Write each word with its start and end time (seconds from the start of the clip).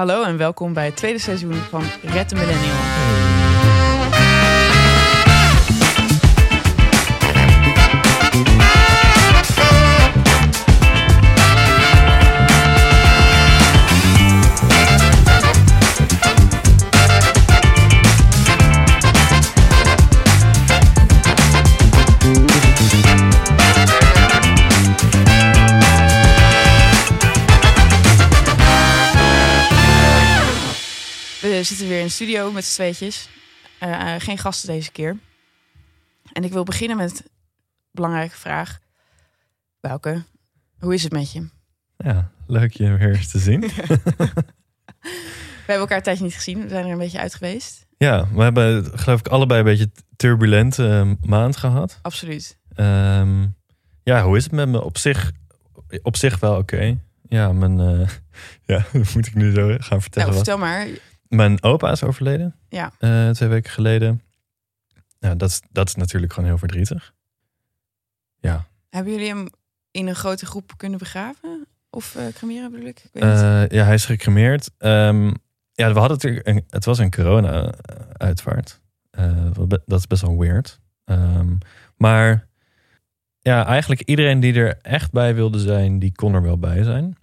Hallo 0.00 0.22
en 0.22 0.36
welkom 0.36 0.72
bij 0.72 0.84
het 0.84 0.96
tweede 0.96 1.18
seizoen 1.18 1.54
van 1.54 1.82
Red 2.02 2.28
de 2.28 2.34
Millennial. 2.34 3.29
De 32.10 32.16
studio 32.16 32.52
met 32.52 32.64
z'n 32.64 32.74
tweetjes. 32.74 33.28
Eh, 33.78 34.14
eh, 34.14 34.20
geen 34.20 34.38
gasten 34.38 34.68
deze 34.68 34.92
keer. 34.92 35.16
En 36.32 36.44
ik 36.44 36.52
wil 36.52 36.64
beginnen 36.64 36.96
met 36.96 37.20
een 37.20 37.30
belangrijke 37.92 38.36
vraag. 38.36 38.78
Welke? 39.80 40.24
Hoe 40.78 40.94
is 40.94 41.02
het 41.02 41.12
met 41.12 41.32
je? 41.32 41.48
Ja, 41.96 42.30
leuk 42.46 42.72
je 42.72 42.96
weer 42.96 43.14
eens 43.14 43.30
te 43.30 43.38
zien. 43.38 43.60
We 45.60 45.76
hebben 45.76 45.76
elkaar 45.76 45.96
een 45.96 46.02
tijdje 46.02 46.24
niet 46.24 46.34
gezien. 46.34 46.62
We 46.62 46.68
zijn 46.68 46.84
er 46.84 46.92
een 46.92 46.98
beetje 46.98 47.18
uit 47.20 47.34
geweest. 47.34 47.86
Ja, 47.98 48.28
we 48.32 48.42
hebben 48.42 48.98
geloof 48.98 49.18
ik 49.20 49.28
allebei 49.28 49.58
een 49.60 49.66
beetje 49.66 49.90
turbulente 50.16 50.88
eh, 50.88 51.28
maand 51.28 51.56
gehad. 51.56 51.98
Absoluut. 52.02 52.58
Ehm, 52.74 53.46
ja, 54.02 54.22
hoe 54.24 54.36
is 54.36 54.42
het 54.44 54.52
met 54.52 54.68
me? 54.68 54.84
Op 54.84 54.98
zich, 54.98 55.32
op 56.02 56.16
zich 56.16 56.38
wel 56.38 56.56
oké. 56.56 56.98
Ja, 57.28 57.52
mijn, 57.52 57.78
ja, 58.72 58.86
moet 59.14 59.26
ik 59.26 59.34
nu 59.34 59.52
zo 59.52 59.66
gaan 59.68 59.78
Nou, 59.88 60.00
vertellen. 60.02 60.26
wat? 60.28 60.36
vertel 60.36 60.58
maar. 60.58 60.86
Mijn 61.30 61.62
opa 61.62 61.90
is 61.90 62.02
overleden, 62.02 62.54
Ja. 62.68 62.92
eh, 62.98 63.30
twee 63.30 63.48
weken 63.48 63.70
geleden. 63.70 64.22
Ja, 65.18 65.34
dat 65.34 65.48
is, 65.48 65.60
dat 65.70 65.88
is 65.88 65.94
natuurlijk 65.94 66.32
gewoon 66.32 66.48
heel 66.48 66.58
verdrietig. 66.58 67.12
Ja, 68.40 68.64
Hebben 68.88 69.12
jullie 69.12 69.28
hem 69.28 69.48
in 69.90 70.06
een 70.08 70.14
grote 70.14 70.46
groep 70.46 70.72
kunnen 70.76 70.98
begraven? 70.98 71.66
Of 71.90 72.14
eh 72.16 72.26
cremeren 72.34 72.70
bedoel 72.70 72.86
ik? 72.86 73.08
ik. 73.12 73.22
Eh, 73.22 73.68
ja, 73.68 73.84
hij 73.84 73.94
is 73.94 74.04
gecremeerd. 74.04 74.70
Ehm, 74.78 75.26
ja, 75.72 75.92
we 75.92 75.98
hadden 75.98 76.10
natuurlijk 76.10 76.46
een, 76.46 76.64
het 76.70 76.84
was 76.84 76.98
een 76.98 77.10
corona-uitvaart. 77.10 78.80
Dat 79.86 79.98
is 79.98 80.06
best 80.06 80.22
wel 80.22 80.38
weird. 80.38 80.80
Ehm, 81.04 81.54
maar 81.96 82.48
ja, 83.38 83.66
eigenlijk 83.66 84.00
iedereen 84.00 84.40
die 84.40 84.54
er 84.54 84.78
echt 84.82 85.12
bij 85.12 85.34
wilde 85.34 85.58
zijn, 85.58 85.98
die 85.98 86.12
kon 86.12 86.34
er 86.34 86.42
wel 86.42 86.58
bij 86.58 86.82
zijn. 86.82 87.16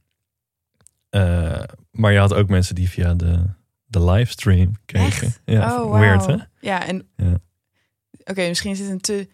Maar 1.91 2.11
je 2.11 2.19
had 2.19 2.33
ook 2.33 2.49
mensen 2.49 2.75
die 2.75 2.89
via 2.89 3.13
de, 3.13 3.43
de 3.99 4.11
livestream 4.11 4.71
kregen. 4.85 5.27
Echt? 5.27 5.41
Ja, 5.45 5.81
oh, 5.83 5.99
weird 5.99 6.25
hè? 6.25 6.35
Ja, 6.59 6.87
en... 6.87 7.07
Ja. 7.15 7.37
Oké, 8.25 8.47
misschien 8.47 8.71
is 8.71 8.77
dit 8.77 8.89
een 8.89 8.99
te 9.01 9.27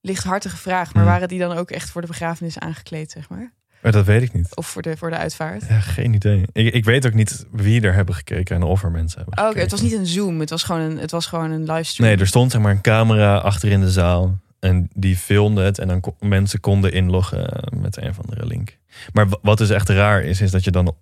lichthartige 0.00 0.56
vraag. 0.56 0.94
Maar 0.94 1.02
Hmm. 1.02 1.12
waren 1.12 1.28
die 1.28 1.38
dan 1.38 1.52
ook 1.56 1.70
echt 1.70 1.90
voor 1.90 2.00
de 2.00 2.06
begrafenis 2.06 2.58
aangekleed, 2.58 3.10
zeg 3.10 3.28
maar? 3.28 3.52
Maar 3.82 3.92
dat 3.92 4.04
weet 4.04 4.22
ik 4.22 4.32
niet. 4.32 4.56
Of 4.56 4.66
voor 4.66 4.82
de, 4.82 4.96
voor 4.96 5.10
de 5.10 5.16
uitvaart? 5.16 5.64
Ja, 5.68 5.80
geen 5.80 6.14
idee. 6.14 6.44
Ik, 6.52 6.74
ik 6.74 6.84
weet 6.84 7.06
ook 7.06 7.14
niet 7.14 7.46
wie 7.52 7.80
er 7.80 7.94
hebben 7.94 8.14
gekeken 8.14 8.56
en 8.56 8.62
of 8.62 8.82
er 8.82 8.90
mensen 8.90 9.20
hebben 9.22 9.44
Oh, 9.44 9.50
Oké, 9.50 9.58
het 9.60 9.70
was 9.70 9.80
niet 9.80 9.92
een 9.92 10.06
Zoom. 10.06 10.40
Het 10.40 10.50
was 10.50 10.62
gewoon 10.62 10.80
een, 10.80 10.98
het 10.98 11.10
was 11.10 11.26
gewoon 11.26 11.50
een 11.50 11.64
livestream. 11.72 12.10
Nee, 12.10 12.18
er 12.20 12.26
stond 12.26 12.50
zeg 12.52 12.60
maar 12.60 12.70
een 12.72 12.80
camera 12.80 13.36
achter 13.36 13.70
in 13.70 13.80
de 13.80 13.90
zaal. 13.90 14.38
En 14.60 14.88
die 14.94 15.16
filmde 15.16 15.62
het. 15.62 15.78
En 15.78 15.88
dan 15.88 16.00
kon, 16.00 16.14
mensen 16.20 16.60
konden 16.60 16.92
inloggen 16.92 17.64
met 17.80 17.96
een 17.96 18.08
of 18.08 18.20
andere 18.20 18.46
link. 18.46 18.76
Maar 19.12 19.28
wa- 19.28 19.38
wat 19.42 19.58
dus 19.58 19.70
echt 19.70 19.88
raar 19.88 20.22
is, 20.22 20.40
is 20.40 20.50
dat 20.50 20.64
je 20.64 20.70
dan 20.70 20.96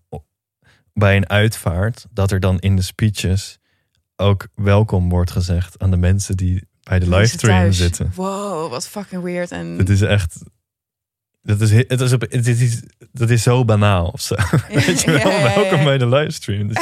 bij 0.95 1.17
een 1.17 1.28
uitvaart... 1.28 2.06
dat 2.11 2.31
er 2.31 2.41
dan 2.41 2.59
in 2.59 2.77
de 2.77 2.83
speeches 2.83 3.59
ook 4.17 4.48
welkom 4.55 5.09
wordt 5.09 5.31
gezegd... 5.31 5.78
aan 5.78 5.91
de 5.91 5.97
mensen 5.97 6.36
die 6.36 6.69
bij 6.83 6.98
de 6.98 7.09
livestream 7.09 7.73
zitten. 7.73 8.12
Wow, 8.14 8.70
wat 8.70 8.89
fucking 8.89 9.23
weird. 9.23 9.51
En 9.51 9.67
Het 9.67 9.89
is 9.89 10.01
echt... 10.01 10.42
Dat 11.42 11.61
is, 11.61 11.70
het 11.70 12.01
is, 12.01 12.13
op, 12.13 12.20
het 12.20 12.46
is, 12.46 12.80
dat 13.13 13.30
is 13.30 13.42
zo 13.42 13.64
banaal 13.64 14.07
of 14.07 14.20
zo. 14.20 14.35
Weet 14.69 15.02
je 15.02 15.11
wel? 15.11 15.19
Ja, 15.19 15.29
ja, 15.29 15.39
ja, 15.39 15.48
ja. 15.48 15.55
Welkom 15.55 15.85
bij 15.85 15.98
de 15.98 16.08
livestream. 16.08 16.69
Dus. 16.69 16.77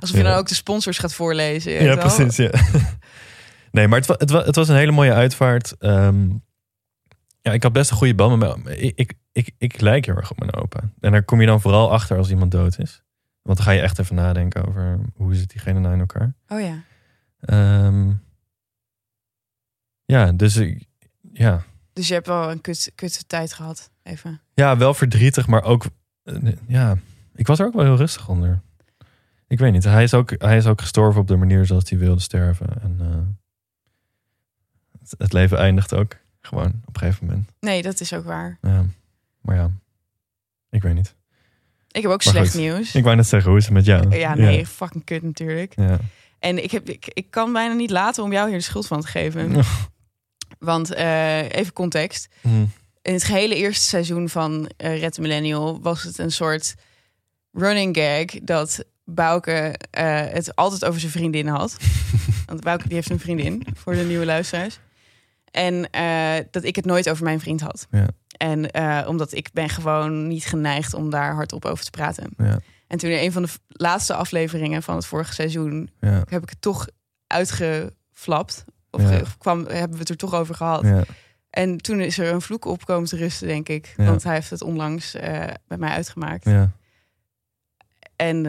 Alsof 0.00 0.16
je 0.16 0.22
dan 0.22 0.34
ook 0.34 0.48
de 0.48 0.54
sponsors 0.54 0.98
gaat 0.98 1.14
voorlezen. 1.14 1.72
Ja, 1.84 1.96
precies. 1.96 2.48
Nee, 3.72 3.88
maar 3.88 3.98
het, 3.98 4.08
het, 4.08 4.30
het 4.30 4.56
was 4.56 4.68
een 4.68 4.76
hele 4.76 4.92
mooie 4.92 5.12
uitvaart. 5.12 5.74
Ehm, 5.78 6.28
ja, 7.42 7.52
ik 7.52 7.62
had 7.62 7.72
best 7.72 7.90
een 7.90 7.96
goede 7.96 8.14
band 8.14 8.38
met 8.38 8.64
me. 8.64 8.76
Ik, 8.76 8.98
ik, 8.98 9.14
ik, 9.32 9.54
ik 9.58 9.80
lijk 9.80 10.04
heel 10.04 10.16
erg 10.16 10.30
op 10.30 10.38
mijn 10.38 10.54
opa. 10.54 10.80
En 11.00 11.12
daar 11.12 11.22
kom 11.24 11.40
je 11.40 11.46
dan 11.46 11.60
vooral 11.60 11.92
achter 11.92 12.16
als 12.16 12.30
iemand 12.30 12.50
dood 12.50 12.78
is. 12.78 13.02
Want 13.42 13.56
dan 13.56 13.66
ga 13.66 13.72
je 13.72 13.80
echt 13.80 13.98
even 13.98 14.14
nadenken 14.14 14.68
over 14.68 15.00
hoe 15.14 15.34
zit 15.34 15.50
diegene 15.50 15.80
nou 15.80 15.94
in 15.94 16.00
elkaar. 16.00 16.34
Oh 16.48 16.60
ja. 16.60 16.82
Ehm, 17.40 18.12
ja, 20.04 20.32
dus 20.32 20.56
ik, 20.56 20.86
ja. 21.32 21.64
Dus 21.92 22.08
je 22.08 22.14
hebt 22.14 22.26
wel 22.26 22.50
een 22.50 22.60
kut, 22.60 22.92
kutte 22.94 23.26
tijd 23.26 23.52
gehad. 23.52 23.90
Even. 24.02 24.40
ja, 24.54 24.76
wel 24.76 24.94
verdrietig, 24.94 25.46
maar 25.46 25.62
ook, 25.62 25.84
eh, 26.22 26.52
ja, 26.66 26.96
ik 27.34 27.46
was 27.46 27.58
er 27.58 27.66
ook 27.66 27.74
wel 27.74 27.84
heel 27.84 27.96
rustig 27.96 28.28
onder. 28.28 28.60
Ik 29.46 29.58
weet 29.58 29.72
niet, 29.72 29.84
hij 29.84 30.02
is 30.02 30.14
ook, 30.14 30.34
hij 30.38 30.56
is 30.56 30.66
ook 30.66 30.80
gestorven 30.80 31.20
op 31.20 31.26
de 31.26 31.36
manier 31.36 31.66
zoals 31.66 31.90
hij 31.90 31.98
wilde 31.98 32.20
sterven. 32.20 32.82
En 32.82 32.96
eh, 33.00 33.20
het, 34.98 35.14
het 35.18 35.32
leven 35.32 35.58
eindigt 35.58 35.94
ook 35.94 36.16
gewoon 36.42 36.82
op 36.84 36.94
een 36.94 37.00
gegeven 37.00 37.26
moment. 37.26 37.50
Nee, 37.60 37.82
dat 37.82 38.00
is 38.00 38.12
ook 38.12 38.24
waar. 38.24 38.58
Ja, 38.62 38.84
maar 39.40 39.56
ja, 39.56 39.70
ik 40.70 40.82
weet 40.82 40.94
niet. 40.94 41.14
Ik 41.90 42.02
heb 42.02 42.10
ook 42.10 42.24
Maar 42.24 42.34
slecht 42.34 42.50
goed. 42.50 42.60
nieuws. 42.60 42.94
Ik 42.94 43.04
wou 43.04 43.16
net 43.16 43.26
zeggen, 43.26 43.50
hoe 43.50 43.58
is 43.58 43.64
het 43.64 43.74
met 43.74 43.84
jou? 43.84 44.16
Ja, 44.16 44.34
nee, 44.34 44.66
fucking 44.66 45.04
kut 45.04 45.22
natuurlijk. 45.22 45.72
Ja. 45.76 45.98
En 46.38 46.62
ik, 46.62 46.70
heb, 46.70 46.88
ik, 46.88 47.10
ik 47.12 47.30
kan 47.30 47.52
bijna 47.52 47.74
niet 47.74 47.90
laten 47.90 48.22
om 48.22 48.32
jou 48.32 48.48
hier 48.48 48.58
de 48.58 48.64
schuld 48.64 48.86
van 48.86 49.00
te 49.00 49.06
geven. 49.06 49.62
Want 50.58 50.92
eh, 50.94 51.50
even 51.50 51.72
context. 51.72 52.28
Hm. 52.40 52.48
In 53.02 53.12
het 53.12 53.24
gehele 53.24 53.54
eerste 53.54 53.84
seizoen 53.84 54.28
van 54.28 54.70
eh 54.76 55.00
Red 55.00 55.18
Millennial 55.18 55.80
was 55.80 56.02
het 56.02 56.18
een 56.18 56.32
soort 56.32 56.74
running 57.52 57.96
gag 57.96 58.40
dat 58.42 58.84
Bouke 59.04 59.78
eh, 59.90 60.20
het 60.20 60.56
altijd 60.56 60.84
over 60.84 61.00
zijn 61.00 61.12
vriendin 61.12 61.46
had. 61.46 61.76
Want 62.46 62.60
Bouke 62.60 62.84
die 62.86 62.94
heeft 62.96 63.10
een 63.10 63.18
vriendin 63.18 63.66
voor 63.74 63.94
de 63.94 64.02
nieuwe 64.02 64.24
luisteraars. 64.24 64.78
En 65.52 65.90
eh, 65.90 66.34
dat 66.50 66.64
ik 66.64 66.76
het 66.76 66.84
nooit 66.84 67.10
over 67.10 67.24
mijn 67.24 67.40
vriend 67.40 67.60
had. 67.60 67.86
Ja. 67.90 68.06
En 68.36 68.70
eh, 68.70 69.08
omdat 69.08 69.32
ik 69.32 69.48
ben 69.52 69.68
gewoon 69.68 70.28
niet 70.28 70.44
geneigd 70.44 70.94
om 70.94 71.10
daar 71.10 71.34
hardop 71.34 71.64
over 71.64 71.84
te 71.84 71.90
praten. 71.90 72.30
Ja, 72.36 72.58
En 72.86 72.98
toen 72.98 73.10
in 73.10 73.18
een 73.24 73.32
van 73.32 73.42
de 73.42 73.48
laatste 73.68 74.14
afleveringen 74.14 74.82
van 74.82 74.94
het 74.96 75.06
vorige 75.06 75.34
seizoen 75.34 75.90
ja, 76.00 76.24
heb 76.28 76.42
ik 76.42 76.48
het 76.48 76.60
toch 76.60 76.86
uitgeflapt. 77.26 78.64
Of 78.90 79.10
Ja. 79.10 79.22
kwam, 79.38 79.58
hebben 79.66 79.92
we 79.92 79.98
het 79.98 80.08
er 80.08 80.16
toch 80.16 80.34
over 80.34 80.54
gehad. 80.54 80.82
ja, 80.82 81.04
En 81.50 81.78
toen 81.78 82.00
is 82.00 82.18
er 82.18 82.32
een 82.32 82.42
vloek 82.42 82.64
op 82.64 82.84
komen 82.84 83.08
te 83.08 83.16
rusten, 83.16 83.46
denk 83.48 83.68
ik. 83.68 83.94
Want 83.96 84.22
hij 84.22 84.34
heeft 84.34 84.50
het 84.50 84.62
onlangs 84.62 85.14
eh, 85.14 85.44
bij 85.66 85.78
mij 85.78 85.90
uitgemaakt. 85.90 86.44
ja. 86.44 86.70
En 88.16 88.46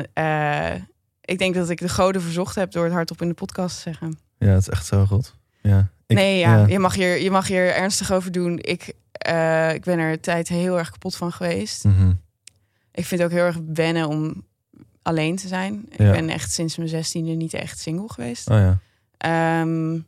ik 1.21 1.37
denk 1.37 1.55
dat 1.55 1.69
ik 1.69 1.79
de 1.79 1.89
goden 1.89 2.21
verzocht 2.21 2.55
heb 2.55 2.71
door 2.71 2.83
het 2.83 2.93
hardop 2.93 3.21
in 3.21 3.27
de 3.27 3.33
podcast 3.33 3.75
te 3.75 3.81
zeggen. 3.81 4.19
Ja, 4.37 4.47
het 4.47 4.61
is 4.61 4.69
echt 4.69 4.85
zo 4.85 5.05
goed. 5.05 5.35
Ja. 5.61 5.87
Ik- 6.13 6.19
nee, 6.23 6.39
ja, 6.39 6.65
Je, 6.67 6.79
mag 6.79 6.95
hier, 6.95 7.21
je 7.21 7.31
mag 7.31 7.47
hier 7.47 7.73
ernstig 7.75 8.11
over 8.11 8.31
doen. 8.31 8.59
Ik, 8.61 8.93
eh, 9.11 9.73
ik 9.73 9.83
ben 9.83 9.99
er 9.99 10.11
een 10.11 10.19
tijd 10.19 10.47
heel 10.47 10.77
erg 10.77 10.89
kapot 10.91 11.15
van 11.15 11.31
geweest. 11.31 11.83
Mhm. 11.83 12.13
Ik 12.91 13.05
vind 13.05 13.21
het 13.21 13.31
ook 13.31 13.37
heel 13.37 13.45
erg 13.45 13.59
wennen 13.73 14.07
om 14.07 14.45
alleen 15.01 15.35
te 15.35 15.47
zijn. 15.47 15.85
Ik 15.89 15.97
ben 16.11 16.29
echt 16.29 16.51
sinds 16.51 16.77
mijn 16.77 16.89
zestiende 16.89 17.31
niet 17.31 17.53
echt 17.53 17.79
single 17.79 18.09
geweest. 18.09 18.49
Oh 18.49 18.57
ja. 18.57 18.79
Ehm, 19.17 19.99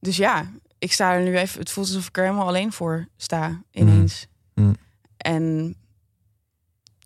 dus 0.00 0.16
ja, 0.16 0.50
ik 0.78 0.92
sta 0.92 1.12
er 1.14 1.22
nu 1.22 1.36
even. 1.38 1.60
Het 1.60 1.70
voelt 1.70 1.86
alsof 1.86 2.08
ik 2.08 2.16
er 2.16 2.24
helemaal 2.24 2.46
alleen 2.46 2.72
voor 2.72 3.08
sta 3.16 3.62
ineens. 3.70 4.26
Mm. 4.54 4.76
En 5.16 5.74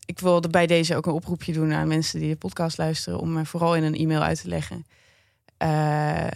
ik 0.07 0.19
wilde 0.21 0.49
bij 0.49 0.67
deze 0.67 0.97
ook 0.97 1.07
een 1.07 1.13
oproepje 1.13 1.53
doen 1.53 1.73
aan 1.73 1.89
mensen 1.89 2.21
die 2.21 2.29
de 2.31 2.37
podcast 2.37 2.79
luisteren 2.79 3.19
om 3.19 3.33
me 3.33 3.45
vooral 3.47 3.77
in 3.77 3.83
een 3.83 3.95
e-mail 3.95 4.23
uit 4.23 4.41
te 4.41 4.49
leggen 4.49 4.87
eh, 5.57 6.27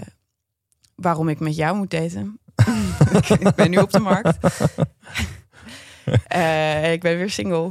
waarom 1.01 1.29
ik 1.29 1.41
met 1.41 1.57
jou 1.57 1.77
moet 1.77 1.91
daten. 1.91 2.39
ik, 3.41 3.55
ben 3.55 3.71
nu 3.71 3.77
op 3.77 3.91
de 3.91 3.99
markt. 4.01 4.39
Eh, 6.27 6.93
ik 6.93 7.01
ben 7.01 7.17
weer 7.17 7.31
single. 7.31 7.69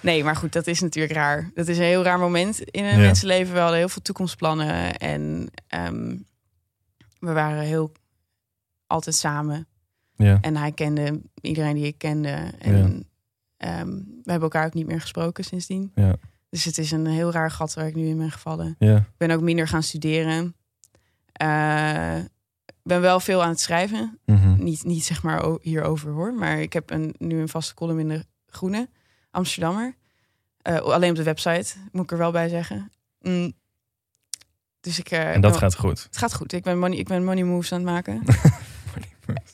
Nee, 0.00 0.24
maar 0.24 0.36
goed, 0.36 0.52
dat 0.52 0.66
is 0.66 0.80
natuurlijk 0.80 1.14
raar. 1.14 1.50
Dat 1.54 1.68
is 1.68 1.78
een 1.78 1.84
heel 1.84 2.02
raar 2.02 2.18
moment 2.18 2.60
in 2.60 2.84
een 2.84 2.90
Ja. 2.90 2.96
mensenleven. 2.96 3.52
We 3.54 3.60
hadden 3.60 3.78
heel 3.78 3.88
veel 3.88 4.02
toekomstplannen 4.02 4.96
en 4.96 5.50
ehm, 5.66 6.16
we 7.18 7.32
waren 7.32 7.62
heel 7.62 7.92
altijd 8.86 9.16
samen. 9.16 9.66
Ja. 10.14 10.38
En 10.40 10.56
hij 10.56 10.72
kende 10.72 11.20
iedereen 11.40 11.74
die 11.74 11.86
ik 11.86 11.98
kende. 11.98 12.52
En 12.58 13.08
ehm, 13.56 13.90
we 13.96 14.30
hebben 14.30 14.42
elkaar 14.42 14.66
ook 14.66 14.74
niet 14.74 14.86
meer 14.86 15.00
gesproken 15.00 15.44
sindsdien. 15.44 15.92
Ja. 15.94 16.16
Dus 16.48 16.64
het 16.64 16.78
is 16.78 16.90
een 16.90 17.06
heel 17.06 17.32
raar 17.32 17.50
gat 17.50 17.74
waar 17.74 17.86
ik 17.86 17.94
nu 17.94 18.06
in 18.06 18.18
ben 18.18 18.30
gevallen. 18.30 18.76
Ja. 18.78 18.96
Ik 18.96 19.16
ben 19.16 19.30
ook 19.30 19.40
minder 19.40 19.68
gaan 19.68 19.82
studeren. 19.82 20.54
Ik 22.66 22.92
ben 22.92 23.00
wel 23.00 23.20
veel 23.20 23.42
aan 23.42 23.48
het 23.48 23.60
schrijven. 23.60 24.18
Mhm. 24.24 24.64
Niet, 24.64 24.84
niet 24.84 25.04
zeg 25.04 25.22
maar 25.22 25.44
hierover 25.60 26.10
hoor. 26.10 26.34
Maar 26.34 26.60
ik 26.60 26.72
heb 26.72 26.90
een, 26.90 27.14
nu 27.18 27.40
een 27.40 27.48
vaste 27.48 27.74
column 27.74 27.98
in 28.00 28.08
de 28.08 28.24
Groene, 28.46 28.88
Amsterdammer. 29.30 29.94
Eh, 30.62 30.76
alleen 30.78 31.10
op 31.10 31.16
de 31.16 31.22
website, 31.22 31.74
moet 31.92 32.02
ik 32.04 32.10
er 32.10 32.18
wel 32.18 32.30
bij 32.32 32.48
zeggen. 32.48 32.90
Mm. 33.20 33.52
Dus 34.80 34.98
ik... 34.98 35.10
eh, 35.10 35.34
En 35.34 35.40
dat 35.40 35.50
ben- 35.50 35.60
gaat 35.60 35.74
goed. 35.74 36.02
Het 36.02 36.16
gaat 36.16 36.34
goed. 36.34 36.52
Ik 36.52 36.62
ben 36.62 36.78
money, 36.78 36.98
ik 36.98 37.06
ben 37.08 37.24
money 37.24 37.44
moves 37.44 37.72
aan 37.72 37.78
het 37.80 37.88
maken. 37.90 38.22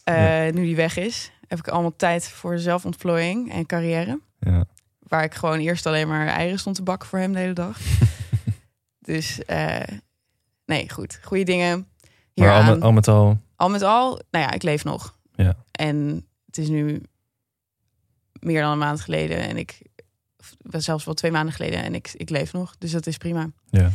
Ja. 0.04 0.50
Nu 0.50 0.62
die 0.64 0.76
weg 0.76 0.96
is, 0.96 1.32
heb 1.48 1.58
ik 1.58 1.68
allemaal 1.68 1.96
tijd 1.96 2.28
voor 2.28 2.58
zelfontplooiing 2.58 3.52
en 3.52 3.66
carrière. 3.66 4.20
Ja. 4.38 4.64
Waar 4.98 5.24
ik 5.24 5.34
gewoon 5.34 5.58
eerst 5.58 5.86
alleen 5.86 6.08
maar 6.08 6.26
eieren 6.26 6.58
stond 6.58 6.76
te 6.76 6.82
bakken 6.82 7.08
voor 7.08 7.18
hem 7.18 7.32
de 7.32 7.38
hele 7.38 7.52
dag. 7.52 7.78
dus 9.10 9.40
nee, 10.66 10.90
goed. 10.90 11.18
Goede 11.22 11.44
dingen. 11.44 11.86
Hier 12.34 12.46
Maar 12.46 12.62
al 12.62 12.74
met, 12.74 12.82
al 12.82 12.92
met 12.92 13.08
al, 13.08 13.38
Al 13.56 13.68
met 13.70 13.82
al, 13.82 14.20
nou 14.30 14.44
ja, 14.44 14.50
ik 14.52 14.62
leef 14.62 14.84
nog. 14.84 15.16
Ja. 15.34 15.56
En 15.72 16.26
het 16.46 16.58
is 16.58 16.68
nu 16.68 17.02
meer 18.40 18.62
dan 18.62 18.72
een 18.72 18.78
maand 18.78 19.00
geleden. 19.00 19.38
En 19.38 19.56
ik, 19.56 19.82
of 20.36 20.54
zelfs 20.82 21.04
wel 21.04 21.14
twee 21.14 21.30
maanden 21.30 21.54
geleden. 21.54 21.82
En 21.82 21.94
ik, 21.94 22.10
ik 22.16 22.30
leef 22.30 22.52
nog. 22.52 22.74
Dus 22.78 22.90
dat 22.90 23.06
is 23.06 23.16
prima. 23.16 23.50
ja. 23.70 23.90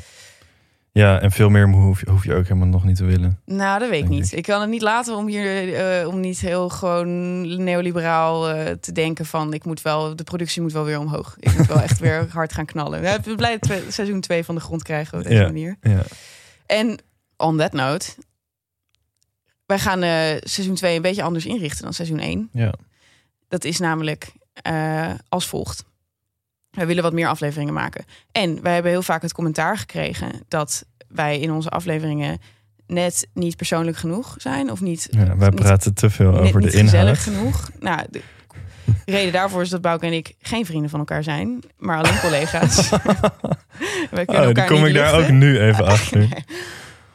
Ja, 0.92 1.20
en 1.22 1.32
veel 1.32 1.50
meer 1.50 1.68
hoef 1.70 2.00
je, 2.00 2.10
hoef 2.10 2.24
je 2.24 2.34
ook 2.34 2.44
helemaal 2.48 2.68
nog 2.68 2.84
niet 2.84 2.96
te 2.96 3.04
willen. 3.06 3.40
Nou, 3.46 3.80
dat 3.80 3.90
weet 3.90 4.04
ik 4.04 4.10
niet. 4.10 4.32
Ik 4.34 4.44
kan 4.44 4.62
het 4.62 4.70
niet 4.70 4.82
laten 4.82 5.16
om 5.16 5.28
hier 5.28 5.74
eh, 5.74 6.08
om 6.08 6.20
niet 6.20 6.40
heel 6.40 6.70
gewoon 6.70 7.42
neoliberaal 7.64 8.50
eh, 8.50 8.72
te 8.72 8.92
denken 8.92 9.26
van 9.26 9.54
ik 9.54 9.66
moet 9.66 9.82
wel, 9.82 10.16
de 10.16 10.24
productie 10.24 10.62
moet 10.62 10.72
wel 10.72 10.84
weer 10.84 11.00
omhoog. 11.00 11.36
Ik 11.40 11.58
moet 11.58 11.68
wel 11.68 11.80
echt 11.82 12.00
weer 12.06 12.28
hard 12.30 12.54
gaan 12.54 12.66
knallen. 12.66 13.02
We 13.02 13.18
zijn 13.24 13.36
blij 13.36 13.58
dat 13.58 13.70
we 13.70 13.86
seizoen 13.92 14.22
2 14.22 14.44
van 14.44 14.56
de 14.56 14.62
grond 14.62 14.84
krijgen 14.84 15.18
op 15.18 15.24
deze 15.24 15.36
Ja. 15.36 15.44
manier. 15.46 15.78
Ja. 15.82 16.02
En 16.68 17.00
on 17.38 17.58
that 17.58 17.74
note, 17.74 18.08
wij 19.66 19.80
gaan 19.80 20.02
eh, 20.04 20.38
seizoen 20.40 20.76
2 20.76 20.96
een 20.96 21.02
beetje 21.02 21.24
anders 21.24 21.46
inrichten 21.46 21.84
dan 21.84 21.94
seizoen 21.94 22.20
1. 22.20 22.50
Ja. 22.52 22.74
Dat 23.48 23.64
is 23.64 23.80
namelijk 23.80 24.32
eh, 24.54 25.14
als 25.30 25.48
volgt. 25.48 25.84
Wij 26.70 26.88
willen 26.88 27.04
wat 27.04 27.14
meer 27.14 27.28
afleveringen 27.28 27.74
maken. 27.74 28.06
En 28.32 28.62
wij 28.62 28.74
hebben 28.74 28.92
heel 28.92 29.02
vaak 29.02 29.22
het 29.22 29.34
commentaar 29.34 29.78
gekregen 29.78 30.32
dat 30.48 30.86
wij 31.08 31.40
in 31.40 31.52
onze 31.52 31.70
afleveringen 31.70 32.40
net 32.88 33.28
niet 33.34 33.56
persoonlijk 33.58 33.98
genoeg 33.98 34.36
zijn 34.38 34.72
of 34.72 34.82
niet, 34.82 35.08
Ja, 35.12 35.38
wij 35.38 35.50
niet- 35.50 35.60
praten 35.60 35.94
te 35.94 36.10
veel 36.10 36.38
over 36.38 36.62
niet 36.62 36.72
de 36.72 36.78
inhoud. 36.78 36.90
gezellig 36.90 37.24
genoeg. 37.24 37.70
Nou, 37.80 38.06
reden 39.06 39.32
daarvoor 39.34 39.62
is 39.62 39.70
dat 39.70 39.82
Bouke 39.82 40.06
en 40.06 40.14
ik 40.14 40.34
geen 40.42 40.66
vrienden 40.66 40.90
van 40.90 41.00
elkaar 41.00 41.24
zijn, 41.24 41.64
maar 41.78 41.98
alleen 41.98 42.20
collega's. 42.20 42.90
wij 44.12 44.26
kunnen 44.26 44.28
Oh, 44.28 44.38
die 44.38 44.46
elkaar 44.48 44.68
kom 44.68 44.86
ik 44.86 44.94
daar 44.94 45.14
ook 45.20 45.30
nu 45.30 45.60
even 45.60 45.86
achter. 45.96 46.18
Nee. 46.18 46.30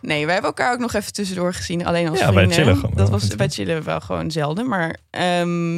Nee, 0.00 0.24
wij 0.24 0.32
hebben 0.32 0.50
elkaar 0.50 0.72
ook 0.72 0.78
nog 0.78 0.94
even 0.94 1.12
tussendoor 1.12 1.54
gezien. 1.54 1.86
Alleen 1.86 2.08
als 2.08 2.18
Ja, 2.18 2.24
wij 2.24 2.34
vrienden. 2.34 2.56
chillen 2.56 2.74
gewoon 2.76 2.96
Dat 2.96 3.10
was 3.10 3.26
bij 3.36 3.48
chillen 3.48 3.84
wel 3.84 4.00
gewoon 4.00 4.30
zelden. 4.30 4.68
Maar 4.68 4.96
ehm, 5.10 5.76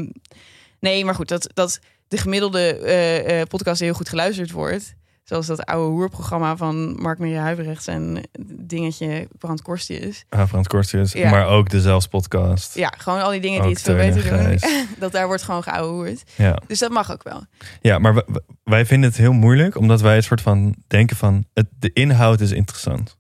nee, 0.81 1.05
maar 1.05 1.15
goed, 1.15 1.29
dat, 1.29 1.51
dat 1.55 1.79
de 2.09 2.17
gemiddelde 2.17 2.77
eh, 2.77 3.41
eh, 3.41 3.47
podcast 3.47 3.81
heel 3.81 3.95
goed 3.95 4.09
geluisterd 4.09 4.51
wordt. 4.51 4.95
Zoals 5.25 5.47
dat 5.47 5.65
oude 5.65 5.91
hoerprogramma 5.91 6.57
van 6.57 6.97
Mark 7.03 7.19
Maria 7.19 7.43
Huibrechts 7.43 7.87
en 7.87 8.21
dingetje 8.57 9.29
Brand 9.39 9.63
Korstius. 9.63 10.25
Ah, 10.29 10.49
Frans 10.49 10.67
Korstius, 10.67 11.13
Ja. 11.13 11.31
maar 11.31 11.47
ook 11.47 11.69
de 11.71 11.81
Zelfs 11.81 12.07
podcast. 12.07 12.75
Ja, 12.75 12.93
gewoon 12.99 13.23
al 13.23 13.31
die 13.31 13.41
dingen 13.41 13.63
die 13.63 13.71
het 13.71 13.83
veel 13.83 13.95
beter 13.97 14.39
doen. 14.39 14.59
Dat 14.99 15.13
daar 15.13 15.27
wordt 15.27 15.43
gewoon 15.43 15.63
geouwehoerd. 15.63 16.23
Ja. 16.37 16.59
Dus 16.67 16.79
dat 16.79 16.91
mag 16.91 17.13
ook 17.13 17.23
wel. 17.23 17.45
Ja, 17.81 17.99
maar 17.99 18.23
wij 18.65 18.87
vinden 18.87 19.09
het 19.11 19.19
heel 19.19 19.33
moeilijk, 19.33 19.77
omdat 19.77 20.01
wij 20.01 20.17
een 20.17 20.23
soort 20.23 20.41
van 20.41 20.75
denken 20.87 21.17
van 21.17 21.45
het, 21.53 21.67
de 21.79 21.93
inhoud 21.93 22.41
is 22.41 22.51
interessant. 22.53 23.17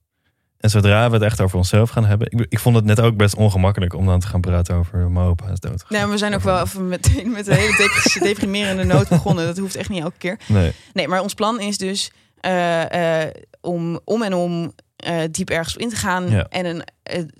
En 0.64 0.70
zodra 0.70 1.08
we 1.08 1.14
het 1.14 1.22
echt 1.25 1.40
over 1.40 1.56
onszelf 1.58 1.90
gaan 1.90 2.05
hebben, 2.05 2.26
ik, 2.31 2.46
ik 2.49 2.58
vond 2.58 2.76
het 2.76 2.84
net 2.84 3.00
ook 3.00 3.16
best 3.16 3.34
ongemakkelijk 3.34 3.94
om 3.94 4.06
dan 4.06 4.20
te 4.20 4.26
gaan 4.26 4.40
praten 4.40 4.75
over 4.75 5.11
mijn 5.11 5.26
opa 5.26 5.49
is 5.50 5.61
dood. 5.61 5.84
Nee, 5.88 6.00
maar 6.00 6.11
we 6.11 6.19
zijn 6.19 6.34
ook 6.34 6.40
wel 6.43 6.61
even 6.61 6.88
meteen 6.88 7.31
met 7.38 7.46
een 7.46 7.55
hele 7.56 7.76
dep- 7.76 8.22
deprimerende 8.28 8.84
noot 8.84 9.08
begonnen. 9.08 9.46
Dat 9.46 9.58
hoeft 9.58 9.76
echt 9.76 9.88
niet 9.88 10.02
elke 10.02 10.19
keer. 10.19 10.38
Nee, 10.46 10.72
Nee, 10.93 11.08
maar 11.08 11.20
ons 11.20 11.34
plan 11.34 11.61
is 11.61 11.78
dus 11.78 12.11
eh, 12.40 13.22
eh, 13.25 13.31
om 13.61 14.00
om 14.05 14.22
en 14.22 14.34
om 14.34 14.72
eh, 14.96 15.22
diep 15.31 15.50
ergens 15.50 15.75
op 15.75 15.81
in 15.81 15.88
te 15.88 15.96
gaan. 15.96 16.31
Ja. 16.31 16.46
En 16.49 16.66
een, 16.66 16.84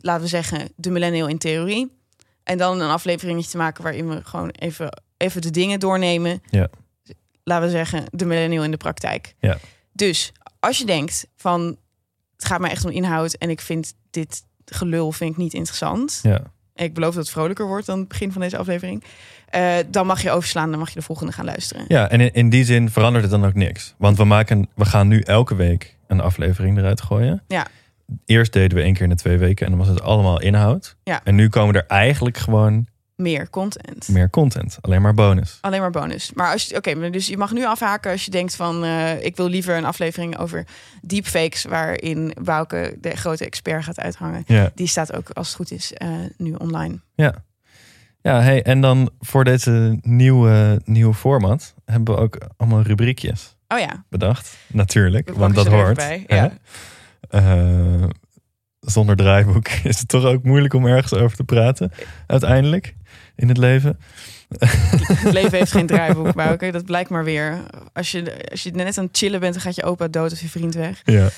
laten 0.01 0.23
we 0.23 0.29
zeggen, 0.29 0.69
de 0.77 0.91
millennial 0.91 1.29
in 1.29 1.39
theorie. 1.39 1.97
En 2.43 2.59
dan 2.59 2.81
een 2.81 2.91
afleveringetje 2.91 3.51
te 3.51 3.57
maken 3.57 3.83
waarin 3.83 4.09
we 4.09 4.21
gewoon 4.25 4.49
even, 4.51 5.03
even 5.17 5.43
de 5.43 5.51
dingen 5.51 5.81
doornemen. 5.81 6.43
Ja. 6.51 6.69
Laten 7.45 7.65
we 7.67 7.71
zeggen, 7.71 8.05
de 8.11 8.25
millennial 8.25 8.65
in 8.65 8.71
de 8.71 8.77
praktijk. 8.77 9.35
Ja. 9.39 9.59
Dus 9.93 10.33
als 10.61 10.79
je 10.79 10.85
denkt 10.87 11.27
van, 11.37 11.77
het 12.37 12.45
gaat 12.45 12.61
mij 12.61 12.71
echt 12.71 12.85
om 12.85 12.91
inhoud 12.91 13.35
en 13.35 13.51
ik 13.51 13.61
vind 13.61 13.95
dit 14.11 14.43
gelul 14.65 15.13
vind 15.13 15.31
ik 15.31 15.37
niet 15.37 15.55
interessant. 15.55 16.21
ja. 16.23 16.41
Ik 16.77 16.95
beloof 16.95 17.15
dat 17.15 17.23
het 17.23 17.33
vrolijker 17.33 17.67
wordt 17.67 17.87
dan 17.87 17.99
het 17.99 18.09
begin 18.09 18.33
van 18.33 18.41
deze 18.41 18.57
aflevering. 18.57 19.05
eh, 19.51 19.77
dan 19.91 20.07
mag 20.07 20.23
je 20.23 20.31
overslaan, 20.31 20.71
dan 20.71 20.79
mag 20.79 20.89
je 20.89 20.95
de 20.99 21.05
volgende 21.05 21.33
gaan 21.33 21.45
luisteren. 21.45 21.85
Ja, 21.89 22.11
en 22.11 22.21
in, 22.21 22.33
in 22.33 22.49
die 22.49 22.65
zin 22.65 22.91
verandert 22.91 23.23
het 23.23 23.33
dan 23.33 23.45
ook 23.45 23.55
niks. 23.55 23.95
Want 23.99 24.17
we, 24.17 24.25
maken, 24.25 24.69
we 24.75 24.85
gaan 24.85 25.09
nu 25.09 25.21
elke 25.21 25.55
week 25.55 25.97
een 26.07 26.21
aflevering 26.21 26.79
eruit 26.79 27.01
gooien. 27.01 27.43
Ja. 27.49 27.67
Eerst 28.25 28.53
deden 28.53 28.79
we 28.79 28.85
één 28.85 28.93
keer 28.93 29.03
in 29.03 29.09
de 29.09 29.15
twee 29.15 29.39
weken 29.39 29.65
en 29.67 29.73
dan 29.73 29.81
was 29.81 29.89
het 29.89 30.03
allemaal 30.03 30.41
inhoud. 30.41 30.97
Ja. 31.05 31.21
En 31.25 31.35
nu 31.35 31.49
komen 31.49 31.75
er 31.75 31.87
eigenlijk 31.87 32.37
gewoon 32.37 32.87
Meer 33.17 33.51
content. 33.51 34.09
meer 34.09 34.31
content. 34.31 34.79
Alleen 34.81 35.03
maar 35.03 35.15
bonus. 35.15 35.59
Alleen 35.61 35.81
maar 35.81 35.91
bonus. 35.91 36.33
Maar 36.33 36.53
als 36.53 36.67
je, 36.67 36.77
oké, 36.77 37.11
dus 37.11 37.27
je 37.27 37.37
mag 37.37 37.53
nu 37.53 37.65
afhaken 37.65 38.11
als 38.11 38.25
je 38.25 38.31
denkt 38.31 38.57
van, 38.57 38.85
eh, 38.85 39.25
ik 39.25 39.37
wil 39.37 39.49
liever 39.49 39.77
een 39.77 39.85
aflevering 39.85 40.39
over 40.39 40.67
deepfakes, 41.03 41.65
waarin 41.65 42.37
Bouke 42.43 42.97
de 43.01 43.17
grote 43.17 43.45
expert 43.45 43.85
gaat 43.85 44.01
uithangen. 44.01 44.43
Ja. 44.47 44.71
Die 44.75 44.87
staat 44.87 45.17
ook, 45.17 45.31
als 45.31 45.47
het 45.47 45.57
goed 45.57 45.71
is, 45.71 45.93
eh, 45.93 46.09
nu 46.37 46.53
online. 46.53 47.01
Ja. 47.15 47.35
Ja, 48.21 48.41
hey, 48.41 48.63
en 48.63 48.81
dan 48.81 49.11
voor 49.21 49.45
deze 49.45 49.99
nieuwe, 50.01 50.81
nieuwe 50.85 51.15
format 51.15 51.75
hebben 51.85 52.15
we 52.15 52.21
ook 52.21 52.39
allemaal 52.57 52.83
rubriekjes 52.83 53.55
Oh 53.69 53.81
ja, 53.81 54.05
bedacht. 54.09 54.57
Natuurlijk, 54.67 55.31
want 55.31 55.55
dat 55.55 55.67
hoort. 55.67 55.97
bij. 55.97 56.25
Ja. 56.27 56.53
Eh, 57.29 58.05
zonder 58.81 59.17
draaiboek 59.17 59.69
is 59.93 59.99
het 59.99 60.09
toch 60.09 60.25
ook 60.25 60.43
moeilijk 60.43 60.75
om 60.75 60.87
ergens 60.87 61.15
over 61.15 61.37
te 61.37 61.45
praten. 61.45 61.93
Uiteindelijk 62.27 62.95
in 63.37 63.49
het 63.49 63.57
leven. 63.57 63.99
Het 64.59 65.33
leven 65.33 65.59
heeft 65.59 65.73
geen 65.73 65.87
draaiboek, 65.87 66.35
Bouke. 66.43 66.71
Dat 66.73 66.85
blijkt 66.85 67.11
maar 67.11 67.25
weer. 67.25 67.61
Als 67.93 68.11
je, 68.11 68.49
als 68.51 68.63
je 68.63 68.71
net 68.71 68.99
aan 68.99 69.05
het 69.05 69.17
chillen 69.17 69.41
bent, 69.41 69.53
dan 69.55 69.63
gaat 69.63 69.75
je 69.75 69.83
opa 69.85 70.09
dood 70.09 70.33
of 70.33 70.41
je 70.41 70.49
vriend 70.49 70.75
weg. 70.75 71.01
Ja. 71.05 71.29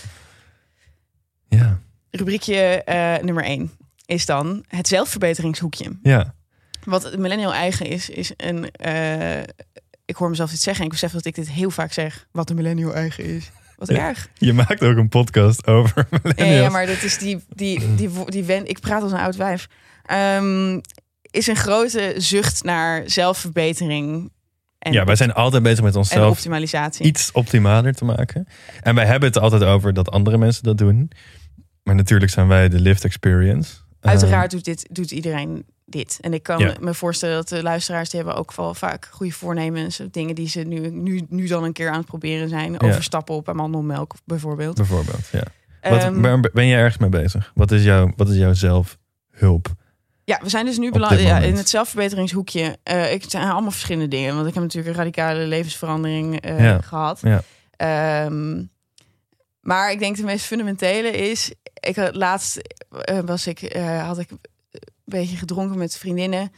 Ja. 1.48 1.78
Rubriekje 2.10 2.56
eh, 2.84 3.24
nummer 3.24 3.44
1 3.44 3.70
is 4.06 4.26
dan 4.26 4.64
het 4.68 4.88
zelfverbeteringshoekje. 4.88 5.98
Ja. 6.02 6.34
Wat 6.84 7.16
millennial 7.18 7.54
eigen 7.54 7.86
is, 7.86 8.10
is 8.10 8.32
een. 8.36 8.70
eh, 8.70 9.38
ik 10.04 10.16
hoor 10.16 10.28
mezelf 10.30 10.50
dit 10.50 10.60
zeggen 10.60 10.80
en 10.80 10.86
ik 10.86 10.92
besef 10.92 11.12
dat 11.12 11.24
ik 11.24 11.34
dit 11.34 11.50
heel 11.50 11.70
vaak 11.70 11.92
zeg. 11.92 12.26
Wat 12.32 12.50
een 12.50 12.56
millennial 12.56 12.94
eigen 12.94 13.24
is. 13.24 13.50
Wat 13.76 13.88
Ja. 13.88 13.96
erg. 14.08 14.28
Je 14.34 14.52
maakt 14.52 14.82
ook 14.84 14.96
een 14.96 15.08
podcast 15.08 15.66
over 15.66 16.06
Ja, 16.10 16.18
millennials. 16.22 16.64
ja, 16.64 16.70
maar 16.70 16.86
dat 16.86 17.02
is 17.02 17.18
die, 17.18 17.44
die, 17.48 17.94
die, 17.94 18.10
wo- 18.10 18.24
die 18.24 18.44
wen, 18.44 18.66
ik 18.68 18.80
praat 18.80 19.02
als 19.02 19.12
een 19.12 19.18
oud 19.18 19.36
wijf. 19.36 19.68
Ehm, 20.04 20.80
is 21.36 21.46
een 21.46 21.56
grote 21.56 22.14
zucht 22.16 22.64
naar 22.64 23.02
zelfverbetering. 23.06 24.32
En, 24.78 24.92
ja, 24.92 25.04
wij 25.04 25.16
zijn 25.16 25.32
altijd 25.32 25.62
bezig 25.62 25.84
met 25.84 25.92
en 25.92 25.98
onszelf 25.98 26.30
optimalisatie. 26.30 27.06
iets 27.06 27.32
optimaler 27.32 27.94
te 27.94 28.04
maken. 28.04 28.46
En 28.82 28.94
wij 28.94 29.06
hebben 29.06 29.28
het 29.28 29.38
altijd 29.38 29.62
over 29.64 29.92
dat 29.94 30.10
andere 30.10 30.38
mensen 30.38 30.62
dat 30.62 30.78
doen. 30.78 31.10
Maar 31.82 31.94
natuurlijk 31.94 32.30
zijn 32.30 32.48
wij 32.48 32.68
de 32.68 32.80
lived 32.80 33.04
experience. 33.04 33.74
Uiteraard 34.00 34.50
doet, 34.50 34.64
dit, 34.64 34.86
doet 34.90 35.10
iedereen 35.10 35.64
dit. 35.84 36.18
En 36.20 36.34
ik 36.34 36.42
kan 36.42 36.58
Ja. 36.58 36.74
me 36.80 36.94
voorstellen 36.94 37.34
dat 37.36 37.48
de 37.48 37.62
luisteraars 37.62 38.08
die 38.10 38.20
hebben 38.20 38.38
ook 38.38 38.54
wel 38.54 38.74
vaak 38.74 39.08
goede 39.10 39.32
voornemens. 39.32 40.00
of 40.00 40.06
Dingen 40.10 40.34
die 40.34 40.48
ze 40.48 40.60
nu, 40.60 40.90
nu, 40.90 41.22
nu 41.28 41.46
dan 41.46 41.64
een 41.64 41.72
keer 41.72 41.90
aan 41.90 41.98
het 41.98 42.06
proberen 42.06 42.48
zijn. 42.48 42.80
Overstappen 42.80 43.34
op 43.34 43.48
amandelmelk 43.48 44.14
bijvoorbeeld. 44.24 44.76
Bijvoorbeeld, 44.76 45.28
ja. 45.32 45.42
Wat, 45.90 46.02
Ehm, 46.02 46.20
waar 46.20 46.40
ben 46.52 46.66
je 46.66 46.74
ergens 46.76 46.98
mee 46.98 47.08
bezig? 47.10 47.50
Wat 47.54 47.70
is 47.70 47.82
jouw, 47.82 48.12
wat 48.16 48.28
is 48.28 48.36
jouw 48.36 48.52
zelfhulp? 48.54 49.74
Ja, 50.26 50.40
we 50.42 50.48
zijn 50.48 50.64
dus 50.64 50.78
nu 50.78 50.90
ja, 51.18 51.38
in 51.38 51.56
het 51.56 51.68
zelfverbeteringshoekje. 51.68 52.78
eh 52.82 53.12
ik 53.12 53.22
het 53.22 53.30
zijn 53.30 53.50
allemaal 53.50 53.70
verschillende 53.70 54.08
dingen. 54.08 54.34
Want 54.34 54.46
ik 54.46 54.54
heb 54.54 54.62
natuurlijk 54.62 54.96
een 54.96 55.02
radicale 55.02 55.46
levensverandering 55.46 56.40
eh, 56.40 56.64
Ja. 56.64 56.80
gehad. 56.80 57.20
Ja. 57.22 57.42
Ehm, 57.76 58.62
maar 59.60 59.90
ik 59.90 59.98
denk 59.98 60.16
de 60.16 60.22
meest 60.22 60.44
fundamentele 60.46 61.08
is... 61.10 61.52
Ik 61.80 61.96
had, 61.96 62.14
laatst 62.14 62.56
eh, 62.90 63.18
was 63.18 63.46
ik, 63.46 63.76
had 64.02 64.18
ik 64.18 64.30
een 64.30 64.38
beetje 65.04 65.36
gedronken 65.36 65.78
met 65.78 65.96
vriendinnen. 65.98 66.52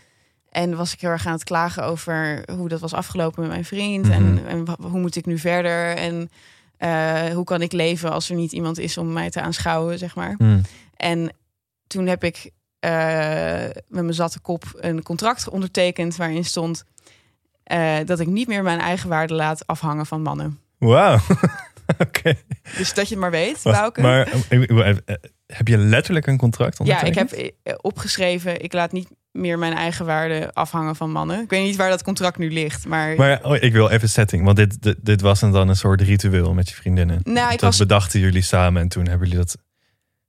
En 0.51 0.77
was 0.77 0.93
ik 0.93 1.01
heel 1.01 1.11
erg 1.11 1.27
aan 1.27 1.33
het 1.33 1.45
klagen 1.45 1.85
over 1.85 2.43
hoe 2.57 2.69
dat 2.69 2.81
was 2.81 2.93
afgelopen 2.95 3.41
met 3.41 3.51
mijn 3.51 3.65
vriend. 3.65 4.05
Mhm. 4.05 4.13
En, 4.13 4.47
en 4.47 4.65
wa- 4.65 4.77
hoe 4.81 5.01
moet 5.01 5.17
ik 5.17 5.27
nu 5.27 5.39
verder? 5.39 5.97
En 5.97 6.31
hoe 7.35 7.45
kan 7.45 7.63
ik 7.63 7.73
leven 7.73 8.13
als 8.13 8.31
er 8.31 8.37
niet 8.37 8.53
iemand 8.53 8.79
is 8.79 8.99
om 8.99 9.13
mij 9.13 9.31
te 9.31 9.41
aanschouwen, 9.41 9.99
zeg 9.99 10.15
maar. 10.15 10.35
Hm. 10.39 10.61
En 10.97 11.31
toen 11.87 12.07
heb 12.07 12.25
ik 12.25 12.51
eh, 12.81 13.63
met 13.89 14.03
mijn 14.03 14.15
zatte 14.15 14.41
kop 14.41 14.65
een 14.75 15.03
contract 15.03 15.49
ondertekend 15.49 16.17
waarin 16.17 16.45
stond 16.45 16.85
eh, 17.63 17.97
dat 18.05 18.21
ik 18.21 18.27
niet 18.27 18.49
meer 18.49 18.63
mijn 18.63 18.81
eigen 18.81 19.09
waarde 19.09 19.35
laat 19.35 19.67
afhangen 19.67 20.07
van 20.07 20.23
mannen. 20.23 20.59
Wauw. 20.79 21.19
Oké. 22.07 22.35
Dus 22.77 22.95
dat 22.95 23.09
je 23.09 23.15
het 23.15 23.23
maar 23.23 23.31
weet, 23.31 23.61
Bouke. 23.63 24.01
Maar 24.01 24.29
eh, 24.49 24.97
heb 25.47 25.69
je 25.69 25.79
letterlijk 25.79 26.27
een 26.27 26.39
contract 26.39 26.79
ja, 26.79 27.03
ik 27.03 27.07
ondertekend? 27.07 27.53
heb 27.63 27.79
opgeschreven, 27.85 28.63
ik 28.63 28.73
laat 28.73 28.93
niet 28.93 29.09
meer 29.33 29.59
mijn 29.59 29.75
eigen 29.75 30.07
waarde 30.07 30.51
afhangen 30.53 30.97
van 30.97 31.11
mannen. 31.11 31.43
Ik 31.43 31.51
weet 31.51 31.65
niet 31.65 31.77
waar 31.77 31.91
dat 31.91 32.03
contract 32.03 32.39
nu 32.39 32.53
ligt, 32.53 32.87
maar... 32.87 33.17
Maar 33.17 33.45
oh, 33.45 33.57
ik 33.61 33.73
wil 33.73 33.89
even 33.89 34.09
setting, 34.09 34.45
want 34.45 34.57
dit, 34.57 34.83
dit, 34.83 34.97
dit 35.01 35.21
was 35.21 35.41
dan 35.41 35.69
een 35.69 35.77
soort 35.77 36.01
ritueel 36.01 36.55
met 36.55 36.69
je 36.69 36.75
vriendinnen. 36.75 37.21
nou, 37.25 37.45
ik 37.45 37.51
dat 37.51 37.61
was... 37.61 37.79
bedachten 37.79 38.21
jullie 38.21 38.43
samen 38.43 38.83
en 38.83 38.89
toen 38.89 39.09
hebben 39.09 39.29
jullie 39.29 39.45
dat. 39.45 39.57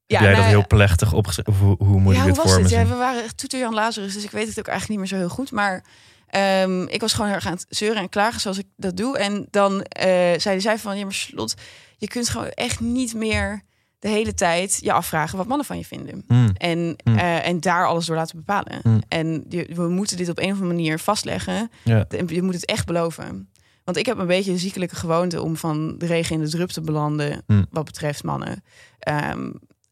Ja, 0.10 0.20
jij 0.22 0.32
nou 0.32 0.36
dat 0.36 0.44
ja, 0.44 0.50
heel 0.58 0.68
plechtig 0.68 1.14
opgeschreven? 1.14 1.54
Of 1.54 1.60
hoe, 1.60 1.76
hoe 1.88 2.00
moet 2.00 2.14
ja, 2.16 2.20
ik 2.20 2.26
hoe 2.26 2.34
dit 2.34 2.38
was 2.44 2.52
voor 2.52 2.62
me 2.62 2.68
het? 2.68 2.72
Ja, 2.78 2.86
we 2.86 2.96
waren 2.96 3.24
echt 3.24 3.38
toeter 3.38 3.60
Jan 3.60 3.74
Lazarus, 3.74 4.14
dus 4.14 4.24
ik 4.24 4.32
weet 4.32 4.48
het 4.48 4.60
ook 4.60 4.68
eigenlijk 4.68 4.90
niet 5.00 5.10
meer 5.10 5.20
zo 5.20 5.26
heel 5.28 5.36
goed. 5.36 5.52
Maar 5.52 5.84
ehm, 6.28 6.82
ik 6.84 7.02
was 7.02 7.12
gewoon 7.12 7.28
heel 7.28 7.36
erg 7.36 7.46
aan 7.46 7.54
het 7.54 7.66
zeuren 7.70 8.02
en 8.02 8.10
klagen 8.10 8.42
zoals 8.42 8.58
ik 8.58 8.66
dat 8.78 8.98
doe. 8.98 9.18
En 9.18 9.48
dan 9.52 9.82
eh 9.82 10.12
zeiden 10.40 10.62
zij 10.62 10.78
van, 10.80 10.98
ja 10.98 11.04
maar 11.04 11.14
Slot, 11.14 11.54
je 11.98 12.08
kunt 12.08 12.30
gewoon 12.30 12.50
echt 12.50 12.80
niet 12.80 13.14
meer 13.14 13.62
de 14.00 14.08
hele 14.08 14.34
tijd 14.34 14.78
je 14.82 14.92
afvragen 14.92 15.38
wat 15.38 15.48
mannen 15.48 15.66
van 15.66 15.78
je 15.78 15.86
vinden. 15.86 16.24
Hmm, 16.28 16.50
En, 16.58 16.96
Hmm. 17.04 17.18
eh, 17.18 17.48
en 17.48 17.60
daar 17.60 17.88
alles 17.88 18.06
door 18.06 18.16
laten 18.16 18.38
bepalen. 18.38 18.80
Hmm. 18.84 19.02
En 19.08 19.46
je- 19.50 19.70
we 19.74 19.88
moeten 19.88 20.18
dit 20.18 20.30
op 20.30 20.38
een 20.38 20.44
of 20.46 20.52
andere 20.52 20.74
manier 20.74 21.00
vastleggen. 21.00 21.72
ja. 21.84 22.06
En 22.08 22.28
Je 22.28 22.42
moet 22.42 22.54
het 22.54 22.66
echt 22.66 22.86
beloven. 22.86 23.50
Want 23.84 23.98
ik 24.02 24.06
heb 24.06 24.18
een 24.18 24.28
beetje 24.28 24.52
een 24.52 24.60
ziekelijke 24.60 24.96
gewoonte 24.96 25.42
om 25.42 25.58
van 25.58 25.98
de 25.98 26.06
regen 26.06 26.36
in 26.36 26.42
de 26.44 26.50
drup 26.50 26.70
te 26.70 26.82
belanden 26.82 27.44
wat 27.72 27.86
betreft 27.86 28.24
mannen. 28.24 28.64
Ehm, 29.00 29.50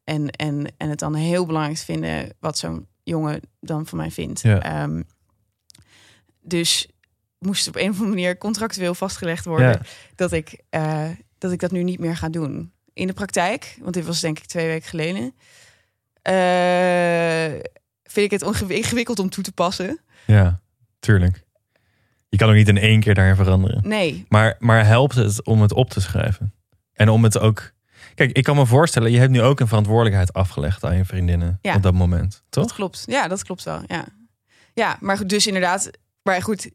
en, 0.08 0.30
en, 0.30 0.74
en 0.78 0.90
het 0.90 1.00
dan 1.00 1.16
heel 1.16 1.46
belangrijk 1.46 1.78
vinden 1.78 2.34
wat 2.40 2.58
zo'n 2.58 2.88
jongen 3.04 3.42
dan 3.60 3.86
van 3.86 3.98
mij 3.98 4.12
vindt. 4.12 4.42
Ja. 4.42 4.62
Ehm, 4.62 5.02
dus 6.42 6.88
moest 7.40 7.68
op 7.68 7.76
een 7.76 7.90
of 7.90 7.94
andere 7.96 8.10
manier 8.10 8.38
contractueel 8.38 8.96
vastgelegd 8.96 9.46
worden 9.46 9.70
Ja. 9.70 9.82
dat, 10.16 10.32
ik, 10.32 10.62
eh, 10.70 11.10
dat 11.38 11.52
ik 11.52 11.60
dat 11.60 11.72
nu 11.72 11.84
niet 11.84 12.00
meer 12.00 12.18
ga 12.18 12.30
doen. 12.30 12.72
In 12.94 13.08
de 13.08 13.14
praktijk, 13.14 13.78
want 13.82 13.94
dit 13.94 14.06
was 14.06 14.20
denk 14.20 14.38
ik 14.40 14.46
twee 14.46 14.68
weken 14.68 14.90
geleden, 14.90 15.34
eh, 16.22 17.60
vind 18.04 18.32
ik 18.34 18.40
het 18.40 18.62
ingewikkeld 18.70 19.20
om 19.20 19.30
toe 19.30 19.44
te 19.44 19.52
passen. 19.52 20.00
ja, 20.26 20.60
tuurlijk. 21.00 21.46
Je 22.30 22.38
kan 22.38 22.50
ook 22.50 22.56
niet 22.56 22.68
in 22.68 22.78
één 22.78 23.00
keer 23.00 23.14
daarin 23.14 23.36
veranderen. 23.36 23.88
Nee, 23.88 24.26
Maar, 24.30 24.56
maar 24.60 24.86
helpt 24.86 25.16
het 25.16 25.46
om 25.46 25.62
het 25.62 25.74
op 25.74 25.90
te 25.90 26.02
schrijven? 26.02 26.54
En 26.94 27.10
om 27.10 27.24
het 27.24 27.38
ook. 27.40 27.76
Kijk, 28.18 28.32
ik 28.32 28.44
kan 28.44 28.56
me 28.56 28.66
voorstellen, 28.66 29.12
je 29.12 29.20
hebt 29.20 29.32
nu 29.32 29.42
ook 29.42 29.60
een 29.60 29.68
verantwoordelijkheid 29.68 30.34
afgelegd 30.34 30.84
aan 30.84 30.96
je 30.98 31.06
vriendinnen 31.06 31.60
Ja. 31.62 31.76
op 31.76 31.82
dat 31.84 31.94
moment, 31.94 32.44
Dat 32.50 32.64
toch? 32.68 32.76
klopt. 32.76 33.04
Ja, 33.06 33.28
dat 33.28 33.44
klopt 33.44 33.64
wel. 33.64 33.82
Ja, 33.88 34.06
ja 34.74 34.98
maar 35.00 35.18
goed, 35.18 35.30
dus 35.30 35.48
inderdaad. 35.48 35.92
Maar 36.24 36.42
goed, 36.42 36.70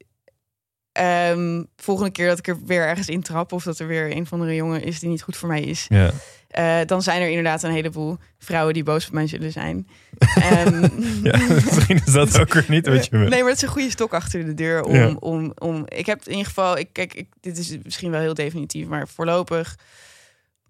ehm, 0.93 1.63
volgende 1.77 2.11
keer 2.11 2.29
dat 2.29 2.39
ik 2.39 2.49
er 2.49 2.59
weer 2.67 2.87
ergens 2.87 3.09
in 3.09 3.23
trap... 3.23 3.53
of 3.53 3.63
dat 3.63 3.79
er 3.79 3.87
weer 3.87 4.17
een 4.17 4.27
van 4.27 4.41
de 4.41 4.55
jongen 4.55 4.83
is 4.83 4.99
die 5.01 5.09
niet 5.09 5.23
goed 5.23 5.37
voor 5.37 5.49
mij 5.49 5.63
is... 5.63 5.87
Ja. 5.89 6.11
eh, 6.49 6.87
dan 6.87 7.03
zijn 7.03 7.23
er 7.23 7.29
inderdaad 7.29 7.63
een 7.63 7.71
heleboel 7.73 8.19
vrouwen 8.39 8.75
die 8.75 8.83
boos 8.83 9.07
op 9.07 9.13
mij 9.13 9.27
zullen 9.27 9.53
zijn. 9.53 9.89
Ehm, 10.35 10.89
ja, 11.23 11.39
misschien 11.49 12.01
is 12.07 12.13
dat 12.13 12.41
ook 12.41 12.53
weer 12.53 12.65
niet 12.69 12.87
wat 12.87 13.05
je 13.05 13.11
wil. 13.11 13.29
Nee, 13.29 13.41
maar 13.41 13.49
het 13.49 13.57
is 13.57 13.63
een 13.63 13.69
goede 13.75 13.91
stok 13.91 14.15
achter 14.15 14.45
de 14.45 14.55
deur 14.55 14.83
om... 14.83 14.95
Ja. 14.95 15.15
om, 15.19 15.53
om 15.59 15.85
ik 15.89 16.07
heb 16.07 16.23
in 16.25 16.31
ieder 16.31 16.47
geval... 16.47 16.79
Ik, 16.79 16.89
kijk, 16.93 17.15
ik, 17.15 17.29
dit 17.41 17.59
is 17.59 17.77
misschien 17.83 18.11
wel 18.11 18.21
heel 18.21 18.35
definitief, 18.35 18.87
maar 18.87 19.09
voorlopig... 19.09 19.77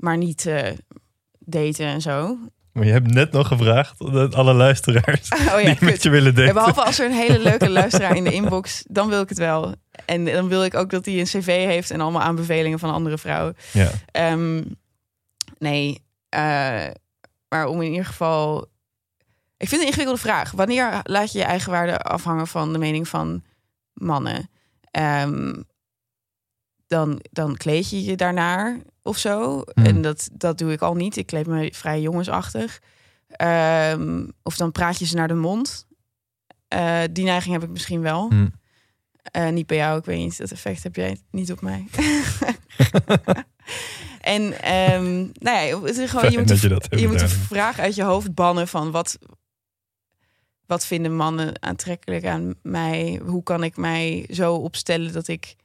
maar 0.03 0.17
niet 0.17 0.47
eh, 0.47 0.71
daten 1.39 1.87
en 1.87 2.01
zo. 2.01 2.39
Maar 2.73 2.85
je 2.85 2.93
hebt 2.93 3.13
net 3.13 3.33
nog 3.33 3.49
gevraagd 3.49 3.99
dat 4.13 4.35
alle 4.35 4.53
luisteraars 4.55 5.29
Oh 5.55 5.61
ja, 5.61 5.75
die 5.75 5.77
met 5.85 6.03
je 6.03 6.11
willen 6.11 6.31
Ja, 6.33 6.39
daten. 6.39 6.55
behalve 6.55 6.83
als 6.85 6.99
er 6.99 7.07
een 7.07 7.13
hele 7.17 7.39
leuke 7.39 7.71
luisteraar 7.71 8.17
in 8.17 8.25
de 8.25 8.33
inbox, 8.33 8.85
dan 8.89 9.09
wil 9.09 9.21
ik 9.21 9.29
het 9.29 9.39
wel. 9.39 9.75
En 10.05 10.25
dan 10.25 10.49
wil 10.49 10.65
ik 10.65 10.75
ook 10.75 10.91
dat 10.91 11.05
hij 11.05 11.19
een 11.19 11.25
cv 11.25 11.47
heeft 11.47 11.91
en 11.91 12.01
allemaal 12.01 12.23
aanbevelingen 12.23 12.79
van 12.79 12.93
andere 12.93 13.19
vrouwen. 13.19 13.57
Ja. 13.73 13.91
Ehm, 14.11 14.63
nee, 15.59 16.03
eh, 16.29 16.87
maar 17.49 17.67
om 17.67 17.83
in 17.83 17.91
ieder 17.91 18.07
geval. 18.07 18.61
Ik 19.57 19.69
vind 19.69 19.71
het 19.71 19.81
een 19.81 19.87
ingewikkelde 19.87 20.21
vraag. 20.21 20.51
Wanneer 20.51 21.01
laat 21.03 21.33
je 21.33 21.39
je 21.39 21.45
eigen 21.45 21.71
waarde 21.71 21.99
afhangen 21.99 22.47
van 22.47 22.73
de 22.73 22.79
mening 22.79 23.09
van 23.09 23.43
mannen? 23.93 24.51
Ehm, 24.91 25.53
dan, 26.93 27.21
dan 27.31 27.57
kleed 27.57 27.91
je 27.91 28.05
je 28.05 28.17
daarnaar 28.17 28.79
of 29.03 29.19
zo. 29.19 29.63
Hmm. 29.75 29.85
En 29.85 30.03
dat, 30.03 30.29
dat 30.33 30.59
doe 30.59 30.73
ik 30.73 30.81
al 30.81 30.95
niet. 30.95 31.17
Ik 31.17 31.27
kleed 31.27 31.47
me 31.47 31.71
vrij 31.75 32.01
jongensachtig. 32.01 32.81
Ehm, 33.27 34.27
of 34.43 34.57
dan 34.57 34.73
praat 34.73 34.99
je 34.99 35.07
ze 35.07 35.17
naar 35.17 35.29
de 35.29 35.35
mond. 35.35 35.87
Eh, 36.69 37.01
die 37.11 37.25
neiging 37.25 37.55
heb 37.55 37.63
ik 37.63 37.71
misschien 37.71 38.01
wel. 38.01 38.29
Hmm. 38.29 38.53
Eh, 39.23 39.49
niet 39.49 39.67
bij 39.67 39.77
jou, 39.77 39.99
ik 39.99 40.05
weet 40.05 40.19
niet. 40.19 40.39
Dat 40.39 40.51
effect 40.51 40.83
heb 40.83 40.97
jij 40.97 41.21
niet 41.31 41.53
op 41.53 41.61
mij. 41.61 41.87
en 44.21 44.63
ehm, 44.63 45.27
nou 45.33 45.67
ja, 45.67 45.83
het 45.83 45.99
is 45.99 46.11
gewoon, 46.11 46.31
je 46.31 46.39
moet, 46.39 46.49
dat 46.49 46.61
de, 46.61 46.81
je 46.91 47.01
je 47.01 47.09
moet 47.09 47.19
de 47.19 47.29
vraag 47.29 47.79
uit 47.79 47.95
je 47.95 48.03
hoofd 48.03 48.35
bannen 48.35 48.69
van 48.69 48.91
wat, 48.91 49.19
wat 50.67 50.87
vinden 50.87 51.17
mannen 51.17 51.63
aantrekkelijk 51.63 52.25
aan 52.25 52.55
mij? 52.63 53.21
Hoe 53.25 53.43
kan 53.43 53.65
ik 53.65 53.77
mij 53.77 54.27
zo 54.31 54.55
opstellen 54.55 55.13
dat 55.13 55.29
ik 55.29 55.57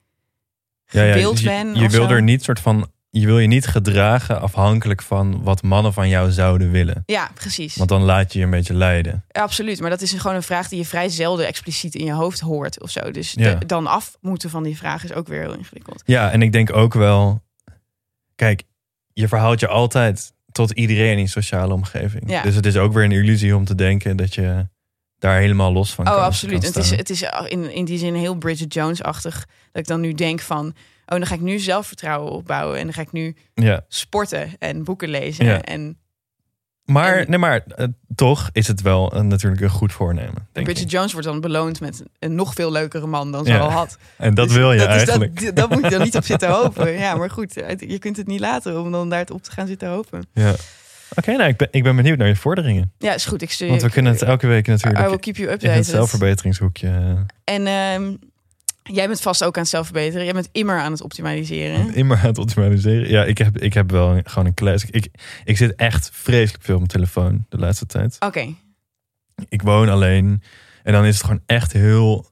Ja, 0.90 1.04
ja, 1.04 1.12
gewild 1.14 1.40
je, 1.40 1.90
wil 1.90 2.10
er 2.10 2.22
niet 2.24 2.44
soort 2.44 2.60
van. 2.60 2.92
Je 3.10 3.26
wil 3.26 3.40
je 3.40 3.48
niet 3.48 3.68
gedragen 3.68 4.42
afhankelijk 4.42 5.02
van 5.02 5.44
wat 5.44 5.62
mannen 5.64 5.94
van 5.94 6.10
jou 6.10 6.32
zouden 6.32 6.72
willen. 6.72 7.04
Ja, 7.06 7.32
precies. 7.34 7.76
Want 7.76 7.90
dan 7.90 8.02
laat 8.02 8.34
je 8.34 8.40
je 8.40 8.46
een 8.46 8.52
beetje 8.52 8.74
leiden. 8.74 9.24
Ja, 9.28 9.42
absoluut. 9.42 9.80
Maar 9.80 9.90
dat 9.90 10.02
is 10.02 10.12
gewoon 10.14 10.36
een 10.36 10.44
vraag 10.44 10.68
die 10.70 10.80
je 10.80 10.86
vrij 10.86 11.10
zelden 11.10 11.48
expliciet 11.48 11.96
in 11.96 12.06
je 12.06 12.12
hoofd 12.14 12.40
hoort 12.40 12.82
of 12.82 12.90
zo. 12.90 13.12
Dus 13.12 13.34
de- 13.34 13.58
dan 13.66 13.88
af 13.88 14.18
moeten 14.22 14.50
van 14.50 14.64
die 14.64 14.78
vraag 14.78 15.04
is 15.04 15.14
ook 15.14 15.28
weer 15.28 15.42
heel 15.42 15.58
ingewikkeld. 15.58 16.02
Ja, 16.06 16.32
en 16.32 16.42
ik 16.42 16.52
denk 16.52 16.74
ook 16.76 16.94
wel. 16.94 17.42
Kijk, 18.36 18.64
je 19.14 19.28
verhoudt 19.28 19.60
je 19.60 19.68
altijd 19.68 20.34
tot 20.52 20.72
iedereen 20.72 21.18
in 21.18 21.30
sociale 21.30 21.74
omgeving. 21.74 22.42
Dus 22.44 22.56
het 22.56 22.66
is 22.66 22.78
ook 22.78 22.94
weer 22.94 23.04
een 23.04 23.12
illusie 23.12 23.56
om 23.56 23.66
te 23.66 23.76
denken 23.76 24.18
dat 24.18 24.36
je 24.36 24.68
daar 25.20 25.40
helemaal 25.40 25.72
los 25.74 25.94
van 25.94 26.08
Oh, 26.08 26.14
kan. 26.14 26.24
absoluut. 26.24 26.60
kan 26.64 26.68
Het 26.74 26.76
is, 26.76 26.90
het 26.90 27.10
is 27.10 27.22
in, 27.48 27.72
in 27.74 27.86
die 27.86 27.98
zin 27.98 28.14
heel 28.16 28.36
Bridget 28.36 28.74
Jones-achtig. 28.74 29.46
Dat 29.72 29.82
ik 29.82 29.88
dan 29.88 30.02
nu 30.02 30.14
denk 30.14 30.40
van... 30.40 30.66
Oh, 31.10 31.18
dan 31.18 31.26
ga 31.26 31.34
ik 31.36 31.42
nu 31.42 31.60
zelfvertrouwen 31.60 32.32
opbouwen. 32.32 32.78
En 32.78 32.84
dan 32.84 32.94
ga 32.94 33.02
ik 33.02 33.12
nu 33.12 33.36
Ja. 33.54 33.86
sporten 33.88 34.50
en 34.60 34.84
boeken 34.84 35.10
lezen. 35.10 35.46
Ja. 35.46 35.62
En 35.62 35.98
Maar, 36.86 37.18
En- 37.18 37.30
nee, 37.30 37.40
maar 37.40 37.64
eh, 37.68 37.86
toch 38.16 38.50
is 38.52 38.68
het 38.68 38.82
wel 38.82 39.16
een, 39.16 39.28
natuurlijk 39.28 39.62
een 39.62 39.70
goed 39.70 39.94
voornemen. 39.94 40.48
Denk 40.52 40.66
Bridget 40.66 40.86
ik. 40.86 40.92
Jones 40.92 41.12
wordt 41.12 41.28
dan 41.28 41.42
beloond 41.42 41.80
met 41.80 42.04
een 42.20 42.36
nog 42.36 42.54
veel 42.54 42.72
leukere 42.72 43.08
man 43.08 43.32
dan 43.32 43.46
ze 43.46 43.52
Ja. 43.52 43.60
al 43.60 43.70
had. 43.72 43.98
En 44.18 44.34
dat 44.34 44.48
Dus 44.48 44.58
wil 44.58 44.72
je 44.72 44.80
dat 44.80 44.88
eigenlijk. 44.88 45.46
Dat, 45.46 45.56
dat 45.56 45.70
moet 45.70 45.84
je 45.84 45.90
dan 45.90 46.02
niet 46.02 46.16
op 46.16 46.24
zitten 46.34 46.50
hopen. 46.50 46.92
Ja, 46.92 47.16
maar 47.16 47.30
goed, 47.30 47.54
je 47.78 48.00
kunt 48.00 48.18
het 48.18 48.28
niet 48.28 48.40
laten 48.40 48.80
om 48.82 48.92
dan 48.92 49.10
daar 49.10 49.26
op 49.34 49.44
te 49.44 49.52
gaan 49.52 49.68
zitten 49.68 49.90
hopen. 49.90 50.26
Ja. 50.34 50.54
Oké, 51.16 51.32
nou, 51.32 51.50
ik 51.50 51.58
ben, 51.58 51.68
ik 51.72 51.84
ben 51.84 51.96
benieuwd 51.96 52.18
naar 52.18 52.28
je 52.28 52.36
vorderingen. 52.36 52.92
Ja, 52.98 53.14
is 53.14 53.26
goed. 53.26 53.42
Ik 53.42 53.52
stuur 53.52 53.68
Want 53.70 53.82
we 53.82 53.90
kunnen 53.90 54.12
het 54.12 54.22
elke 54.22 54.48
week 54.48 54.68
I 54.68 54.72
will 54.72 54.92
natuurlijk 54.92 55.22
keep 55.22 55.36
you 55.36 55.48
in 55.48 55.54
het 55.54 55.64
updated. 55.64 55.86
zelfverbeteringshoekje. 55.86 56.88
eh, 56.88 57.54
En 57.56 57.68
ehm, 57.68 58.16
jij 58.84 59.08
bent 59.08 59.22
vast 59.22 59.44
ook 59.44 59.56
aan 59.56 59.62
het 59.62 59.72
zelfverbeteren. 59.72 60.24
Jij 60.24 60.34
bent 60.34 60.50
immer 60.52 60.80
aan 60.80 60.92
het 60.92 61.02
optimaliseren. 61.02 61.94
Immer 61.96 62.18
aan 62.18 62.26
het 62.26 62.38
optimaliseren. 62.38 63.10
Ja, 63.10 63.24
ik 63.24 63.38
heb, 63.38 63.58
ik 63.58 63.74
heb 63.74 63.92
wel 63.92 64.10
een- 64.16 64.30
gewoon 64.30 64.46
een 64.46 64.54
classic. 64.54 64.90
Ik, 64.90 65.08
ik 65.44 65.58
zit 65.58 65.76
echt 65.76 66.10
vreselijk 66.14 66.64
veel 66.64 66.74
op 66.74 66.80
mijn 66.80 66.92
telefoon 66.94 67.46
de 67.50 67.58
laatste 67.58 67.86
tijd. 67.86 68.16
Oké, 68.20 68.54
Ik 69.50 69.62
woon 69.62 69.90
alleen. 69.90 70.42
En 70.84 70.94
dan 70.94 71.06
is 71.06 71.16
het 71.16 71.24
gewoon 71.26 71.42
echt 71.46 71.74
heel, 71.74 72.30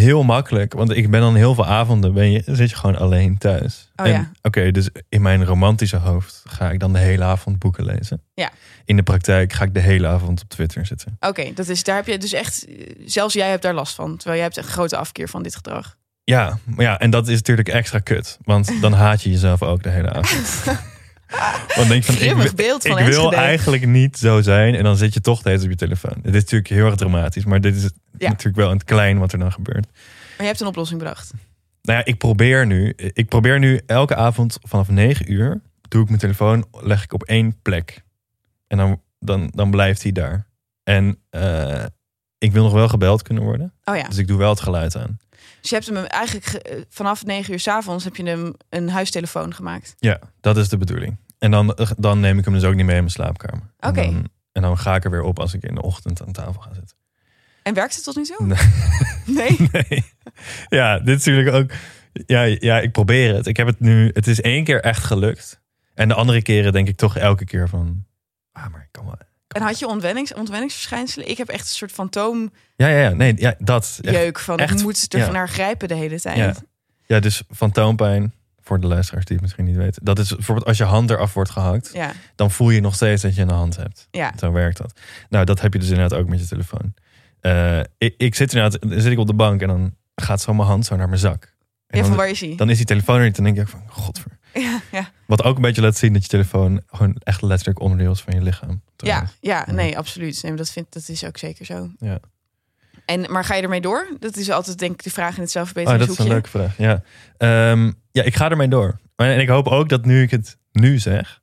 heel 0.00 0.22
makkelijk. 0.22 0.72
Want 0.72 0.96
ik 0.96 1.10
ben 1.10 1.20
dan 1.20 1.34
heel 1.34 1.54
veel 1.54 1.66
avonden, 1.66 2.14
ben 2.14 2.30
je, 2.30 2.42
zit 2.46 2.70
je 2.70 2.76
gewoon 2.76 2.96
alleen 2.96 3.38
thuis. 3.38 3.90
Oh 3.96 4.06
en, 4.06 4.12
ja. 4.12 4.30
Oké, 4.42 4.70
dus 4.70 4.88
in 5.08 5.22
mijn 5.22 5.44
romantische 5.44 5.96
hoofd 5.96 6.42
ga 6.48 6.70
ik 6.70 6.80
dan 6.80 6.92
de 6.92 6.98
hele 6.98 7.24
avond 7.24 7.58
boeken 7.58 7.84
lezen. 7.84 8.22
Ja. 8.34 8.50
In 8.84 8.96
de 8.96 9.02
praktijk 9.02 9.52
ga 9.52 9.64
ik 9.64 9.74
de 9.74 9.80
hele 9.80 10.06
avond 10.06 10.42
op 10.42 10.48
Twitter 10.48 10.86
zitten. 10.86 11.16
Oké, 11.20 11.52
dat 11.54 11.68
is 11.68 11.82
daar 11.82 11.96
heb 11.96 12.06
je 12.06 12.18
dus 12.18 12.32
echt, 12.32 12.66
zelfs 13.04 13.34
jij 13.34 13.48
hebt 13.48 13.62
daar 13.62 13.74
last 13.74 13.94
van. 13.94 14.16
Terwijl 14.16 14.34
jij 14.36 14.44
hebt 14.44 14.56
een 14.56 14.72
grote 14.72 14.96
afkeer 14.96 15.28
van 15.28 15.42
dit 15.42 15.56
gedrag. 15.56 15.96
Ja, 16.24 16.58
maar 16.64 16.84
ja, 16.84 16.98
en 16.98 17.10
dat 17.10 17.28
is 17.28 17.34
natuurlijk 17.34 17.68
extra 17.68 17.98
kut. 17.98 18.38
Want 18.44 18.80
dan 18.80 18.92
haat 18.92 19.22
je 19.22 19.30
jezelf 19.30 19.62
ook 19.62 19.82
de 19.82 19.88
hele 19.88 20.10
avond. 20.10 20.64
Want 21.76 21.88
denk 21.88 22.04
van, 22.04 22.14
ik, 22.14 22.20
Grimmig 22.20 22.54
beeld 22.54 22.86
van 22.86 22.98
ik 22.98 23.06
wil 23.06 23.32
eigenlijk 23.32 23.86
niet 23.86 24.16
zo 24.18 24.40
zijn. 24.42 24.74
En 24.74 24.84
dan 24.84 24.96
zit 24.96 25.14
je 25.14 25.20
toch 25.20 25.38
steeds 25.38 25.64
op 25.64 25.70
je 25.70 25.76
telefoon. 25.76 26.16
Het 26.22 26.34
is 26.34 26.40
natuurlijk 26.42 26.70
heel 26.70 26.86
erg 26.86 26.94
dramatisch. 26.94 27.44
Maar 27.44 27.60
dit 27.60 27.76
is 27.76 27.90
Ja. 28.18 28.28
natuurlijk 28.28 28.56
wel 28.56 28.68
in 28.70 28.76
het 28.76 28.84
klein 28.84 29.18
wat 29.18 29.32
er 29.32 29.38
dan 29.38 29.52
gebeurt. 29.52 29.86
Maar 29.92 30.36
je 30.38 30.44
hebt 30.44 30.60
een 30.60 30.66
oplossing 30.66 30.98
bedacht. 30.98 31.30
Nou 31.82 31.98
ja, 31.98 32.04
ik 32.04 32.18
probeer 32.18 32.66
nu. 32.66 32.92
Ik 32.96 33.28
probeer 33.28 33.58
nu 33.58 33.80
elke 33.86 34.16
avond 34.16 34.58
vanaf 34.62 34.88
9 34.88 35.32
uur. 35.32 35.60
Doe 35.88 36.02
ik 36.02 36.08
mijn 36.08 36.20
telefoon, 36.20 36.66
leg 36.80 37.02
ik 37.04 37.12
op 37.12 37.22
één 37.22 37.62
plek. 37.62 38.02
En 38.66 38.78
dan, 38.78 39.02
dan, 39.18 39.50
dan 39.54 39.70
blijft 39.70 40.02
hij 40.02 40.12
daar. 40.12 40.46
En 40.84 41.18
eh, 41.30 41.84
ik 42.38 42.52
wil 42.52 42.62
nog 42.62 42.72
wel 42.72 42.88
gebeld 42.88 43.22
kunnen 43.22 43.42
worden. 43.44 43.72
Oh 43.84 43.96
ja. 43.96 44.08
Dus 44.08 44.16
ik 44.18 44.26
doe 44.26 44.38
wel 44.38 44.50
het 44.50 44.60
geluid 44.60 44.96
aan. 44.96 45.18
Dus 45.60 45.70
je 45.70 45.74
hebt 45.76 45.86
hem 45.86 45.96
eigenlijk 45.96 46.46
ge- 46.46 46.62
eh, 46.62 46.80
vanaf 46.88 47.24
9 47.24 47.52
uur 47.52 47.60
's 47.60 47.66
avonds 47.68 48.04
heb 48.04 48.16
je 48.16 48.22
hem 48.22 48.54
een 48.68 48.90
huistelefoon 48.90 49.54
gemaakt. 49.54 49.94
Ja, 49.98 50.18
dat 50.40 50.56
is 50.56 50.68
de 50.68 50.76
bedoeling. 50.76 51.16
En 51.38 51.50
dan, 51.50 51.76
dan 51.96 52.20
neem 52.20 52.38
ik 52.38 52.44
hem 52.44 52.54
dus 52.54 52.64
ook 52.64 52.74
niet 52.74 52.84
mee 52.86 52.94
in 52.96 53.00
mijn 53.02 53.10
slaapkamer. 53.12 53.70
Oké. 53.80 54.22
En 54.52 54.62
dan 54.62 54.78
ga 54.78 54.94
ik 54.94 55.04
er 55.04 55.10
weer 55.10 55.22
op 55.22 55.38
als 55.38 55.54
ik 55.54 55.62
in 55.62 55.74
de 55.74 55.82
ochtend 55.82 56.22
aan 56.22 56.32
tafel 56.32 56.60
ga 56.60 56.74
zitten. 56.74 56.96
En 57.62 57.74
werkt 57.74 57.94
het 57.94 58.04
tot 58.04 58.16
nu 58.16 58.24
toe? 58.24 58.46
Nee. 58.46 58.58
Nee. 59.36 59.68
Nee. 59.88 60.04
Ja, 60.68 60.98
dit 60.98 61.18
is 61.18 61.24
natuurlijk 61.24 61.56
ook. 61.56 61.70
Ja, 62.26 62.42
ja, 62.42 62.80
ik 62.80 62.92
probeer 62.92 63.34
het. 63.34 63.46
Ik 63.46 63.56
heb 63.56 63.66
het 63.66 63.80
nu. 63.80 64.10
Het 64.12 64.26
is 64.26 64.40
één 64.40 64.64
keer 64.64 64.80
echt 64.82 65.04
gelukt. 65.04 65.60
En 65.94 66.08
de 66.08 66.14
andere 66.14 66.42
keren 66.42 66.72
denk 66.72 66.88
ik 66.88 66.96
toch 66.96 67.16
elke 67.16 67.44
keer 67.44 67.68
van. 67.68 68.04
Ah, 68.52 68.66
maar 68.72 68.80
ik 68.80 68.88
kan 68.90 69.04
wel, 69.04 69.14
En 69.58 69.66
had 69.66 69.78
je 69.78 69.86
ontwennings, 69.86 70.34
ontwenningsverschijnselen? 70.34 71.28
Ik 71.28 71.36
heb 71.36 71.48
echt 71.48 71.60
een 71.60 71.66
soort 71.66 71.92
fantoomjeuk 71.92 72.50
Ja, 72.76 72.88
ja, 72.88 72.98
ja. 72.98 73.10
Nee, 73.10 73.34
ja, 73.36 73.54
dat. 73.58 73.98
Echt. 74.02 74.40
van 74.40 74.58
echt, 74.58 74.78
ik 74.78 74.82
moet 74.82 75.14
er 75.14 75.18
ja. 75.18 75.30
naar 75.30 75.48
grijpen 75.48 75.88
de 75.88 75.94
hele 75.94 76.20
tijd. 76.20 76.36
Ja. 76.36 76.54
Ja, 77.06 77.20
dus 77.20 77.42
fantoompijn, 77.54 78.32
voor 78.60 78.80
de 78.80 78.86
luisteraars 78.86 79.24
die 79.24 79.34
het 79.34 79.44
misschien 79.44 79.64
niet 79.64 79.76
weten. 79.76 80.04
Dat 80.04 80.18
is 80.18 80.34
bijvoorbeeld 80.34 80.66
als 80.66 80.78
je 80.78 80.84
hand 80.84 81.10
eraf 81.10 81.34
wordt 81.34 81.50
gehakt, 81.50 81.90
Ja, 81.92 82.12
dan 82.34 82.50
voel 82.50 82.70
je 82.70 82.80
nog 82.80 82.94
steeds 82.94 83.22
dat 83.22 83.34
je 83.34 83.42
een 83.42 83.50
hand 83.50 83.76
hebt. 83.76 84.08
ja. 84.10 84.32
Zo 84.38 84.52
werkt 84.52 84.78
dat. 84.78 85.00
Nou, 85.28 85.44
dat 85.44 85.60
heb 85.60 85.72
je 85.72 85.78
dus 85.78 85.88
inderdaad 85.88 86.18
ook 86.18 86.28
met 86.28 86.40
je 86.40 86.46
telefoon. 86.46 86.94
Eh, 87.40 87.80
ik, 87.98 88.14
ik 88.16 88.34
zit 88.34 88.52
inderdaad, 88.54 88.80
dan 88.80 89.00
zit 89.00 89.12
ik 89.12 89.18
op 89.18 89.26
de 89.26 89.34
bank 89.34 89.60
en 89.62 89.68
dan 89.68 89.94
gaat 90.14 90.40
zo 90.40 90.54
mijn 90.54 90.68
hand 90.68 90.86
zo 90.86 90.96
naar 90.96 91.08
mijn 91.08 91.20
zak. 91.20 91.56
En 91.86 91.96
ja 91.96 91.98
dan, 91.98 92.06
van 92.06 92.16
waar 92.16 92.28
is 92.28 92.40
hij? 92.40 92.54
dan 92.56 92.70
is 92.70 92.76
die 92.76 92.86
telefoon 92.86 93.18
er 93.18 93.24
niet. 93.24 93.36
Dan 93.36 93.44
denk 93.44 93.56
ik 93.56 93.62
ook 93.62 93.68
van, 93.68 93.82
godver. 93.88 94.37
Ja, 94.54 94.80
ja. 94.92 95.10
Wat 95.26 95.42
ook 95.44 95.56
een 95.56 95.62
beetje 95.62 95.82
laat 95.82 95.96
zien 95.96 96.12
dat 96.12 96.22
je 96.22 96.28
telefoon 96.28 96.82
gewoon 96.86 97.16
echt 97.22 97.42
letterlijk 97.42 97.80
onderdeel 97.80 98.12
is 98.12 98.20
van 98.20 98.34
je 98.34 98.42
lichaam. 98.42 98.70
Ja, 98.70 98.92
trouwens. 98.96 99.36
ja, 99.40 99.64
Ja. 99.66 99.72
nee, 99.72 99.98
absoluut. 99.98 100.42
Nee, 100.42 100.54
dat, 100.54 100.70
vind, 100.70 100.86
dat 100.92 101.08
is 101.08 101.24
ook 101.24 101.38
zeker 101.38 101.64
zo. 101.64 101.90
Ja. 101.98 102.18
En, 103.04 103.30
maar 103.32 103.44
ga 103.44 103.54
je 103.54 103.62
ermee 103.62 103.80
door? 103.80 104.08
Dat 104.20 104.36
is 104.36 104.50
altijd 104.50 104.78
denk 104.78 104.92
ik 104.92 105.02
de 105.02 105.10
vraag 105.10 105.36
in 105.36 105.42
het 105.42 105.48
Oh, 105.48 105.54
dat 105.54 105.66
zelfverbeteringshoekje. 105.74 106.22
is 106.22 106.28
een 106.28 106.34
leuke 106.34 106.48
vraag. 106.48 106.76
Ja, 106.76 107.02
Ehm, 107.36 107.92
ja 108.12 108.22
ik 108.22 108.36
ga 108.36 108.50
ermee 108.50 108.68
door. 108.68 108.98
En 109.16 109.38
ik 109.40 109.48
hoop 109.48 109.66
ook 109.68 109.88
dat 109.88 110.04
nu 110.04 110.22
ik 110.22 110.30
het 110.30 110.56
nu 110.72 110.98
zeg, 110.98 111.40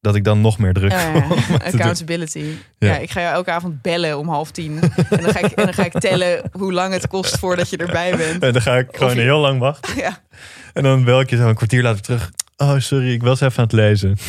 dat 0.00 0.14
ik 0.14 0.24
dan 0.24 0.40
nog 0.40 0.58
meer 0.58 0.72
druk 0.72 0.90
Ja, 0.90 1.26
accountability. 1.64 2.38
Ja. 2.78 2.88
Ja. 2.88 2.98
ik 2.98 3.10
ga 3.10 3.20
je 3.20 3.26
elke 3.26 3.50
avond 3.50 3.82
bellen 3.82 4.18
om 4.18 4.28
half 4.28 4.50
tien. 4.50 4.80
en, 4.80 4.92
dan 5.22 5.32
ga 5.32 5.38
ik, 5.38 5.52
en 5.52 5.64
dan 5.64 5.74
ga 5.74 5.84
ik 5.84 5.92
tellen 5.92 6.42
hoe 6.52 6.72
lang 6.72 6.92
het 6.92 7.06
kost 7.06 7.38
voordat 7.38 7.70
je 7.70 7.76
erbij 7.76 8.16
bent. 8.16 8.42
En 8.42 8.52
dan 8.52 8.62
ga 8.62 8.76
ik 8.76 8.88
gewoon 8.96 9.14
je- 9.14 9.20
heel 9.20 9.40
lang 9.40 9.58
wachten. 9.58 9.96
Ja. 9.96 10.22
En 10.72 10.82
dan 10.82 11.04
bel 11.04 11.20
ik 11.20 11.30
je 11.30 11.36
zo 11.36 11.48
een 11.48 11.54
kwartier 11.54 11.82
later 11.82 12.02
terug. 12.02 12.30
Oh, 12.56 12.78
sorry, 12.78 13.12
ik 13.12 13.22
was 13.22 13.40
even 13.40 13.58
aan 13.58 13.64
het 13.64 13.72
lezen. 13.72 14.16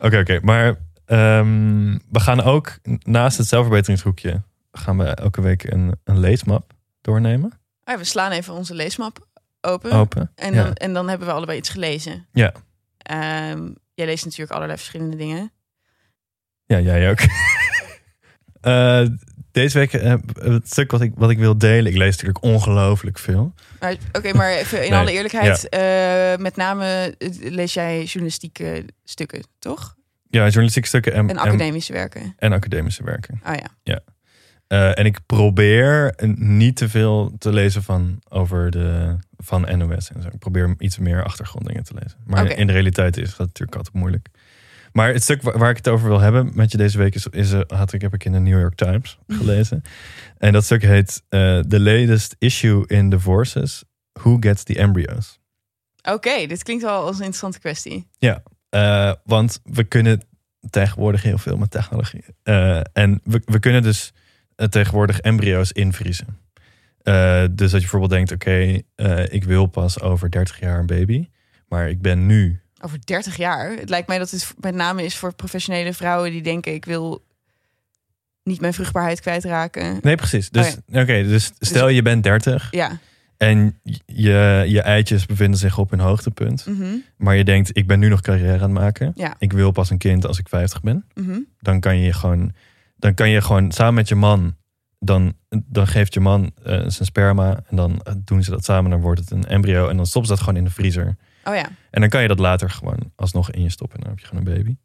Oké, 0.00 0.18
oké. 0.18 0.40
Maar 0.42 0.76
ehm, 1.04 1.98
we 2.10 2.20
gaan 2.20 2.42
ook 2.42 2.78
naast 3.02 3.38
het 3.38 3.46
zelfverbeteringshoekje... 3.46 4.42
gaan 4.72 4.98
we 4.98 5.04
elke 5.04 5.40
week 5.40 5.64
een, 5.64 6.00
een 6.04 6.18
leesmap 6.18 6.72
doornemen. 7.00 7.50
Oh 7.52 7.94
ja, 7.94 7.98
we 7.98 8.04
slaan 8.04 8.30
even 8.30 8.54
onze 8.54 8.74
leesmap 8.74 9.26
open. 9.60 9.92
Open. 9.92 10.32
En, 10.34 10.54
ja. 10.54 10.64
dan, 10.64 10.72
en 10.72 10.92
dan 10.92 11.08
hebben 11.08 11.26
we 11.26 11.32
allebei 11.32 11.58
iets 11.58 11.68
gelezen. 11.68 12.26
Ja. 12.32 12.52
Ehm, 12.98 13.70
jij 13.94 14.06
leest 14.06 14.24
natuurlijk 14.24 14.52
allerlei 14.52 14.78
verschillende 14.78 15.16
dingen. 15.16 15.52
Ja, 16.66 16.80
jij 16.80 17.10
ook. 17.10 17.18
Eh, 18.60 19.06
deze 19.58 19.78
week 19.78 19.92
eh, 19.92 20.14
het 20.34 20.68
stuk 20.70 20.90
wat 20.90 21.00
ik, 21.00 21.12
wat 21.14 21.30
ik 21.30 21.38
wil 21.38 21.58
delen. 21.58 21.92
Ik 21.92 21.98
lees 21.98 22.10
natuurlijk 22.10 22.42
ongelooflijk 22.44 23.18
veel. 23.18 23.54
Oké, 24.12 24.32
maar 24.32 24.52
even 24.52 24.84
in 24.84 24.90
Nee, 24.90 24.98
alle 24.98 25.12
eerlijkheid. 25.12 25.68
eh, 25.68 26.36
met 26.42 26.56
name 26.56 27.14
eh, 27.18 27.28
lees 27.52 27.74
jij 27.74 28.04
journalistieke 28.04 28.84
stukken, 29.04 29.42
toch? 29.58 29.96
Ja, 30.30 30.42
journalistieke 30.42 30.88
stukken 30.88 31.12
en, 31.12 31.18
En 31.18 31.28
en, 31.28 31.38
academische 31.38 31.92
werken. 31.92 32.34
en 32.36 32.52
academische 32.52 33.04
werken. 33.04 33.40
Oh 33.46 33.54
ja. 33.82 34.00
Eh, 34.66 34.98
en 34.98 35.04
ik 35.06 35.18
probeer 35.26 36.14
niet 36.36 36.76
te 36.76 36.88
veel 36.88 37.32
te 37.38 37.52
lezen 37.52 37.82
van, 37.82 38.22
over 38.28 38.70
de, 38.70 39.16
van 39.36 39.78
NOS 39.78 40.10
en 40.12 40.22
zo. 40.22 40.28
Ik 40.28 40.38
probeer 40.38 40.74
iets 40.78 40.98
meer 40.98 41.24
achtergronddingen 41.24 41.84
te 41.84 41.94
lezen. 41.94 42.18
Maar 42.26 42.50
in 42.58 42.66
de 42.66 42.72
realiteit 42.72 43.16
is 43.16 43.28
dat 43.36 43.46
natuurlijk 43.46 43.76
altijd 43.76 43.94
moeilijk. 43.94 44.28
Maar 44.92 45.12
het 45.12 45.22
stuk 45.22 45.42
waar, 45.42 45.58
waar 45.58 45.70
ik 45.70 45.76
het 45.76 45.88
over 45.88 46.08
wil 46.08 46.20
hebben 46.20 46.50
met 46.54 46.70
je 46.70 46.76
deze 46.76 46.98
week 46.98 47.14
is, 47.14 47.26
is 47.26 47.52
eh, 47.52 47.60
had 47.66 47.92
ik, 47.92 48.00
heb 48.00 48.14
ik 48.14 48.24
in 48.24 48.32
de 48.32 48.38
New 48.38 48.60
York 48.60 48.74
Times 48.74 49.18
gelezen. 49.28 49.82
en 50.38 50.52
dat 50.52 50.64
stuk 50.64 50.82
heet 50.82 51.22
eh, 51.28 51.58
The 51.58 51.80
Latest 51.80 52.36
Issue 52.38 52.86
in 52.86 53.10
Divorces. 53.10 53.84
Who 54.12 54.36
Gets 54.40 54.62
the 54.62 54.78
Embryos? 54.78 55.38
Oké, 56.02 56.46
dit 56.46 56.62
klinkt 56.62 56.82
wel 56.82 57.00
als 57.00 57.16
een 57.16 57.24
interessante 57.24 57.58
kwestie. 57.58 58.06
Eh, 58.68 59.12
want 59.24 59.60
we 59.64 59.84
kunnen 59.84 60.22
tegenwoordig 60.70 61.22
heel 61.22 61.38
veel 61.38 61.56
met 61.56 61.70
technologie. 61.70 62.24
En 62.92 63.20
we, 63.24 63.42
we 63.44 63.58
kunnen 63.58 63.82
dus 63.82 64.12
tegenwoordig 64.70 65.20
embryo's 65.20 65.72
invriezen. 65.72 66.38
Dus 67.50 67.70
dat 67.70 67.70
je 67.70 67.78
bijvoorbeeld 67.78 68.10
denkt, 68.10 68.32
oké, 68.32 68.80
ik 69.28 69.44
wil 69.44 69.66
pas 69.66 70.00
over 70.00 70.30
30 70.30 70.60
jaar 70.60 70.78
een 70.78 70.86
baby. 70.86 71.28
Maar 71.68 71.88
ik 71.88 72.00
ben 72.02 72.26
nu. 72.26 72.60
Over 72.80 72.98
30 73.04 73.36
jaar. 73.36 73.70
Het 73.70 73.88
lijkt 73.88 74.08
mij 74.08 74.18
dat 74.18 74.30
het 74.30 74.54
met 74.60 74.74
name 74.74 75.04
is 75.04 75.16
voor 75.16 75.34
professionele 75.34 75.92
vrouwen 75.92 76.30
die 76.30 76.42
denken: 76.42 76.74
ik 76.74 76.84
wil 76.84 77.24
niet 78.42 78.60
mijn 78.60 78.74
vruchtbaarheid 78.74 79.20
kwijtraken. 79.20 79.98
Nee, 80.02 80.14
precies. 80.14 80.50
Dus, 80.50 80.76
Oh 80.92 81.00
oké, 81.00 81.22
dus 81.22 81.52
stel 81.58 81.88
je 81.88 82.02
bent 82.02 82.22
30 82.22 82.68
Ja. 82.70 82.98
en 83.36 83.80
je, 84.06 84.64
je 84.66 84.82
eitjes 84.82 85.26
bevinden 85.26 85.58
zich 85.58 85.78
op 85.78 85.90
hun 85.90 86.00
hoogtepunt. 86.00 86.66
Mhm. 86.66 86.94
Maar 87.16 87.36
je 87.36 87.44
denkt, 87.44 87.70
ik 87.76 87.86
ben 87.86 87.98
nu 87.98 88.08
nog 88.08 88.20
carrière 88.20 88.52
aan 88.54 88.60
het 88.60 88.70
maken. 88.70 89.12
Ja. 89.14 89.34
Ik 89.38 89.52
wil 89.52 89.70
pas 89.70 89.90
een 89.90 89.98
kind 89.98 90.26
als 90.26 90.38
ik 90.38 90.48
50 90.48 90.80
ben. 90.80 91.04
Mhm. 91.14 91.38
dan 91.60 91.80
kan 91.80 91.98
je 91.98 92.12
gewoon, 92.12 92.52
dan 92.96 93.14
kan 93.14 93.30
je 93.30 93.40
gewoon 93.40 93.72
samen 93.72 93.94
met 93.94 94.08
je 94.08 94.14
man, 94.14 94.56
dan, 94.98 95.34
dan 95.48 95.86
geeft 95.86 96.14
je 96.14 96.20
man 96.20 96.52
eh, 96.62 96.72
zijn 96.72 96.92
sperma 96.92 97.60
en 97.68 97.76
dan 97.76 98.06
doen 98.16 98.42
ze 98.42 98.50
dat 98.50 98.64
samen, 98.64 98.90
dan 98.90 99.00
wordt 99.00 99.20
het 99.20 99.30
een 99.30 99.46
embryo 99.46 99.88
en 99.88 99.96
dan 99.96 100.06
stoppen 100.06 100.30
ze 100.30 100.34
dat 100.36 100.44
gewoon 100.44 100.58
in 100.58 100.64
de 100.66 100.74
vriezer. 100.74 101.16
Oh 101.48 101.54
ja. 101.54 101.68
En 101.90 102.00
dan 102.00 102.08
kan 102.08 102.22
je 102.22 102.28
dat 102.28 102.38
later 102.38 102.70
gewoon 102.70 103.12
alsnog 103.16 103.50
in 103.50 103.62
je 103.62 103.70
stoppen 103.70 103.96
en 103.98 104.02
dan 104.04 104.12
heb 104.14 104.20
je 104.20 104.26
gewoon 104.26 104.46
een 104.46 104.54
baby. 104.54 104.76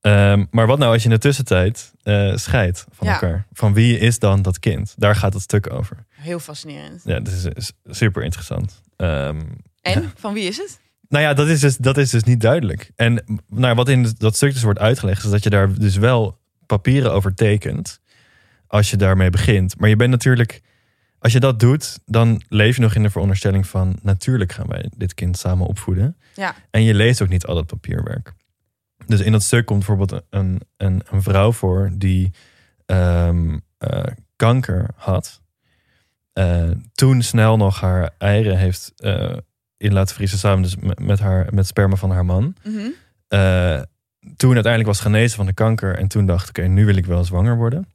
Ehm, 0.00 0.44
maar 0.50 0.66
wat 0.66 0.78
nou 0.78 0.92
als 0.92 1.02
je 1.02 1.08
in 1.08 1.14
de 1.14 1.20
tussentijd 1.20 1.92
eh 2.02 2.36
scheidt 2.36 2.86
van 2.90 3.06
Ja. 3.06 3.12
elkaar? 3.12 3.46
Van 3.52 3.74
wie 3.74 3.98
is 3.98 4.18
dan 4.18 4.42
dat 4.42 4.58
kind? 4.58 4.94
Daar 4.96 5.14
gaat 5.14 5.32
het 5.32 5.42
stuk 5.42 5.72
over. 5.72 6.04
Heel 6.10 6.38
fascinerend. 6.38 7.02
Ja, 7.04 7.20
dat 7.20 7.32
is, 7.32 7.44
is 7.44 7.72
super 7.84 8.22
interessant. 8.22 8.80
Ehm, 8.96 9.40
En 9.82 10.12
van 10.16 10.34
wie 10.34 10.44
is 10.44 10.56
het? 10.56 10.80
nou 11.08 11.24
ja, 11.24 11.34
dat 11.34 11.48
is 11.48 11.60
dus, 11.60 11.76
dat 11.76 11.96
is 11.96 12.10
dus 12.10 12.22
niet 12.24 12.40
duidelijk. 12.40 12.90
En 12.96 13.24
nou, 13.48 13.74
wat 13.74 13.88
in 13.88 14.14
dat 14.18 14.36
stuk 14.36 14.52
dus 14.52 14.62
wordt 14.62 14.78
uitgelegd, 14.78 15.24
is 15.24 15.30
dat 15.30 15.42
je 15.42 15.50
daar 15.50 15.74
dus 15.74 15.96
wel 15.96 16.38
papieren 16.66 17.12
over 17.12 17.34
tekent. 17.34 18.00
Als 18.66 18.90
je 18.90 18.96
daarmee 18.96 19.30
begint. 19.30 19.78
Maar 19.78 19.88
je 19.88 19.96
bent 19.96 20.10
natuurlijk, 20.10 20.60
als 21.18 21.32
je 21.32 21.40
dat 21.40 21.60
doet, 21.60 21.98
dan 22.06 22.42
leef 22.48 22.76
je 22.76 22.82
nog 22.82 22.94
in 22.94 23.02
de 23.02 23.10
veronderstelling 23.10 23.66
van 23.66 23.98
natuurlijk 24.02 24.52
gaan 24.52 24.66
wij 24.66 24.90
dit 24.96 25.14
kind 25.14 25.38
samen 25.38 25.66
opvoeden. 25.66 26.16
Ja. 26.34 26.54
En 26.70 26.82
je 26.82 26.94
leest 26.94 27.22
ook 27.22 27.28
niet 27.28 27.46
al 27.46 27.54
dat 27.54 27.66
papierwerk. 27.66 28.32
Dus 29.06 29.20
in 29.20 29.32
dat 29.32 29.42
stuk 29.42 29.66
komt 29.66 29.78
bijvoorbeeld 29.86 30.22
een, 30.30 30.60
een, 30.76 31.02
een 31.10 31.22
vrouw 31.22 31.52
voor 31.52 31.90
die 31.92 32.32
ehm, 32.86 33.58
eh, 33.78 34.04
kanker 34.36 34.88
had. 34.94 35.40
Eh, 36.32 36.70
toen 36.92 37.22
snel 37.22 37.56
nog 37.56 37.80
haar 37.80 38.10
eieren 38.18 38.58
heeft 38.58 38.92
eh, 38.96 39.36
in 39.76 39.92
laten 39.92 40.14
vriezen 40.14 40.38
samen 40.38 40.62
dus 40.62 40.76
met, 40.76 40.98
met 40.98 41.18
haar 41.18 41.46
met 41.54 41.66
sperma 41.66 41.96
van 41.96 42.10
haar 42.10 42.24
man. 42.24 42.54
Mhm. 42.64 42.90
Toen 44.36 44.54
uiteindelijk 44.54 44.86
was 44.86 45.00
genezen 45.00 45.36
van 45.36 45.46
de 45.46 45.52
kanker 45.52 45.96
en 45.96 46.08
toen 46.08 46.26
dacht 46.26 46.48
oké, 46.48 46.62
nu 46.62 46.84
wil 46.84 46.96
ik 46.96 47.06
wel 47.06 47.24
zwanger 47.24 47.56
worden. 47.56 47.88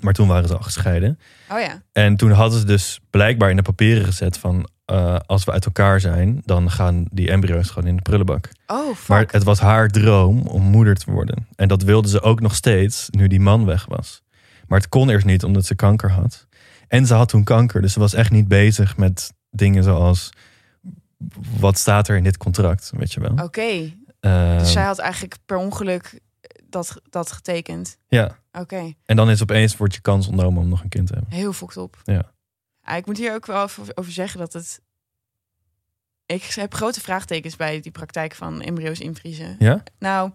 Maar 0.00 0.12
toen 0.12 0.28
waren 0.28 0.48
ze 0.48 0.56
al 0.56 0.62
gescheiden. 0.62 1.18
Oh 1.50 1.60
ja. 1.60 1.82
En 1.92 2.16
toen 2.16 2.30
hadden 2.30 2.58
ze 2.58 2.66
dus 2.66 3.00
blijkbaar 3.10 3.50
in 3.50 3.56
de 3.56 3.62
papieren 3.62 4.04
gezet 4.04 4.38
van 4.38 4.68
eh, 4.84 5.16
als 5.26 5.44
we 5.44 5.52
uit 5.52 5.64
elkaar 5.64 6.00
zijn, 6.00 6.42
dan 6.44 6.70
gaan 6.70 7.04
die 7.10 7.30
embryo's 7.30 7.70
gewoon 7.70 7.88
in 7.88 7.96
de 7.96 8.02
prullenbak. 8.02 8.48
Oh, 8.66 8.94
fuck. 8.94 9.08
Maar 9.08 9.26
het 9.30 9.42
was 9.42 9.60
haar 9.60 9.88
droom 9.88 10.46
om 10.46 10.62
moeder 10.62 10.94
te 10.94 11.10
worden. 11.10 11.46
En 11.56 11.68
dat 11.68 11.82
wilde 11.82 12.08
ze 12.08 12.20
ook 12.20 12.40
nog 12.40 12.54
steeds 12.54 13.08
nu 13.10 13.26
die 13.28 13.40
man 13.40 13.64
weg 13.64 13.86
was. 13.86 14.22
Maar 14.66 14.78
het 14.78 14.88
kon 14.88 15.10
eerst 15.10 15.26
niet 15.26 15.44
omdat 15.44 15.64
ze 15.66 15.74
kanker 15.74 16.10
had. 16.10 16.46
En 16.88 17.06
ze 17.06 17.14
had 17.14 17.28
toen 17.28 17.44
kanker, 17.44 17.82
dus 17.82 17.92
ze 17.92 17.98
was 18.00 18.14
echt 18.14 18.30
niet 18.30 18.48
bezig 18.48 18.96
met 18.96 19.32
dingen 19.50 19.82
zoals 19.82 20.30
wat 21.58 21.78
staat 21.78 22.08
er 22.08 22.16
in 22.16 22.24
dit 22.24 22.36
contract, 22.36 22.92
weet 22.96 23.12
je 23.12 23.20
wel. 23.20 23.44
Oké. 23.44 23.92
Ehm, 24.20 24.58
Dus 24.58 24.72
zij 24.72 24.84
had 24.84 24.98
eigenlijk 24.98 25.36
per 25.46 25.56
ongeluk 25.56 26.20
dat, 26.74 27.00
dat 27.10 27.32
getekend. 27.32 27.96
Ja, 28.08 28.38
Oké. 28.52 28.92
en 29.04 29.16
dan 29.16 29.30
is 29.30 29.42
opeens 29.42 29.76
wordt 29.76 29.94
je 29.94 30.00
kans 30.00 30.26
ontnomen 30.26 30.62
om 30.62 30.68
nog 30.68 30.82
een 30.82 30.88
kind 30.88 31.06
te 31.06 31.12
hebben. 31.14 31.32
Heel 31.32 31.52
fokt 31.52 31.76
op. 31.76 32.00
Ja. 32.04 32.32
ik 32.96 33.06
moet 33.06 33.16
hier 33.18 33.34
ook 33.34 33.46
wel 33.46 33.62
over, 33.62 33.84
over 33.94 34.12
zeggen 34.12 34.38
dat 34.40 34.52
het... 34.52 34.80
Ik 36.26 36.42
heb 36.42 36.74
grote 36.74 37.00
vraagtekens 37.00 37.56
bij 37.56 37.80
die 37.80 37.92
praktijk 37.92 38.34
van 38.34 38.60
embryo's 38.62 38.98
invriezen. 38.98 39.56
Ja? 39.58 39.82
Nou, 39.98 40.30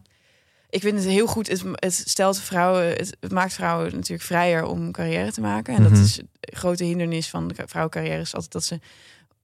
ik 0.69 0.81
vind 0.81 0.97
het 0.97 1.07
heel 1.07 1.27
goed. 1.27 1.47
Het, 1.47 1.63
het 1.73 1.93
stelt 1.93 2.39
vrouwen, 2.39 2.87
het, 2.87 3.17
het 3.19 3.31
maakt 3.31 3.53
vrouwen 3.53 3.91
natuurlijk 3.93 4.21
vrijer 4.21 4.63
om 4.65 4.91
carrière 4.91 5.31
te 5.31 5.41
maken. 5.41 5.75
En 5.75 5.81
Mhm. 5.81 5.93
dat 5.93 6.03
is 6.03 6.17
een 6.19 6.29
grote 6.39 6.83
hindernis 6.83 7.29
van 7.29 7.47
de 7.47 7.53
vrouwencarrière 7.65 8.21
is 8.21 8.33
altijd 8.33 8.51
dat 8.51 8.63
ze 8.63 8.79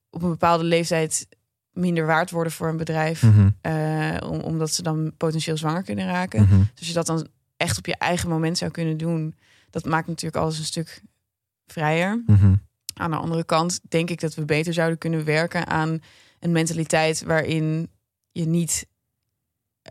op 0.09 0.21
een 0.23 0.29
bepaalde 0.29 0.63
leeftijd 0.63 1.27
minder 1.75 2.05
waard 2.05 2.31
worden 2.31 2.51
voor 2.53 2.67
een 2.67 2.77
bedrijf, 2.77 3.21
Mhm, 3.23 3.49
eh, 3.61 4.17
om, 4.29 4.39
omdat 4.39 4.73
ze 4.73 4.81
dan 4.81 5.13
potentieel 5.17 5.57
zwanger 5.57 5.83
kunnen 5.83 6.05
raken. 6.05 6.41
mhm. 6.43 6.57
Dus 6.59 6.77
als 6.79 6.87
je 6.87 6.93
dat 6.93 7.05
dan 7.05 7.27
echt 7.57 7.77
op 7.77 7.85
je 7.85 7.97
eigen 7.97 8.29
moment 8.29 8.57
zou 8.57 8.71
kunnen 8.71 8.97
doen, 8.97 9.35
dat 9.69 9.85
maakt 9.85 10.07
natuurlijk 10.07 10.43
alles 10.43 10.57
een 10.57 10.65
stuk 10.65 11.01
vrijer. 11.67 12.23
Mhm. 12.25 12.53
Aan 12.93 13.11
de 13.11 13.17
andere 13.17 13.43
kant 13.43 13.79
denk 13.89 14.09
ik 14.09 14.19
dat 14.19 14.35
we 14.35 14.45
beter 14.45 14.73
zouden 14.73 14.97
kunnen 14.97 15.25
werken 15.25 15.67
aan 15.67 15.99
een 16.39 16.51
mentaliteit 16.51 17.23
waarin 17.23 17.89
je 18.31 18.45
niet 18.45 18.87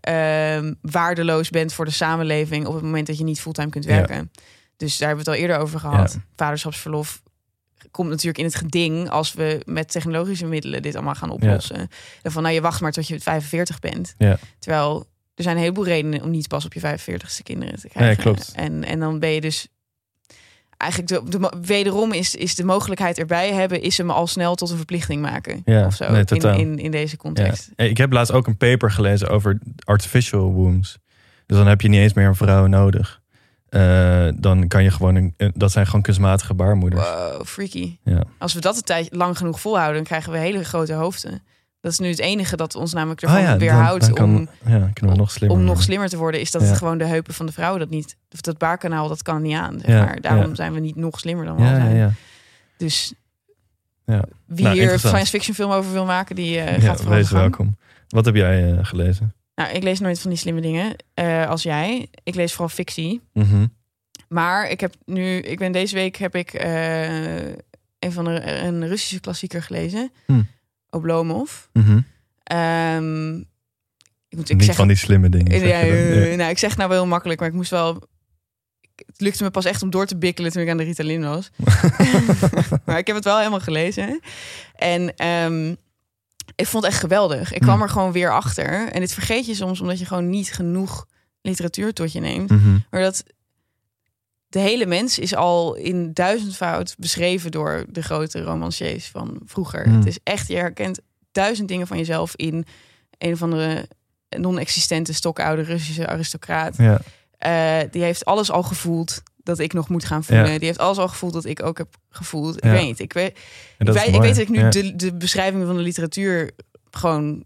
ehm, 0.00 0.74
waardeloos 0.80 1.50
bent 1.50 1.72
voor 1.72 1.84
de 1.84 1.90
samenleving 1.90 2.66
op 2.66 2.74
het 2.74 2.82
moment 2.82 3.06
dat 3.06 3.18
je 3.18 3.24
niet 3.24 3.40
fulltime 3.40 3.70
kunt 3.70 3.84
Ja. 3.84 3.90
werken. 3.90 4.30
Dus 4.76 4.98
daar 4.98 5.08
hebben 5.08 5.24
we 5.24 5.30
het 5.30 5.40
al 5.40 5.46
eerder 5.46 5.62
over 5.64 5.80
gehad. 5.80 6.12
Ja. 6.12 6.24
Vaderschapsverlof 6.36 7.22
komt 7.90 8.08
natuurlijk 8.08 8.38
in 8.38 8.44
het 8.44 8.54
geding 8.54 9.10
als 9.10 9.32
we 9.32 9.62
met 9.64 9.90
technologische 9.90 10.46
middelen 10.46 10.82
dit 10.82 10.94
allemaal 10.94 11.14
gaan 11.14 11.30
oplossen. 11.30 11.88
En 12.22 12.32
van 12.32 12.42
nou 12.42 12.54
je 12.54 12.60
wacht 12.60 12.80
maar 12.80 12.92
tot 12.92 13.08
je 13.08 13.20
45 13.20 13.78
bent. 13.78 14.14
Ja. 14.18 14.38
Terwijl 14.58 15.06
Er 15.34 15.42
zijn 15.42 15.56
een 15.56 15.62
heleboel 15.62 15.84
redenen 15.84 16.22
om 16.22 16.30
niet 16.30 16.48
pas 16.48 16.64
op 16.64 16.72
je 16.72 16.80
45ste 16.80 17.42
kinderen 17.42 17.80
te 17.80 17.88
krijgen. 17.88 18.22
klopt. 18.22 18.52
En, 18.56 18.84
en 18.84 18.98
dan 19.00 19.18
ben 19.18 19.30
je 19.30 19.40
dus 19.40 19.68
eigenlijk 20.76 21.30
de, 21.30 21.52
wederom 21.60 22.12
is, 22.12 22.34
is 22.34 22.54
de 22.54 22.64
mogelijkheid 22.64 23.18
erbij 23.18 23.52
hebben, 23.52 23.82
is 23.82 23.98
hem 23.98 24.10
al 24.10 24.26
snel 24.26 24.54
tot 24.54 24.70
een 24.70 24.76
verplichting 24.76 25.22
maken. 25.22 25.62
Ja, 25.64 25.86
of 25.86 25.94
zo. 25.94 26.10
nee, 26.10 26.24
in, 26.26 26.58
in, 26.58 26.78
in 26.78 26.90
deze 26.90 27.10
Ja. 27.10 27.16
context. 27.22 27.70
Hey, 27.76 27.88
Ik 27.88 27.96
heb 27.96 28.12
laatst 28.12 28.32
ook 28.32 28.46
een 28.46 28.56
paper 28.56 28.90
gelezen 28.90 29.28
over 29.28 29.58
artificial 29.84 30.52
wombs. 30.52 30.98
Dus 31.46 31.56
dan 31.56 31.66
heb 31.66 31.80
je 31.80 31.88
niet 31.88 32.00
eens 32.00 32.12
meer 32.12 32.26
een 32.26 32.34
vrouw 32.34 32.66
nodig. 32.66 33.22
Eh, 33.74 34.28
dan 34.36 34.68
kan 34.68 34.82
je 34.82 34.90
gewoon, 34.90 35.14
een, 35.14 35.34
een- 35.36 35.52
dat 35.54 35.72
zijn 35.72 35.86
gewoon 35.86 36.02
kunstmatige 36.02 36.54
baarmoeders. 36.54 37.02
Wow, 37.08 37.44
freaky. 37.44 37.96
Ja. 38.04 38.22
Als 38.38 38.54
we 38.54 38.60
dat 38.60 38.76
een 38.76 38.82
tijd 38.82 39.08
lang 39.14 39.36
genoeg 39.36 39.60
volhouden, 39.60 39.94
dan 39.96 40.04
krijgen 40.04 40.32
we 40.32 40.38
hele 40.38 40.64
grote 40.64 40.92
hoofden. 40.92 41.42
Dat 41.80 41.92
is 41.92 41.98
nu 41.98 42.08
het 42.08 42.18
enige 42.18 42.56
dat 42.56 42.74
ons 42.74 42.92
namelijk 42.92 43.22
ervan 43.22 43.40
ja, 43.40 43.48
dan- 43.48 43.58
weerhoudt 43.58 44.16
dan 44.16 44.24
om, 44.36 44.48
ja, 44.66 44.90
kunnen 44.92 45.14
we 45.14 45.20
nog 45.20 45.30
slimmer 45.30 45.58
om 45.58 45.64
nog 45.64 45.82
slimmer 45.82 46.08
te 46.08 46.16
worden. 46.16 46.40
Is 46.40 46.50
dat 46.50 46.62
Ja. 46.62 46.68
het 46.68 46.78
gewoon 46.78 46.98
de 46.98 47.04
heupen 47.04 47.34
van 47.34 47.46
de 47.46 47.52
vrouw 47.52 47.78
dat 47.78 47.90
niet, 47.90 48.16
of 48.30 48.40
dat 48.40 48.58
baarkanaal, 48.58 49.08
dat 49.08 49.22
kan 49.22 49.42
niet 49.42 49.56
aan. 49.56 49.78
Zeg 49.80 49.88
Ja, 49.88 50.04
maar. 50.04 50.20
Daarom 50.20 50.48
ja. 50.48 50.54
zijn 50.54 50.72
we 50.72 50.80
niet 50.80 50.96
nog 50.96 51.18
slimmer 51.18 51.44
dan 51.46 51.56
we 51.56 51.62
al 51.62 51.68
Ja, 51.68 51.74
ja, 51.76 51.80
zijn. 51.84 51.96
ja. 51.96 52.10
Dus 52.76 53.14
Ja. 54.04 54.24
wie 54.46 54.64
Nou, 54.64 54.76
hier 54.78 54.92
een 54.92 54.98
science 54.98 55.30
fiction 55.30 55.54
film 55.54 55.70
over 55.70 55.92
wil 55.92 56.04
maken, 56.04 56.36
die 56.36 56.58
eh, 56.60 56.76
ja 56.76 56.80
gaat 56.88 56.96
vooral 57.00 57.16
wees 57.16 57.30
welkom. 57.30 57.76
Wat 58.08 58.24
heb 58.24 58.34
jij 58.34 58.72
eh, 58.72 58.78
gelezen? 58.82 59.34
Nou, 59.54 59.74
ik 59.74 59.82
lees 59.82 60.00
nooit 60.00 60.20
van 60.20 60.30
die 60.30 60.38
slimme 60.38 60.60
dingen 60.60 60.96
eh, 61.14 61.48
als 61.48 61.62
jij. 61.62 62.08
Ik 62.22 62.34
lees 62.34 62.50
vooral 62.52 62.68
fictie. 62.68 63.20
Mhm. 63.32 63.66
Maar 64.28 64.70
ik 64.70 64.80
heb 64.80 64.94
nu, 65.04 65.36
ik 65.38 65.58
ben 65.58 65.72
deze 65.72 65.94
week 65.94 66.16
heb 66.16 66.34
ik 66.34 66.52
eh, 66.54 67.46
een 67.98 68.12
van 68.12 68.24
de 68.24 68.44
een 68.62 68.88
Russische 68.88 69.20
klassieker 69.20 69.62
gelezen, 69.62 70.12
Hm. 70.26 70.42
Oblomov. 70.90 71.52
Mhm. 71.72 72.00
Ehm, 72.42 73.36
ik 74.28 74.36
moet 74.36 74.50
ik 74.50 74.56
Niet 74.56 74.64
zeg, 74.64 74.74
van 74.76 74.88
die 74.88 74.96
slimme 74.96 75.28
dingen. 75.28 75.58
zeg 75.58 75.68
ja, 75.68 75.78
Ja. 75.78 76.36
nou, 76.36 76.50
ik 76.50 76.58
zeg 76.58 76.76
nou 76.76 76.88
wel 76.88 76.98
heel 76.98 77.08
makkelijk, 77.08 77.40
maar 77.40 77.48
ik 77.48 77.54
moest 77.54 77.70
wel. 77.70 78.02
Het 79.06 79.20
lukte 79.20 79.42
me 79.42 79.50
pas 79.50 79.64
echt 79.64 79.82
om 79.82 79.90
door 79.90 80.06
te 80.06 80.16
bikkelen 80.16 80.52
toen 80.52 80.62
ik 80.62 80.68
aan 80.68 80.76
de 80.76 80.82
Ritalin 80.84 81.20
was. 81.24 81.50
maar 82.86 82.98
ik 82.98 83.06
heb 83.06 83.16
het 83.16 83.24
wel 83.24 83.38
helemaal 83.38 83.60
gelezen. 83.60 84.20
En 84.74 85.14
ehm, 85.16 85.74
ik 86.54 86.66
vond 86.66 86.84
het 86.84 86.92
echt 86.92 87.02
geweldig. 87.02 87.52
Ik 87.52 87.60
kwam 87.60 87.76
Hm. 87.76 87.82
er 87.82 87.88
gewoon 87.88 88.12
weer 88.12 88.32
achter. 88.32 88.88
En 88.92 89.00
dit 89.00 89.12
vergeet 89.12 89.46
je 89.46 89.54
soms 89.54 89.80
omdat 89.80 89.98
je 89.98 90.06
gewoon 90.06 90.30
niet 90.30 90.52
genoeg 90.52 91.06
literatuur 91.40 91.92
tot 91.92 92.12
je 92.12 92.20
neemt. 92.20 92.50
Mhm. 92.50 92.78
Maar 92.90 93.00
dat 93.02 93.22
de 94.48 94.58
hele 94.58 94.86
mens 94.86 95.18
is 95.18 95.34
al 95.34 95.74
in 95.74 96.12
duizendvoud 96.12 96.94
beschreven 96.98 97.50
door 97.50 97.84
de 97.88 98.02
grote 98.02 98.42
romanciers 98.42 99.06
van 99.08 99.40
vroeger. 99.44 99.84
Hmm. 99.84 99.96
Het 99.96 100.06
is 100.06 100.18
echt, 100.22 100.48
je 100.48 100.56
herkent 100.56 101.00
duizend 101.32 101.68
dingen 101.68 101.86
van 101.86 101.96
jezelf 101.98 102.36
in 102.36 102.66
een 103.18 103.32
of 103.32 103.42
andere 103.42 103.88
non-existente 104.28 105.12
stokoude 105.12 105.62
Russische 105.62 106.06
aristocraat. 106.06 106.76
Ja. 106.76 107.00
Eh, 107.38 107.88
die 107.90 108.02
heeft 108.02 108.24
alles 108.24 108.50
al 108.50 108.62
gevoeld 108.62 109.22
dat 109.44 109.58
ik 109.58 109.72
nog 109.72 109.88
moet 109.88 110.04
gaan 110.04 110.24
voelen. 110.24 110.52
Ja. 110.52 110.58
Die 110.58 110.66
heeft 110.66 110.78
alles 110.78 110.98
al 110.98 111.08
gevoeld 111.08 111.32
dat 111.32 111.44
ik 111.44 111.62
ook 111.62 111.78
heb 111.78 111.94
gevoeld. 112.08 112.56
Ik 112.56 112.64
Ja. 112.64 112.70
weet 112.70 112.84
niet. 112.86 113.00
Ik 113.00 113.12
weet, 113.12 113.38
ik 113.78 113.86
weet, 113.86 113.96
ik 114.06 114.10
mooi. 114.10 114.20
weet 114.20 114.34
dat 114.34 114.38
ik 114.44 114.48
nu 114.48 114.58
Ja. 114.58 114.70
de, 114.70 114.96
de 114.96 115.14
beschrijving 115.14 115.66
van 115.66 115.76
de 115.76 115.82
literatuur 115.82 116.50
gewoon 116.90 117.44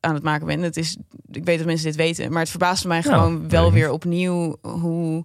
aan 0.00 0.14
het 0.14 0.22
maken 0.22 0.46
ben. 0.46 0.62
Het 0.62 0.76
is, 0.76 0.96
ik 1.30 1.44
weet 1.44 1.56
dat 1.58 1.66
mensen 1.66 1.86
dit 1.86 1.96
weten, 1.96 2.30
maar 2.30 2.40
het 2.40 2.50
verbaasde 2.50 2.88
mij 2.88 3.00
Nou, 3.00 3.12
gewoon 3.14 3.48
wel 3.48 3.72
weer 3.72 3.90
opnieuw 3.90 4.56
hoe. 4.62 5.24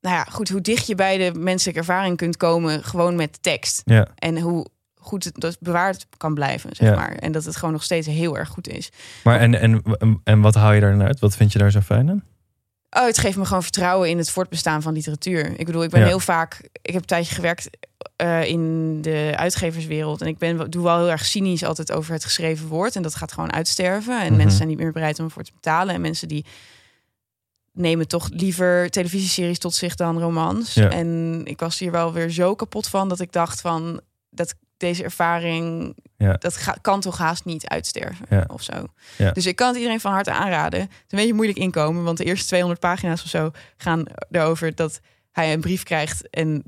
Nou 0.00 0.14
ja, 0.16 0.24
goed, 0.24 0.48
hoe 0.48 0.60
dicht 0.60 0.86
je 0.86 0.94
bij 0.94 1.18
de 1.18 1.38
menselijke 1.38 1.80
ervaring 1.80 2.16
kunt 2.16 2.36
komen, 2.36 2.84
gewoon 2.84 3.16
met 3.16 3.42
tekst. 3.42 3.82
Ja. 3.84 4.06
En 4.14 4.38
hoe 4.40 4.66
goed 4.94 5.24
het 5.24 5.34
dat 5.40 5.56
bewaard 5.60 6.06
kan 6.16 6.34
blijven, 6.34 6.76
zeg 6.76 6.94
maar. 6.94 7.12
En 7.12 7.32
dat 7.32 7.44
het 7.44 7.56
gewoon 7.56 7.72
nog 7.72 7.82
steeds 7.82 8.06
heel 8.06 8.38
erg 8.38 8.48
goed 8.48 8.68
is. 8.68 8.90
Maar 9.24 9.40
en, 9.40 9.54
en, 9.54 9.82
en 10.24 10.40
wat 10.40 10.54
haal 10.54 10.72
je 10.72 10.80
daar 10.80 10.90
dan 10.96 11.06
uit? 11.06 11.20
Wat 11.20 11.36
vind 11.36 11.52
je 11.52 11.58
daar 11.58 11.70
zo 11.70 11.80
fijn 11.80 12.10
aan? 12.10 12.24
Oh, 12.96 13.04
het 13.06 13.18
geeft 13.18 13.36
me 13.36 13.44
gewoon 13.44 13.62
vertrouwen 13.62 14.08
in 14.08 14.18
het 14.18 14.30
voortbestaan 14.30 14.82
van 14.82 14.92
literatuur. 14.92 15.58
Ik 15.60 15.66
bedoel, 15.66 15.82
ik 15.82 15.90
ben 15.90 16.00
Ja. 16.00 16.06
heel 16.06 16.20
vaak. 16.20 16.68
Ik 16.82 16.92
heb 16.92 17.00
een 17.00 17.06
tijdje 17.06 17.34
gewerkt 17.34 17.70
eh, 18.16 18.44
in 18.44 18.98
de 19.02 19.32
uitgeverswereld. 19.36 20.20
En 20.20 20.26
ik 20.26 20.38
ben, 20.38 20.70
doe 20.70 20.82
wel 20.82 20.96
heel 20.98 21.10
erg 21.10 21.24
cynisch 21.24 21.64
altijd 21.64 21.92
over 21.92 22.12
het 22.12 22.24
geschreven 22.24 22.66
woord. 22.66 22.96
En 22.96 23.02
dat 23.02 23.14
gaat 23.14 23.32
gewoon 23.32 23.52
uitsterven. 23.52 24.20
En 24.20 24.26
Mhm. 24.26 24.36
mensen 24.36 24.56
zijn 24.56 24.68
niet 24.68 24.78
meer 24.78 24.92
bereid 24.92 25.18
om 25.18 25.24
ervoor 25.24 25.42
te 25.42 25.52
betalen. 25.54 25.94
En 25.94 26.00
mensen 26.00 26.28
die 26.28 26.44
nemen 27.72 28.08
toch 28.08 28.28
liever 28.32 28.90
televisieseries 28.90 29.58
tot 29.58 29.74
zich 29.74 29.94
dan 29.94 30.20
romans. 30.20 30.74
Ja. 30.74 30.88
En 30.90 31.40
ik 31.44 31.60
was 31.60 31.78
hier 31.78 31.90
wel 31.90 32.12
weer 32.12 32.30
zo 32.30 32.54
kapot 32.54 32.88
van 32.88 33.08
dat 33.08 33.20
ik 33.20 33.32
dacht 33.32 33.60
van 33.60 34.00
dat 34.30 34.54
deze 34.82 35.04
ervaring 35.04 35.96
Ja. 36.16 36.32
dat 36.32 36.56
ga- 36.56 36.76
kan 36.80 37.00
toch 37.00 37.18
haast 37.18 37.44
niet 37.44 37.66
uitsterven 37.68 38.26
Ja. 38.30 38.44
of 38.46 38.62
zo. 38.62 38.86
Ja. 39.18 39.30
Dus 39.32 39.46
ik 39.46 39.56
kan 39.56 39.66
het 39.68 39.76
iedereen 39.76 40.00
van 40.00 40.12
harte 40.12 40.32
aanraden. 40.32 40.80
Het 40.80 40.88
is 40.90 40.96
een 41.08 41.18
beetje 41.18 41.34
moeilijk 41.34 41.58
inkomen, 41.58 42.04
want 42.04 42.18
de 42.18 42.24
eerste 42.24 42.46
200 42.46 42.80
pagina's 42.80 43.22
of 43.22 43.28
zo 43.28 43.50
gaan 43.76 44.04
erover 44.30 44.74
dat 44.74 45.00
hij 45.32 45.52
een 45.52 45.60
brief 45.60 45.82
krijgt 45.82 46.30
en 46.30 46.62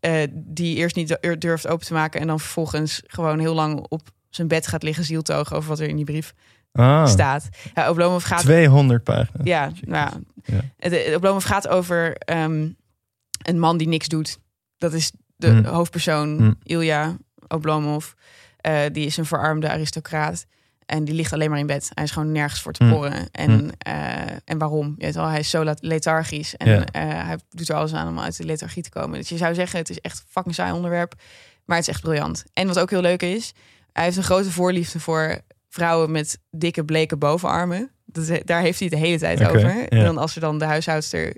eh, 0.00 0.22
die 0.32 0.76
eerst 0.76 0.96
niet 0.96 1.08
dur- 1.20 1.38
durft 1.38 1.66
open 1.68 1.86
te 1.86 1.92
maken 1.92 2.20
en 2.20 2.26
dan 2.26 2.40
vervolgens 2.40 3.02
gewoon 3.06 3.38
heel 3.38 3.54
lang 3.54 3.86
op 3.88 4.08
zijn 4.28 4.48
bed 4.48 4.66
gaat 4.66 4.82
liggen 4.82 5.04
zieltogen 5.04 5.56
over 5.56 5.68
wat 5.68 5.80
er 5.80 5.88
in 5.88 5.96
die 5.96 6.04
brief 6.04 6.34
Ah, 6.72 7.06
staat. 7.06 7.48
Ja, 7.74 7.90
Oblomov 7.90 8.24
gaat 8.26 8.40
200 8.40 9.04
pagina's. 9.04 9.46
ja, 9.46 9.70
nou, 9.80 10.10
Ja. 10.44 11.14
Oblomov 11.14 11.44
gaat 11.46 11.68
over 11.68 12.14
ehm, 12.16 12.68
een 13.42 13.58
man 13.58 13.76
die 13.76 13.88
niks 13.88 14.08
doet. 14.08 14.38
Dat 14.76 14.92
is 14.92 15.12
de 15.36 15.48
Hmm. 15.48 15.64
hoofdpersoon, 15.64 16.36
Hmm. 16.36 16.54
Ilya 16.62 17.16
Oblomov. 17.48 18.06
Eh, 18.60 18.80
die 18.92 19.06
is 19.06 19.16
een 19.16 19.24
verarmde 19.26 19.70
aristocraat. 19.70 20.46
En 20.86 21.04
die 21.04 21.14
ligt 21.14 21.32
alleen 21.32 21.50
maar 21.50 21.58
in 21.58 21.66
bed. 21.66 21.90
Hij 21.94 22.04
is 22.04 22.10
gewoon 22.10 22.32
nergens 22.32 22.60
voor 22.60 22.72
te 22.72 22.84
Hmm. 22.84 22.92
porren. 22.92 23.28
En, 23.32 23.50
Hmm. 23.50 23.70
eh, 23.78 24.20
en 24.44 24.58
waarom? 24.58 24.94
Je 24.98 25.04
weet 25.04 25.14
wel, 25.14 25.26
hij 25.26 25.38
is 25.38 25.50
zo 25.50 25.74
lethargisch. 25.80 26.56
En 26.56 26.84
eh, 26.84 27.02
hij 27.02 27.38
doet 27.50 27.68
er 27.68 27.74
alles 27.74 27.94
aan 27.94 28.08
om 28.08 28.20
uit 28.20 28.36
de 28.36 28.44
lethargie 28.44 28.82
te 28.82 28.90
komen. 28.90 29.18
Dus 29.18 29.28
je 29.28 29.36
zou 29.36 29.54
zeggen, 29.54 29.78
het 29.78 29.90
is 29.90 30.00
echt 30.00 30.18
een 30.18 30.24
fucking 30.30 30.54
saai 30.54 30.72
onderwerp. 30.72 31.14
Maar 31.64 31.76
het 31.76 31.88
is 31.88 31.92
echt 31.94 32.02
briljant. 32.02 32.44
En 32.52 32.66
wat 32.66 32.78
ook 32.78 32.90
heel 32.90 33.00
leuk 33.00 33.22
is, 33.22 33.52
hij 33.92 34.04
heeft 34.04 34.16
een 34.16 34.22
grote 34.22 34.50
voorliefde 34.50 35.00
voor 35.00 35.38
vrouwen 35.68 36.10
met 36.10 36.38
dikke, 36.50 36.84
bleke 36.84 37.16
bovenarmen. 37.16 37.90
Dat, 38.06 38.26
daar 38.44 38.60
heeft 38.60 38.78
hij 38.78 38.88
het 38.90 38.98
de 39.00 39.06
hele 39.06 39.18
tijd 39.18 39.44
over. 39.46 39.88
En 39.88 40.04
dan 40.04 40.18
als 40.18 40.34
er 40.34 40.40
dan 40.40 40.58
de 40.58 40.64
huishoudster 40.64 41.36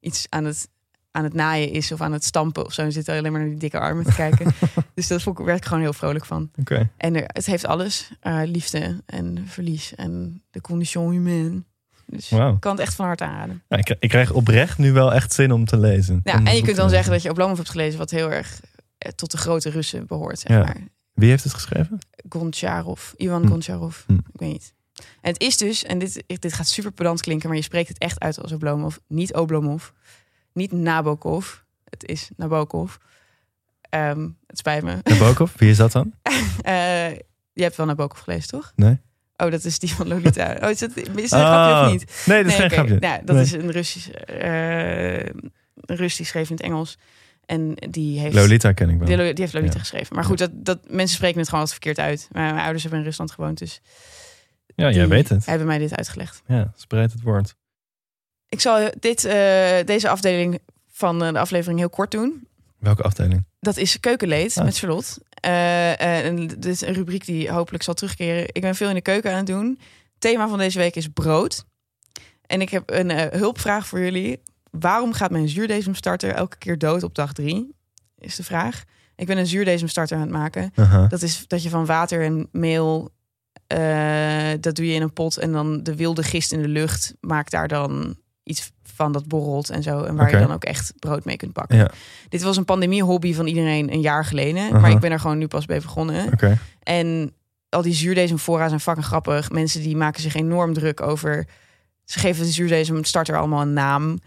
iets 0.00 0.26
aan 0.28 0.44
het, 0.44 0.68
aan 1.16 1.24
het 1.24 1.34
naaien 1.34 1.70
is 1.72 1.92
of 1.92 2.00
aan 2.00 2.12
het 2.12 2.24
stampen 2.24 2.64
of 2.66 2.72
zo, 2.72 2.82
dan 2.82 2.92
zit 2.92 3.08
alleen 3.08 3.32
maar 3.32 3.40
naar 3.40 3.50
die 3.50 3.58
dikke 3.58 3.78
armen 3.78 4.04
te 4.04 4.14
kijken. 4.14 4.54
dus 4.94 5.06
dat 5.06 5.22
vond 5.22 5.38
ik, 5.38 5.44
werd 5.44 5.58
ik 5.58 5.64
gewoon 5.64 5.82
heel 5.82 5.92
vrolijk 5.92 6.24
van. 6.24 6.50
Oké. 6.60 6.90
En 6.96 7.14
er, 7.16 7.24
het 7.26 7.46
heeft 7.46 7.66
alles. 7.66 8.10
eh, 8.20 8.40
liefde 8.44 9.02
en 9.06 9.44
verlies 9.46 9.94
en 9.94 10.42
de 10.50 10.60
condition 10.60 11.10
humaine. 11.10 11.62
Dus 12.06 12.32
ik 12.32 12.38
kan 12.60 12.72
het 12.72 12.80
echt 12.80 12.94
van 12.94 13.06
harte 13.06 13.24
aanraden. 13.24 13.62
Nou, 13.68 13.82
ik, 13.86 13.96
ik 14.00 14.08
krijg 14.08 14.32
oprecht 14.32 14.78
nu 14.78 14.92
wel 14.92 15.12
echt 15.14 15.32
zin 15.32 15.52
om 15.52 15.64
te 15.64 15.78
lezen. 15.78 16.20
Ja, 16.24 16.38
Om 16.38 16.46
en 16.46 16.56
je 16.56 16.62
kunt 16.62 16.76
dan 16.76 16.90
zeggen 16.90 17.12
dat 17.12 17.22
je 17.22 17.30
Oblomov 17.30 17.56
hebt 17.56 17.70
gelezen, 17.70 17.98
wat 17.98 18.10
heel 18.10 18.32
erg 18.32 18.60
eh, 18.98 19.10
tot 19.12 19.30
de 19.30 19.36
grote 19.38 19.70
Russen 19.70 20.06
behoort. 20.06 20.38
Zeg 20.38 20.56
Ja. 20.56 20.62
maar. 20.64 20.76
Wie 21.12 21.28
heeft 21.30 21.44
het 21.44 21.54
geschreven? 21.54 21.98
Goncharov, 22.28 23.12
Ivan 23.16 23.42
Hm. 23.42 23.48
Goncharov. 23.48 23.98
Hm. 24.06 24.12
Ik 24.12 24.20
weet 24.40 24.52
niet. 24.52 24.74
En 25.20 25.32
het 25.32 25.40
is 25.42 25.56
dus, 25.56 25.84
en 25.84 25.98
dit, 25.98 26.24
dit 26.26 26.52
gaat 26.52 26.68
super 26.68 26.92
pedant 26.92 27.20
klinken, 27.20 27.48
maar 27.48 27.56
je 27.56 27.62
spreekt 27.64 27.88
het 27.88 27.98
echt 27.98 28.20
uit 28.20 28.42
als 28.42 28.52
Oblomov. 28.52 28.96
Niet 29.08 29.34
Oblomov, 29.34 29.90
niet 30.56 30.72
Nabokov. 30.72 31.54
Het 31.84 32.04
is 32.04 32.30
Nabokov. 32.36 32.94
Ehm, 33.90 34.28
het 34.46 34.58
spijt 34.58 34.82
me. 34.82 34.96
Nabokov? 35.10 35.52
Wie 35.56 35.70
is 35.70 35.76
dat 35.76 35.92
dan? 35.92 36.12
Eh, 36.62 37.10
je 37.52 37.62
hebt 37.62 37.76
wel 37.76 37.86
Nabokov 37.86 38.20
gelezen, 38.22 38.48
toch? 38.48 38.72
Nee. 38.76 39.00
Oh, 39.36 39.50
dat 39.50 39.64
is 39.64 39.78
die 39.78 39.90
van 39.94 40.08
Lolita. 40.08 40.56
Oh, 40.62 40.70
is 40.70 40.78
dat, 40.78 40.96
is 40.96 41.04
dat 41.04 41.16
een 41.16 41.28
grapje 41.28 41.86
of 41.86 41.92
niet? 41.92 42.22
Nee, 42.26 42.42
dat 42.42 42.52
is 42.52 42.56
geen 42.58 42.64
oké. 42.66 42.74
grapje. 42.74 42.98
Nou, 42.98 43.24
dat 43.24 43.34
Nee. 43.36 43.44
is 43.44 43.52
een 43.52 43.70
Russisch, 43.70 44.08
eh, 44.10 45.18
een 45.24 45.52
Rus 45.74 46.16
die 46.16 46.26
schreef 46.26 46.48
in 46.50 46.56
het 46.56 46.64
Engels. 46.64 46.98
En 47.44 47.74
die 47.90 48.18
heeft... 48.20 48.34
Lolita 48.34 48.72
ken 48.72 48.88
ik 48.90 48.98
wel. 48.98 49.06
Die, 49.06 49.16
die 49.16 49.34
heeft 49.42 49.52
Lolita 49.52 49.72
Ja. 49.72 49.78
geschreven. 49.78 50.14
Maar 50.14 50.24
goed, 50.24 50.38
dat, 50.38 50.50
dat, 50.54 50.90
mensen 50.90 51.16
spreken 51.16 51.38
het 51.38 51.48
gewoon 51.48 51.64
altijd 51.64 51.82
verkeerd 51.82 52.06
uit. 52.06 52.28
Maar 52.32 52.42
mijn 52.42 52.62
ouders 52.62 52.82
hebben 52.82 53.00
in 53.00 53.06
Rusland 53.06 53.30
gewoond, 53.32 53.58
dus 53.58 53.80
Ja, 54.74 54.90
jij 54.90 55.08
weet 55.08 55.28
het. 55.28 55.46
hebben 55.46 55.66
mij 55.66 55.78
dit 55.78 55.96
uitgelegd. 55.96 56.42
Ja, 56.46 56.72
spreid 56.76 57.12
het 57.12 57.22
woord. 57.22 57.54
Ik 58.56 58.62
zal 58.62 58.90
dit, 58.98 59.24
eh, 59.24 59.76
deze 59.84 60.08
afdeling 60.08 60.58
van 60.90 61.24
eh, 61.24 61.32
de 61.32 61.38
aflevering 61.38 61.78
heel 61.78 61.90
kort 61.90 62.10
doen. 62.10 62.48
Welke 62.78 63.02
afdeling? 63.02 63.44
Dat 63.60 63.76
is 63.76 64.00
Keukenleed 64.00 64.56
Ah. 64.56 64.64
met 64.64 64.78
Charlotte. 64.78 65.20
Eh, 65.30 66.24
en 66.24 66.46
dit 66.46 66.64
is 66.64 66.80
een 66.80 66.94
rubriek 66.94 67.24
die 67.24 67.50
hopelijk 67.50 67.82
zal 67.82 67.94
terugkeren. 67.94 68.44
Ik 68.52 68.60
ben 68.60 68.74
veel 68.74 68.88
in 68.88 68.94
de 68.94 69.00
keuken 69.00 69.30
aan 69.30 69.36
het 69.36 69.46
doen. 69.46 69.78
Thema 70.18 70.48
van 70.48 70.58
deze 70.58 70.78
week 70.78 70.96
is 70.96 71.08
brood. 71.08 71.64
En 72.46 72.60
ik 72.60 72.70
heb 72.70 72.90
een 72.90 73.10
hulpvraag 73.10 73.86
voor 73.86 74.00
jullie. 74.00 74.42
Waarom 74.70 75.12
gaat 75.12 75.30
mijn 75.30 75.48
zuurdesemstarter 75.48 76.30
elke 76.34 76.58
keer 76.58 76.78
dood 76.78 77.02
op 77.02 77.14
dag 77.14 77.32
drie? 77.32 77.74
Is 78.18 78.36
de 78.36 78.44
vraag. 78.44 78.82
Ik 79.16 79.26
ben 79.26 79.38
een 79.38 79.46
zuurdesemstarter 79.46 80.16
aan 80.16 80.22
het 80.22 80.30
maken. 80.30 80.72
Dat 81.08 81.22
is 81.22 81.44
dat 81.46 81.62
je 81.62 81.68
van 81.68 81.86
water 81.86 82.22
en 82.24 82.48
meel, 82.52 83.10
dat 84.60 84.74
doe 84.74 84.86
je 84.86 84.94
in 84.94 85.02
een 85.02 85.12
pot 85.12 85.36
en 85.36 85.52
dan 85.52 85.82
de 85.82 85.96
wilde 85.96 86.22
gist 86.22 86.52
in 86.52 86.62
de 86.62 86.68
lucht 86.68 87.14
maakt 87.20 87.50
daar 87.50 87.68
dan 87.68 88.16
iets 88.46 88.72
van 88.82 89.12
dat 89.12 89.26
borrelt 89.26 89.70
en 89.70 89.82
zo. 89.82 90.02
En 90.02 90.16
waar 90.16 90.30
je 90.30 90.38
dan 90.38 90.52
ook 90.52 90.64
echt 90.64 90.92
brood 90.98 91.24
mee 91.24 91.36
kunt 91.36 91.52
bakken. 91.52 91.76
Ja, 91.76 91.90
Dit 92.28 92.42
was 92.42 92.56
een 92.56 92.64
pandemie-hobby 92.64 93.34
van 93.34 93.46
iedereen 93.46 93.92
een 93.92 94.00
jaar 94.00 94.24
geleden. 94.24 94.80
Maar 94.80 94.90
ik 94.90 95.00
ben 95.00 95.10
er 95.12 95.20
gewoon 95.20 95.38
nu 95.38 95.46
pas 95.46 95.64
bij 95.64 95.80
begonnen. 95.80 96.32
oké. 96.32 96.58
En 96.82 97.32
al 97.68 97.82
die 97.82 97.94
zuurdesem 97.94 98.38
zijn 98.38 98.80
fucking 98.80 99.06
grappig. 99.06 99.50
Mensen 99.50 99.82
die 99.82 99.96
maken 99.96 100.22
zich 100.22 100.34
enorm 100.34 100.72
druk 100.72 101.00
over. 101.00 101.46
Ze 102.04 102.18
geven 102.18 102.44
de 102.44 102.50
zuurdesem 102.50 103.04
starter 103.04 103.36
allemaal 103.38 103.62
een 103.62 103.72
naam. 103.72 104.18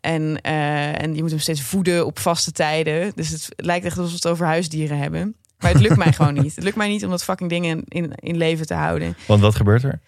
En, 0.00 0.40
eh, 0.40 1.02
en 1.02 1.14
je 1.14 1.20
moet 1.22 1.30
hem 1.30 1.38
steeds 1.40 1.62
voeden 1.62 2.06
op 2.06 2.18
vaste 2.18 2.52
tijden. 2.52 3.12
Dus 3.14 3.28
het 3.28 3.48
lijkt 3.56 3.84
echt 3.84 3.98
alsof 3.98 4.10
we 4.12 4.16
het 4.16 4.28
over 4.28 4.46
huisdieren 4.46 4.98
hebben. 4.98 5.36
Maar 5.58 5.70
het 5.72 5.80
lukt 5.80 5.96
mij 5.96 6.12
gewoon 6.18 6.34
niet. 6.34 6.54
Het 6.54 6.64
lukt 6.64 6.76
mij 6.76 6.88
niet 6.88 7.04
om 7.04 7.10
dat 7.10 7.24
fucking 7.24 7.50
dingen 7.50 7.82
in, 7.88 8.12
in 8.14 8.36
leven 8.36 8.66
te 8.66 8.74
houden. 8.74 9.16
Want 9.26 9.40
wat 9.40 9.54
gebeurt 9.54 9.82
er? 9.82 10.00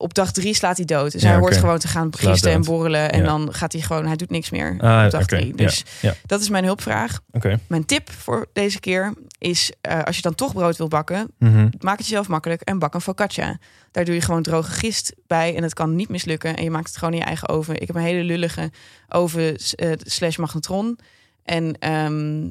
Op 0.00 0.14
dag 0.14 0.32
drie 0.32 0.54
slaat 0.54 0.76
hij 0.76 0.86
dood. 0.86 1.12
Dus 1.12 1.22
Ja, 1.22 1.28
hij 1.28 1.36
oké. 1.36 1.46
hoort 1.46 1.56
gewoon 1.60 1.78
te 1.78 1.88
gaan 1.88 2.14
gisten 2.16 2.52
en 2.52 2.62
borrelen. 2.64 3.12
En 3.12 3.18
Ja. 3.20 3.24
dan 3.26 3.54
gaat 3.54 3.72
hij 3.72 3.82
gewoon, 3.82 4.06
hij 4.06 4.16
doet 4.16 4.30
niks 4.30 4.50
meer 4.50 4.76
Ah, 4.80 5.04
op 5.04 5.10
dag 5.10 5.26
drie. 5.26 5.54
Dus 5.54 5.84
Ja, 6.00 6.14
dat 6.26 6.40
is 6.40 6.48
mijn 6.48 6.64
hulpvraag. 6.64 7.20
Mijn 7.68 7.84
tip 7.84 8.10
voor 8.10 8.46
deze 8.52 8.80
keer 8.80 9.14
is, 9.38 9.72
eh, 9.80 10.02
als 10.02 10.16
je 10.16 10.22
dan 10.22 10.34
toch 10.34 10.52
brood 10.52 10.76
wil 10.76 10.88
bakken, 10.88 11.30
Mhm. 11.38 11.68
maak 11.78 11.98
het 11.98 12.06
jezelf 12.06 12.28
makkelijk 12.28 12.60
en 12.60 12.78
bak 12.78 12.94
een 12.94 13.00
focaccia. 13.00 13.58
Daar 13.90 14.04
doe 14.04 14.14
je 14.14 14.20
gewoon 14.20 14.42
droge 14.42 14.70
gist 14.70 15.12
bij 15.26 15.56
en 15.56 15.62
het 15.62 15.74
kan 15.74 15.94
niet 15.94 16.08
mislukken. 16.08 16.56
En 16.56 16.64
je 16.64 16.70
maakt 16.70 16.88
het 16.88 16.96
gewoon 16.96 17.12
in 17.14 17.20
je 17.20 17.24
eigen 17.26 17.48
oven. 17.48 17.80
Ik 17.80 17.86
heb 17.86 17.96
een 17.96 18.02
hele 18.02 18.24
lullige 18.24 18.70
oven 19.08 19.56
eh, 19.76 19.92
slash 19.96 20.36
magnetron. 20.36 20.98
En 21.44 21.78
ehm, 21.78 22.48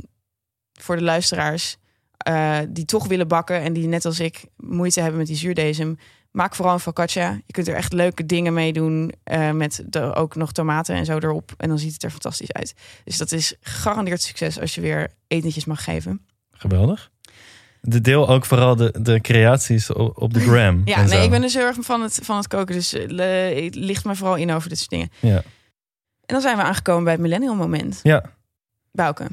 voor 0.79 0.95
de 0.95 1.03
luisteraars 1.03 1.77
eh, 2.19 2.57
die 2.69 2.85
toch 2.85 3.07
willen 3.07 3.27
bakken 3.27 3.61
en 3.61 3.73
die 3.73 3.87
net 3.87 4.05
als 4.05 4.19
ik 4.19 4.45
moeite 4.57 4.99
hebben 5.01 5.17
met 5.19 5.27
die 5.27 5.35
zuurdesem, 5.35 5.97
maak 6.31 6.55
vooral 6.55 6.73
een 6.73 6.79
focaccia. 6.79 7.41
Je 7.45 7.53
kunt 7.53 7.67
er 7.67 7.75
echt 7.75 7.93
leuke 7.93 8.25
dingen 8.25 8.53
mee 8.53 8.73
doen 8.73 9.13
eh, 9.23 9.51
met 9.51 9.83
de, 9.85 10.13
ook 10.13 10.35
nog 10.35 10.51
tomaten 10.51 10.95
en 10.95 11.05
zo 11.05 11.17
erop. 11.17 11.53
En 11.57 11.69
dan 11.69 11.79
ziet 11.79 11.93
het 11.93 12.03
er 12.03 12.09
fantastisch 12.09 12.53
uit. 12.53 12.73
Dus 13.03 13.17
dat 13.17 13.31
is 13.31 13.55
gegarandeerd 13.61 14.21
succes 14.21 14.59
als 14.59 14.75
je 14.75 14.81
weer 14.81 15.11
etentjes 15.27 15.65
mag 15.65 15.83
geven. 15.83 16.25
Geweldig. 16.51 17.09
De 17.81 18.01
deel 18.01 18.29
ook 18.29 18.45
vooral 18.45 18.75
de, 18.75 18.93
de 19.01 19.21
creaties 19.21 19.93
op, 19.93 20.21
op 20.21 20.33
de 20.33 20.39
gram. 20.39 20.81
Ja, 20.85 21.03
nee, 21.03 21.23
ik 21.23 21.29
ben 21.29 21.41
dus 21.41 21.53
heel 21.53 21.65
erg 21.65 21.77
van 21.79 22.01
het, 22.01 22.19
van 22.23 22.37
het 22.37 22.47
koken. 22.47 22.75
Dus 22.75 22.93
eh, 22.93 23.63
het 23.63 23.75
ligt 23.75 24.05
me 24.05 24.15
vooral 24.15 24.35
in 24.35 24.51
over 24.51 24.69
dit 24.69 24.77
soort 24.77 24.89
dingen. 24.89 25.09
Ja. 25.19 25.35
En 26.25 26.35
dan 26.35 26.41
zijn 26.41 26.57
we 26.57 26.63
aangekomen 26.63 27.03
bij 27.03 27.13
het 27.13 27.21
millennial 27.21 27.55
moment. 27.55 27.99
Ja. 28.03 28.23
Bouke. 28.91 29.27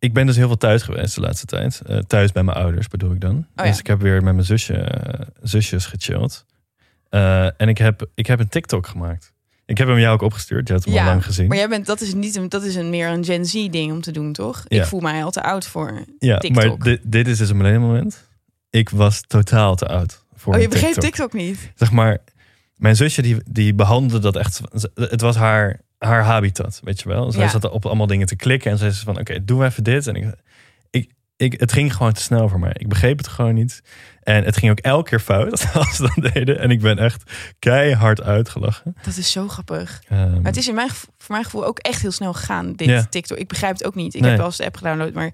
Ik 0.00 0.12
ben 0.12 0.26
dus 0.26 0.36
heel 0.36 0.46
veel 0.46 0.56
thuis 0.56 0.82
geweest 0.82 1.14
de 1.14 1.20
laatste 1.20 1.46
tijd. 1.46 1.80
Eh, 1.86 1.98
thuis 1.98 2.32
bij 2.32 2.42
mijn 2.42 2.56
ouders 2.56 2.88
bedoel 2.88 3.12
ik 3.12 3.20
dan. 3.20 3.36
Oh 3.36 3.44
ja. 3.54 3.64
Dus 3.64 3.78
ik 3.78 3.86
heb 3.86 4.00
weer 4.00 4.22
met 4.22 4.34
mijn 4.34 4.46
zusje, 4.46 4.74
eh, 4.74 5.26
zusjes 5.42 5.86
gechilled. 5.86 6.44
Eh, 7.08 7.60
en 7.60 7.68
ik 7.68 7.78
heb, 7.78 8.06
ik 8.14 8.26
heb 8.26 8.40
een 8.40 8.48
TikTok 8.48 8.86
gemaakt. 8.86 9.32
Ik 9.64 9.78
heb 9.78 9.88
hem 9.88 9.98
jou 9.98 10.14
ook 10.14 10.22
opgestuurd. 10.22 10.66
Je 10.68 10.72
hebt 10.72 10.84
hem 10.84 10.94
Ja, 10.94 11.00
al 11.00 11.06
lang 11.08 11.24
gezien. 11.24 11.48
Maar 11.48 11.56
jij 11.56 11.68
bent, 11.68 11.86
dat 11.86 12.00
is 12.00 12.14
niet 12.14 12.36
een, 12.36 12.48
dat 12.48 12.62
is 12.62 12.74
een 12.74 12.90
meer 12.90 13.08
een 13.08 13.24
Gen 13.24 13.44
Z 13.46 13.52
ding 13.68 13.92
om 13.92 14.00
te 14.00 14.10
doen, 14.10 14.32
toch? 14.32 14.64
Ja. 14.68 14.80
Ik 14.80 14.88
voel 14.88 15.00
mij 15.00 15.24
al 15.24 15.30
te 15.30 15.42
oud 15.42 15.66
voor. 15.66 16.04
ja, 16.18 16.38
TikTok. 16.38 16.64
maar 16.64 16.78
dit, 16.78 17.00
dit 17.04 17.28
is 17.28 17.38
dus 17.38 17.50
een 17.50 17.56
millennial 17.56 17.82
moment. 17.86 18.28
Ik 18.70 18.88
was 18.88 19.20
totaal 19.26 19.74
te 19.76 19.86
oud 19.86 20.24
voor 20.34 20.54
Oh, 20.54 20.60
je 20.60 20.68
begreep 20.68 20.92
TikTok. 20.92 21.04
TikTok 21.04 21.32
niet. 21.32 21.72
Zeg 21.74 21.90
maar, 21.92 22.18
mijn 22.76 22.96
zusje 22.96 23.22
die, 23.22 23.36
die 23.50 23.74
behandelde 23.74 24.18
dat 24.18 24.36
echt. 24.36 24.60
Het 24.94 25.20
was 25.20 25.36
haar, 25.36 25.80
haar 26.04 26.22
habitat, 26.24 26.80
weet 26.84 27.00
je 27.00 27.08
wel. 27.08 27.32
Zij 27.32 27.42
Ja. 27.42 27.48
zat 27.48 27.70
op 27.70 27.86
allemaal 27.86 28.06
dingen 28.06 28.26
te 28.26 28.36
klikken 28.36 28.70
en 28.70 28.78
zei 28.78 28.90
ze 28.90 29.04
van, 29.04 29.18
oké, 29.18 29.44
doen 29.44 29.58
we 29.58 29.64
even 29.64 29.84
dit. 29.84 30.06
En 30.06 30.14
ik, 30.14 30.34
ik, 30.90 31.10
ik, 31.36 31.60
het 31.60 31.72
ging 31.72 31.94
gewoon 31.94 32.12
te 32.12 32.20
snel 32.20 32.48
voor 32.48 32.58
mij. 32.60 32.72
Ik 32.76 32.88
begreep 32.88 33.18
het 33.18 33.28
gewoon 33.28 33.54
niet. 33.54 33.80
En 34.22 34.44
het 34.44 34.56
ging 34.56 34.70
ook 34.70 34.78
elke 34.78 35.08
keer 35.08 35.20
fout 35.20 35.66
als 35.74 35.96
ze 35.96 36.10
dat 36.14 36.32
deden. 36.32 36.58
En 36.58 36.70
ik 36.70 36.80
ben 36.80 36.98
echt 36.98 37.22
keihard 37.58 38.22
uitgelachen. 38.22 38.94
Dat 39.02 39.16
is 39.16 39.32
zo 39.32 39.48
grappig. 39.48 40.02
Ehm, 40.08 40.30
Maar 40.32 40.42
het 40.44 40.56
is 40.56 40.68
in 40.68 40.74
mijn, 40.74 40.88
voor 40.90 41.08
mijn 41.28 41.44
gevoel 41.44 41.66
ook 41.66 41.78
echt 41.78 42.02
heel 42.02 42.10
snel 42.10 42.32
gegaan, 42.32 42.72
dit. 42.72 43.10
TikTok. 43.10 43.38
Ik 43.38 43.48
begrijp 43.48 43.72
het 43.72 43.84
ook 43.84 43.94
niet. 43.94 44.14
Ik 44.14 44.20
Nee. 44.20 44.28
heb 44.30 44.38
wel 44.38 44.46
eens 44.48 44.56
de 44.56 44.64
app 44.64 44.76
gedownload, 44.76 45.12
maar 45.12 45.30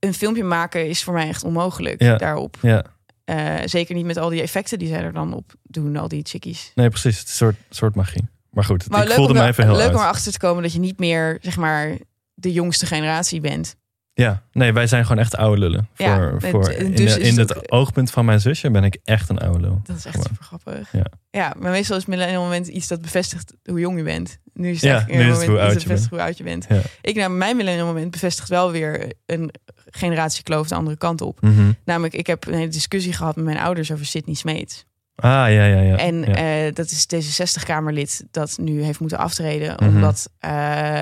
een 0.00 0.14
filmpje 0.14 0.44
maken 0.44 0.88
is 0.88 1.02
voor 1.04 1.14
mij 1.14 1.28
echt 1.28 1.44
onmogelijk 1.44 1.98
daarop. 2.18 2.56
ja, 2.62 2.84
Eh, 3.24 3.54
zeker 3.64 3.94
niet 3.94 4.04
met 4.06 4.16
al 4.16 4.28
die 4.28 4.42
effecten 4.42 4.78
die 4.78 4.88
zij 4.88 5.02
er 5.02 5.12
dan 5.12 5.32
op 5.34 5.54
doen, 5.62 5.96
al 5.96 6.08
die 6.08 6.20
chickies. 6.26 6.72
nee, 6.74 6.88
precies. 6.88 7.18
Het 7.18 7.24
is 7.28 7.30
een 7.30 7.36
soort, 7.46 7.56
soort 7.70 7.94
magie. 7.94 8.28
Maar 8.56 8.64
goed, 8.64 8.88
Maar 8.90 9.02
ik 9.06 9.10
voelde 9.12 9.32
om, 9.32 9.38
mij 9.38 9.48
even 9.48 9.64
heel 9.64 9.76
leuk 9.76 9.88
om 9.88 9.94
erachter 9.94 10.32
te 10.32 10.38
komen 10.38 10.62
dat 10.62 10.72
je 10.72 10.78
niet 10.78 10.98
meer, 10.98 11.38
zeg 11.40 11.56
maar, 11.56 11.96
de 12.34 12.52
jongste 12.52 12.86
generatie 12.86 13.40
bent. 13.40 13.76
Ja, 14.14 14.42
nee, 14.52 14.72
wij 14.72 14.86
zijn 14.86 15.02
gewoon 15.06 15.18
echt 15.22 15.36
oude 15.36 15.60
lullen. 15.60 15.88
Ja, 15.94 16.16
voor, 16.16 16.32
het- 16.40 16.50
voor, 16.50 16.70
in 16.70 16.94
dus 16.94 17.14
de- 17.14 17.20
in 17.20 17.38
het 17.38 17.70
oogpunt 17.70 18.10
van 18.10 18.24
mijn 18.24 18.40
zusje 18.40 18.70
ben 18.70 18.84
ik 18.84 18.98
echt 19.04 19.28
een 19.28 19.38
oude 19.38 19.60
lul. 19.60 19.80
Dat 19.84 19.96
is 19.96 20.04
echt 20.04 20.14
Gewoon. 20.14 20.26
super 20.30 20.44
grappig. 20.44 20.92
Ja. 20.92 21.04
ja, 21.30 21.54
maar 21.58 21.70
meestal 21.70 21.96
is 21.96 22.06
millennial 22.06 22.42
moment 22.42 22.66
iets 22.66 22.86
dat 22.88 23.00
bevestigt 23.00 23.52
hoe 23.64 23.80
jong 23.80 23.96
je 23.98 24.02
bent. 24.04 24.38
Nu 24.54 24.68
is 24.70 24.80
het 24.80 24.90
Ja, 24.90 25.04
nu 25.06 25.12
is 25.12 25.18
het 25.18 25.28
moment 25.28 25.46
hoe 25.48 25.56
dat 25.56 25.64
oud 25.64 25.72
je 25.72 25.78
bevestigt 25.88 26.10
hoe 26.10 26.20
oud 26.22 26.38
je 26.38 26.44
bent. 26.44 26.66
Ja. 26.68 26.80
Ik 27.02 27.14
nou, 27.16 27.30
mijn 27.30 27.56
millennial 27.56 27.86
moment 27.86 28.10
bevestigt 28.10 28.48
wel 28.48 28.70
weer 28.70 29.12
een 29.26 29.50
generatiekloof 29.90 30.68
de 30.68 30.74
andere 30.74 30.96
kant 30.96 31.20
op. 31.20 31.40
Mhm. 31.40 31.72
Namelijk, 31.84 32.14
ik 32.14 32.26
heb 32.26 32.46
een 32.46 32.54
hele 32.54 32.68
discussie 32.68 33.12
gehad 33.12 33.36
met 33.36 33.44
mijn 33.44 33.58
ouders 33.58 33.92
over 33.92 34.06
Sydney 34.06 34.34
Smeets. 34.34 34.84
Ah, 35.16 35.30
ja, 35.30 35.64
ja, 35.64 35.80
ja. 35.80 35.96
En 35.96 36.20
ja. 36.20 36.66
eh, 36.66 36.74
dat 36.74 36.90
is 36.90 37.06
D66-Kamerlid 37.14 38.24
dat 38.30 38.58
nu 38.60 38.82
heeft 38.82 39.00
moeten 39.00 39.18
aftreden. 39.18 39.74
Mhm. 39.74 39.84
Omdat 39.94 40.30
eh, 40.38 40.50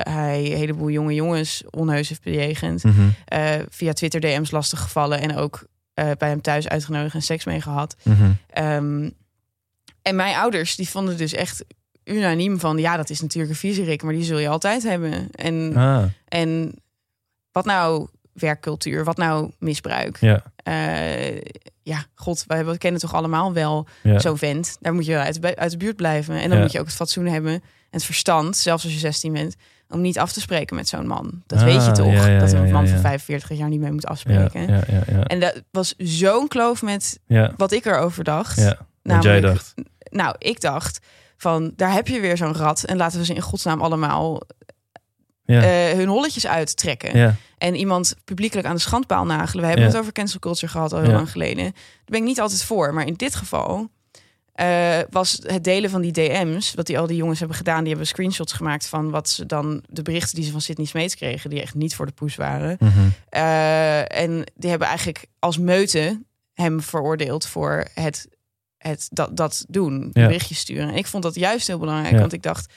hij 0.02 0.50
een 0.50 0.56
heleboel 0.56 0.90
jonge 0.90 1.14
jongens 1.14 1.62
onheus 1.70 2.08
heeft 2.08 2.22
bejegend. 2.22 2.84
Mhm, 2.84 3.08
eh, 3.24 3.50
via 3.68 3.92
Twitter 3.92 4.20
DM's 4.20 4.50
lastig 4.50 4.80
gevallen. 4.80 5.20
En 5.20 5.36
ook 5.36 5.66
bij 5.94 6.28
hem 6.28 6.40
thuis 6.40 6.68
uitgenodigd 6.68 7.14
en 7.14 7.22
seks 7.22 7.44
mee 7.44 7.60
gehad. 7.60 7.96
mhm. 8.02 8.30
Ehm, 8.50 9.10
en 10.02 10.16
mijn 10.16 10.36
ouders 10.36 10.76
die 10.76 10.88
vonden 10.88 11.16
dus 11.16 11.32
echt 11.32 11.64
unaniem 12.04 12.60
van... 12.60 12.78
ja, 12.78 12.96
dat 12.96 13.10
is 13.10 13.20
natuurlijk 13.20 13.52
een 13.52 13.58
viezerik, 13.58 14.02
maar 14.02 14.12
die 14.12 14.24
zul 14.24 14.38
je 14.38 14.48
altijd 14.48 14.82
hebben. 14.82 15.30
En, 15.30 15.72
Ah, 15.76 16.04
en 16.28 16.74
wat 17.52 17.64
nou 17.64 18.08
werkcultuur, 18.32 19.04
wat 19.04 19.16
nou 19.16 19.50
misbruik? 19.58 20.18
ja, 20.20 20.42
ja, 21.84 22.04
god, 22.14 22.44
wij 22.46 22.78
kennen 22.78 23.00
toch 23.00 23.14
allemaal 23.14 23.52
wel 23.52 23.86
ja. 24.02 24.18
zo'n 24.18 24.38
vent. 24.38 24.76
Daar 24.80 24.94
moet 24.94 25.06
je 25.06 25.16
uit, 25.18 25.34
de 25.34 25.40
bu- 25.40 25.54
uit 25.54 25.70
de 25.70 25.76
buurt 25.76 25.96
blijven. 25.96 26.34
En 26.34 26.48
dan 26.48 26.56
Ja. 26.58 26.62
moet 26.62 26.72
je 26.72 26.78
ook 26.80 26.86
het 26.86 26.94
fatsoen 26.94 27.26
hebben 27.26 27.52
en 27.52 27.62
het 27.90 28.04
verstand, 28.04 28.56
zelfs 28.56 28.84
als 28.84 28.92
je 28.92 28.98
16 28.98 29.32
bent... 29.32 29.54
om 29.88 30.00
niet 30.00 30.18
af 30.18 30.32
te 30.32 30.40
spreken 30.40 30.76
met 30.76 30.88
zo'n 30.88 31.06
man. 31.06 31.42
Dat 31.46 31.58
Ah, 31.58 31.64
weet 31.64 31.84
je 31.84 31.90
toch, 31.92 32.12
ja, 32.12 32.26
ja, 32.26 32.38
dat 32.38 32.52
een 32.52 32.70
man 32.72 32.86
van 32.86 32.96
ja. 32.96 33.00
45 33.02 33.58
jaar 33.58 33.68
niet 33.68 33.80
mee 33.80 33.92
moet 33.92 34.06
afspreken. 34.06 34.84
En 35.26 35.40
dat 35.40 35.62
was 35.70 35.94
zo'n 35.98 36.48
kloof 36.48 36.82
met 36.82 37.20
wat 37.56 37.72
ik 37.72 37.84
erover 37.84 38.24
dacht. 38.24 38.56
ja. 39.02 39.20
Jij 39.20 39.40
dacht, 39.40 39.74
nou, 40.10 40.34
ik 40.38 40.60
dacht 40.60 40.98
van 41.36 41.72
daar 41.76 41.92
heb 41.92 42.08
je 42.08 42.20
weer 42.20 42.36
zo'n 42.36 42.54
rat 42.54 42.84
en 42.84 42.96
laten 42.96 43.18
we 43.18 43.24
ze 43.24 43.34
in 43.34 43.40
godsnaam 43.40 43.80
allemaal 43.80 44.40
ja, 45.44 45.62
eh, 45.62 45.96
hun 45.96 46.08
holletjes 46.08 46.46
uittrekken. 46.46 47.18
ja, 47.18 47.34
En 47.58 47.74
iemand 47.74 48.14
publiekelijk 48.24 48.66
aan 48.68 48.74
de 48.74 48.80
schandpaal 48.80 49.24
nagelen. 49.24 49.60
We 49.62 49.66
hebben 49.68 49.86
Ja. 49.86 49.90
het 49.92 50.00
over 50.00 50.12
cancel 50.12 50.38
culture 50.38 50.72
gehad 50.72 50.92
al 50.92 51.00
heel 51.00 51.12
lang 51.12 51.30
geleden. 51.30 51.64
Daar 51.64 51.72
ben 52.04 52.20
ik 52.20 52.26
niet 52.26 52.40
altijd 52.40 52.62
voor, 52.64 52.94
maar 52.94 53.06
in 53.06 53.14
dit 53.14 53.34
geval 53.34 53.88
eh, 54.54 54.98
was 55.10 55.40
het 55.46 55.64
delen 55.64 55.90
van 55.90 56.00
die 56.00 56.12
DM's, 56.12 56.74
wat 56.74 56.86
die 56.86 56.98
al 56.98 57.06
die 57.06 57.16
jongens 57.16 57.38
hebben 57.38 57.56
gedaan, 57.56 57.78
die 57.80 57.88
hebben 57.88 58.06
screenshots 58.06 58.52
gemaakt 58.52 58.86
van 58.86 59.10
wat 59.10 59.28
ze 59.28 59.46
dan 59.46 59.82
de 59.88 60.02
berichten 60.02 60.34
die 60.34 60.44
ze 60.44 60.50
van 60.50 60.60
Sydney 60.60 60.86
Smeets 60.86 61.14
kregen, 61.16 61.50
die 61.50 61.60
echt 61.60 61.74
niet 61.74 61.94
voor 61.94 62.06
de 62.06 62.12
poes 62.12 62.36
waren. 62.36 62.76
mhm. 62.80 62.92
Eh, 63.28 64.18
en 64.20 64.44
die 64.54 64.70
hebben 64.70 64.88
eigenlijk 64.88 65.26
als 65.38 65.58
meute 65.58 66.22
hem 66.52 66.80
veroordeeld 66.82 67.46
voor 67.46 67.84
het, 67.94 68.28
het 68.78 69.08
dat, 69.10 69.36
dat 69.36 69.64
doen, 69.68 70.10
Ja. 70.12 70.26
berichtjes 70.26 70.58
sturen. 70.58 70.88
En 70.88 70.94
ik 70.96 71.06
vond 71.06 71.22
dat 71.22 71.34
juist 71.34 71.66
heel 71.66 71.78
belangrijk, 71.78 72.14
Ja. 72.14 72.20
want 72.20 72.32
ik 72.32 72.42
dacht, 72.42 72.72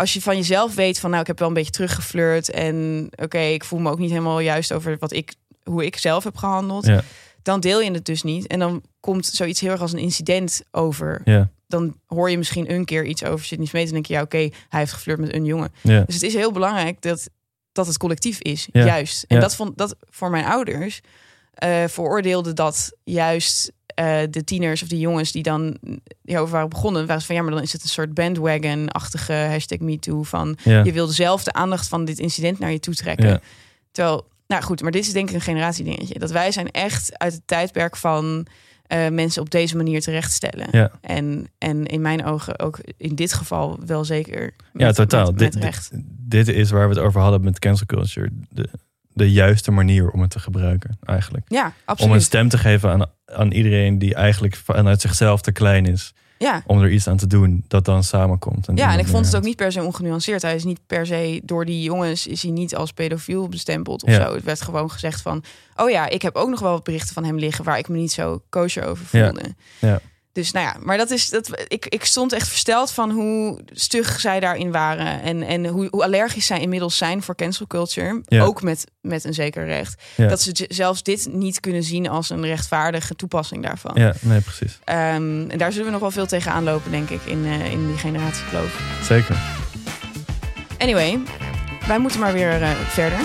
als 0.00 0.12
je 0.12 0.22
van 0.22 0.36
jezelf 0.36 0.74
weet 0.74 0.98
van, 1.00 1.10
nou, 1.10 1.20
ik 1.22 1.26
heb 1.26 1.38
wel 1.38 1.48
een 1.48 1.54
beetje 1.54 1.70
teruggeflirt 1.70 2.50
en 2.50 3.08
oké, 3.22 3.38
ik 3.38 3.64
voel 3.64 3.78
me 3.78 3.90
ook 3.90 3.98
niet 3.98 4.10
helemaal 4.10 4.40
juist 4.40 4.72
over 4.72 4.96
wat 4.98 5.12
ik, 5.12 5.34
hoe 5.64 5.84
ik 5.84 5.96
zelf 5.96 6.24
heb 6.24 6.36
gehandeld, 6.36 6.86
Ja. 6.86 7.02
dan 7.42 7.60
deel 7.60 7.80
je 7.80 7.90
het 7.90 8.04
dus 8.04 8.22
niet. 8.22 8.46
En 8.46 8.58
dan 8.58 8.82
komt 9.00 9.26
zoiets 9.26 9.60
heel 9.60 9.70
erg 9.70 9.80
als 9.80 9.92
een 9.92 9.98
incident 9.98 10.62
over. 10.70 11.20
ja, 11.24 11.50
Dan 11.66 11.96
hoor 12.06 12.30
je 12.30 12.38
misschien 12.38 12.70
een 12.72 12.84
keer 12.84 13.04
iets 13.04 13.24
over 13.24 13.44
Sydney 13.46 13.66
Smeet 13.66 13.86
en 13.86 13.92
denk 13.92 14.06
je, 14.06 14.12
ja, 14.14 14.22
oké, 14.22 14.36
hij 14.68 14.80
heeft 14.80 14.92
geflirt 14.92 15.18
met 15.20 15.34
een 15.34 15.44
jongen. 15.44 15.72
ja, 15.82 16.02
Dus 16.06 16.14
het 16.14 16.24
is 16.24 16.34
heel 16.34 16.52
belangrijk 16.52 17.02
dat, 17.02 17.28
dat 17.72 17.86
het 17.86 17.96
collectief 17.98 18.40
is, 18.40 18.68
juist. 18.72 19.24
En 19.28 19.40
dat 19.40 19.54
vond 19.56 19.78
dat 19.78 19.96
voor 20.10 20.30
mijn 20.30 20.44
ouders 20.44 21.00
eh 21.54 21.84
veroordeelde 21.86 22.52
dat 22.52 22.92
juist 23.04 23.72
eh, 24.00 24.20
de 24.30 24.44
tieners 24.44 24.82
of 24.82 24.88
de 24.88 24.98
jongens 24.98 25.32
die 25.32 25.42
dan 25.42 25.76
hierover 26.22 26.52
waren 26.52 26.68
begonnen, 26.68 27.06
waren 27.06 27.22
van 27.22 27.34
ja, 27.34 27.42
maar 27.42 27.52
dan 27.52 27.62
is 27.62 27.72
het 27.72 27.82
een 27.82 27.88
soort 27.88 28.14
bandwagon-achtige 28.14 29.32
hashtag 29.32 29.78
MeToo 29.78 30.22
van 30.22 30.56
ja. 30.64 30.84
je 30.84 30.92
wilde 30.92 31.12
zelf 31.12 31.44
de 31.44 31.52
aandacht 31.52 31.88
van 31.88 32.04
dit 32.04 32.18
incident 32.18 32.58
naar 32.58 32.72
je 32.72 32.80
toe 32.80 32.94
trekken. 32.94 33.28
Ja. 33.28 33.40
Terwijl, 33.90 34.26
nou 34.46 34.62
goed, 34.62 34.82
maar 34.82 34.90
dit 34.90 35.06
is 35.06 35.12
denk 35.12 35.28
ik 35.28 35.34
een 35.34 35.40
generatiedingetje. 35.40 36.18
Dat 36.18 36.30
wij 36.30 36.52
zijn 36.52 36.70
echt 36.70 37.18
uit 37.18 37.32
het 37.32 37.42
tijdperk 37.46 37.96
van 37.96 38.46
eh, 38.86 39.08
mensen 39.08 39.42
op 39.42 39.50
deze 39.50 39.76
manier 39.76 40.00
terechtstellen. 40.00 40.68
Ja. 40.70 40.90
En, 41.00 41.46
en 41.58 41.86
in 41.86 42.00
mijn 42.00 42.24
ogen 42.24 42.58
ook 42.58 42.78
in 42.96 43.14
dit 43.14 43.32
geval 43.32 43.78
wel 43.86 44.04
zeker. 44.04 44.54
Ja, 44.72 44.92
totaal. 44.92 45.26
Met, 45.26 45.38
Dit, 45.38 45.62
met 45.62 45.90
dit, 45.92 46.46
dit 46.46 46.56
is 46.56 46.70
waar 46.70 46.88
we 46.88 46.94
het 46.94 47.04
over 47.04 47.20
hadden 47.20 47.42
met 47.42 47.58
cancel 47.58 47.86
culture. 47.86 48.30
De, 48.48 48.68
de 49.12 49.32
juiste 49.32 49.70
manier 49.70 50.10
om 50.10 50.20
het 50.20 50.30
te 50.30 50.38
gebruiken, 50.38 50.98
eigenlijk. 51.04 51.44
Ja, 51.48 51.64
Om 51.66 51.72
absoluut. 51.84 52.14
een 52.14 52.20
stem 52.22 52.48
te 52.48 52.58
geven 52.58 52.90
aan, 52.90 53.06
aan 53.26 53.50
iedereen 53.52 53.98
die 53.98 54.14
eigenlijk 54.14 54.56
vanuit 54.56 55.00
zichzelf 55.00 55.40
te 55.40 55.52
klein 55.52 55.86
is. 55.86 56.12
Ja. 56.38 56.62
om 56.66 56.82
er 56.82 56.90
iets 56.90 57.06
aan 57.08 57.16
te 57.16 57.26
doen 57.26 57.64
dat 57.68 57.84
dan 57.84 58.04
samenkomt. 58.04 58.68
En 58.68 58.76
Ja, 58.76 58.92
en 58.92 58.98
ik 58.98 59.06
vond 59.06 59.26
het 59.26 59.36
ook 59.36 59.42
niet 59.42 59.56
per 59.56 59.72
se 59.72 59.82
ongenuanceerd. 59.82 60.42
Hij 60.42 60.54
is 60.54 60.64
niet 60.64 60.80
per 60.86 61.06
se 61.06 61.40
door 61.44 61.64
die 61.64 61.82
jongens 61.82 62.26
is 62.26 62.42
hij 62.42 62.50
niet 62.52 62.76
als 62.76 62.92
pedofiel 62.92 63.48
bestempeld 63.48 64.02
of 64.04 64.10
Ja. 64.10 64.26
zo. 64.26 64.34
Het 64.34 64.44
werd 64.44 64.60
gewoon 64.62 64.90
gezegd 64.90 65.20
van, 65.22 65.44
oh 65.76 65.90
ja, 65.90 66.08
ik 66.08 66.22
heb 66.22 66.34
ook 66.36 66.48
nog 66.48 66.60
wel 66.60 66.70
wat 66.72 66.84
berichten 66.84 67.14
van 67.14 67.24
hem 67.24 67.38
liggen 67.38 67.64
waar 67.64 67.78
ik 67.78 67.88
me 67.88 67.96
niet 67.96 68.12
zo 68.12 68.42
kosher 68.48 68.84
over 68.84 69.18
Ja. 69.18 69.24
voelde. 69.24 69.54
Ja. 69.78 70.00
Dus 70.32 70.50
nou 70.52 70.66
ja, 70.66 70.76
maar 70.80 70.96
dat 70.96 71.10
is 71.10 71.28
dat. 71.30 71.64
Ik, 71.68 71.86
ik 71.86 72.04
stond 72.04 72.32
echt 72.32 72.48
versteld 72.48 72.90
van 72.90 73.10
hoe 73.10 73.60
stug 73.72 74.20
zij 74.20 74.40
daarin 74.40 74.70
waren 74.72 75.22
en 75.22 75.42
en 75.42 75.66
hoe, 75.66 75.88
hoe 75.90 76.02
allergisch 76.02 76.46
zij 76.46 76.60
inmiddels 76.60 76.96
zijn 76.96 77.22
voor 77.22 77.34
cancel 77.34 77.66
culture, 77.66 78.20
Ja. 78.24 78.42
ook 78.44 78.62
met 78.62 78.84
met 79.00 79.24
een 79.24 79.34
zeker 79.34 79.64
recht. 79.66 80.02
Ja. 80.16 80.28
Dat 80.28 80.40
ze 80.40 80.64
zelfs 80.68 81.02
dit 81.02 81.28
niet 81.32 81.60
kunnen 81.60 81.82
zien 81.82 82.08
als 82.08 82.30
een 82.30 82.44
rechtvaardige 82.46 83.16
toepassing 83.16 83.62
daarvan. 83.62 83.92
Ja, 83.94 84.14
nee, 84.20 84.40
precies. 84.40 84.78
Ehm, 84.84 85.50
en 85.50 85.58
daar 85.58 85.70
zullen 85.70 85.86
we 85.86 85.92
nog 85.92 86.00
wel 86.00 86.10
veel 86.10 86.26
tegen 86.26 86.52
aanlopen, 86.52 86.90
denk 86.90 87.10
ik, 87.10 87.20
in, 87.24 87.44
eh, 87.44 87.72
in 87.72 87.86
die 87.86 87.96
generatiekloof. 87.96 88.80
Zeker. 89.02 89.36
Anyway, 90.78 91.18
wij 91.86 91.98
moeten 91.98 92.20
maar 92.20 92.32
weer 92.32 92.62
eh, 92.62 92.70
verder. 92.70 93.18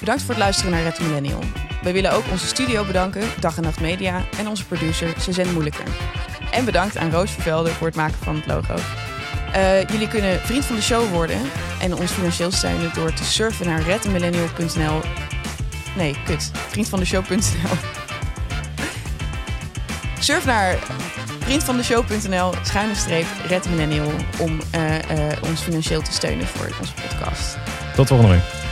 Bedankt 0.00 0.22
voor 0.22 0.34
het 0.34 0.42
luisteren 0.42 0.70
naar 0.72 0.82
Red 0.82 1.00
Millennial. 1.00 1.40
Wij 1.82 1.92
willen 1.92 2.12
ook 2.12 2.24
onze 2.30 2.46
studio 2.46 2.84
bedanken, 2.84 3.22
Dag 3.40 3.56
en 3.56 3.62
Nacht 3.62 3.80
Media 3.80 4.24
en 4.38 4.48
onze 4.48 4.64
producer 4.66 5.14
Suzanne 5.18 5.52
Moeilijker. 5.52 5.84
En 6.50 6.64
bedankt 6.64 6.96
aan 6.96 7.10
Roos 7.10 7.30
Vervelde 7.30 7.70
voor 7.70 7.86
het 7.86 7.96
maken 7.96 8.18
van 8.22 8.36
het 8.36 8.46
logo. 8.46 8.74
Eh, 9.52 9.84
jullie 9.84 10.08
kunnen 10.08 10.40
vriend 10.40 10.64
van 10.64 10.76
de 10.76 10.82
show 10.82 11.10
worden 11.10 11.40
en 11.80 11.94
ons 11.94 12.10
financieel 12.10 12.50
steunen 12.50 12.90
door 12.94 13.12
te 13.12 13.24
surfen 13.24 13.66
naar 13.66 13.82
redmillennial.nl. 13.82 15.00
Nee, 15.96 16.16
kut. 16.24 16.50
Vriendvandeshow.nl. 16.68 17.76
Surf 20.18 20.44
naar 20.44 20.78
vriendvandeshow.nl 21.38 22.52
schuine 22.62 22.94
streep 22.94 23.26
Red 23.46 23.68
Millennial 23.68 24.10
om 24.38 24.60
eh, 24.70 24.98
eh, 24.98 25.42
ons 25.42 25.60
financieel 25.60 26.02
te 26.02 26.12
steunen 26.12 26.46
voor 26.46 26.76
onze 26.80 26.94
podcast. 26.94 27.56
Tot 27.94 28.08
volgende 28.08 28.32
week. 28.32 28.65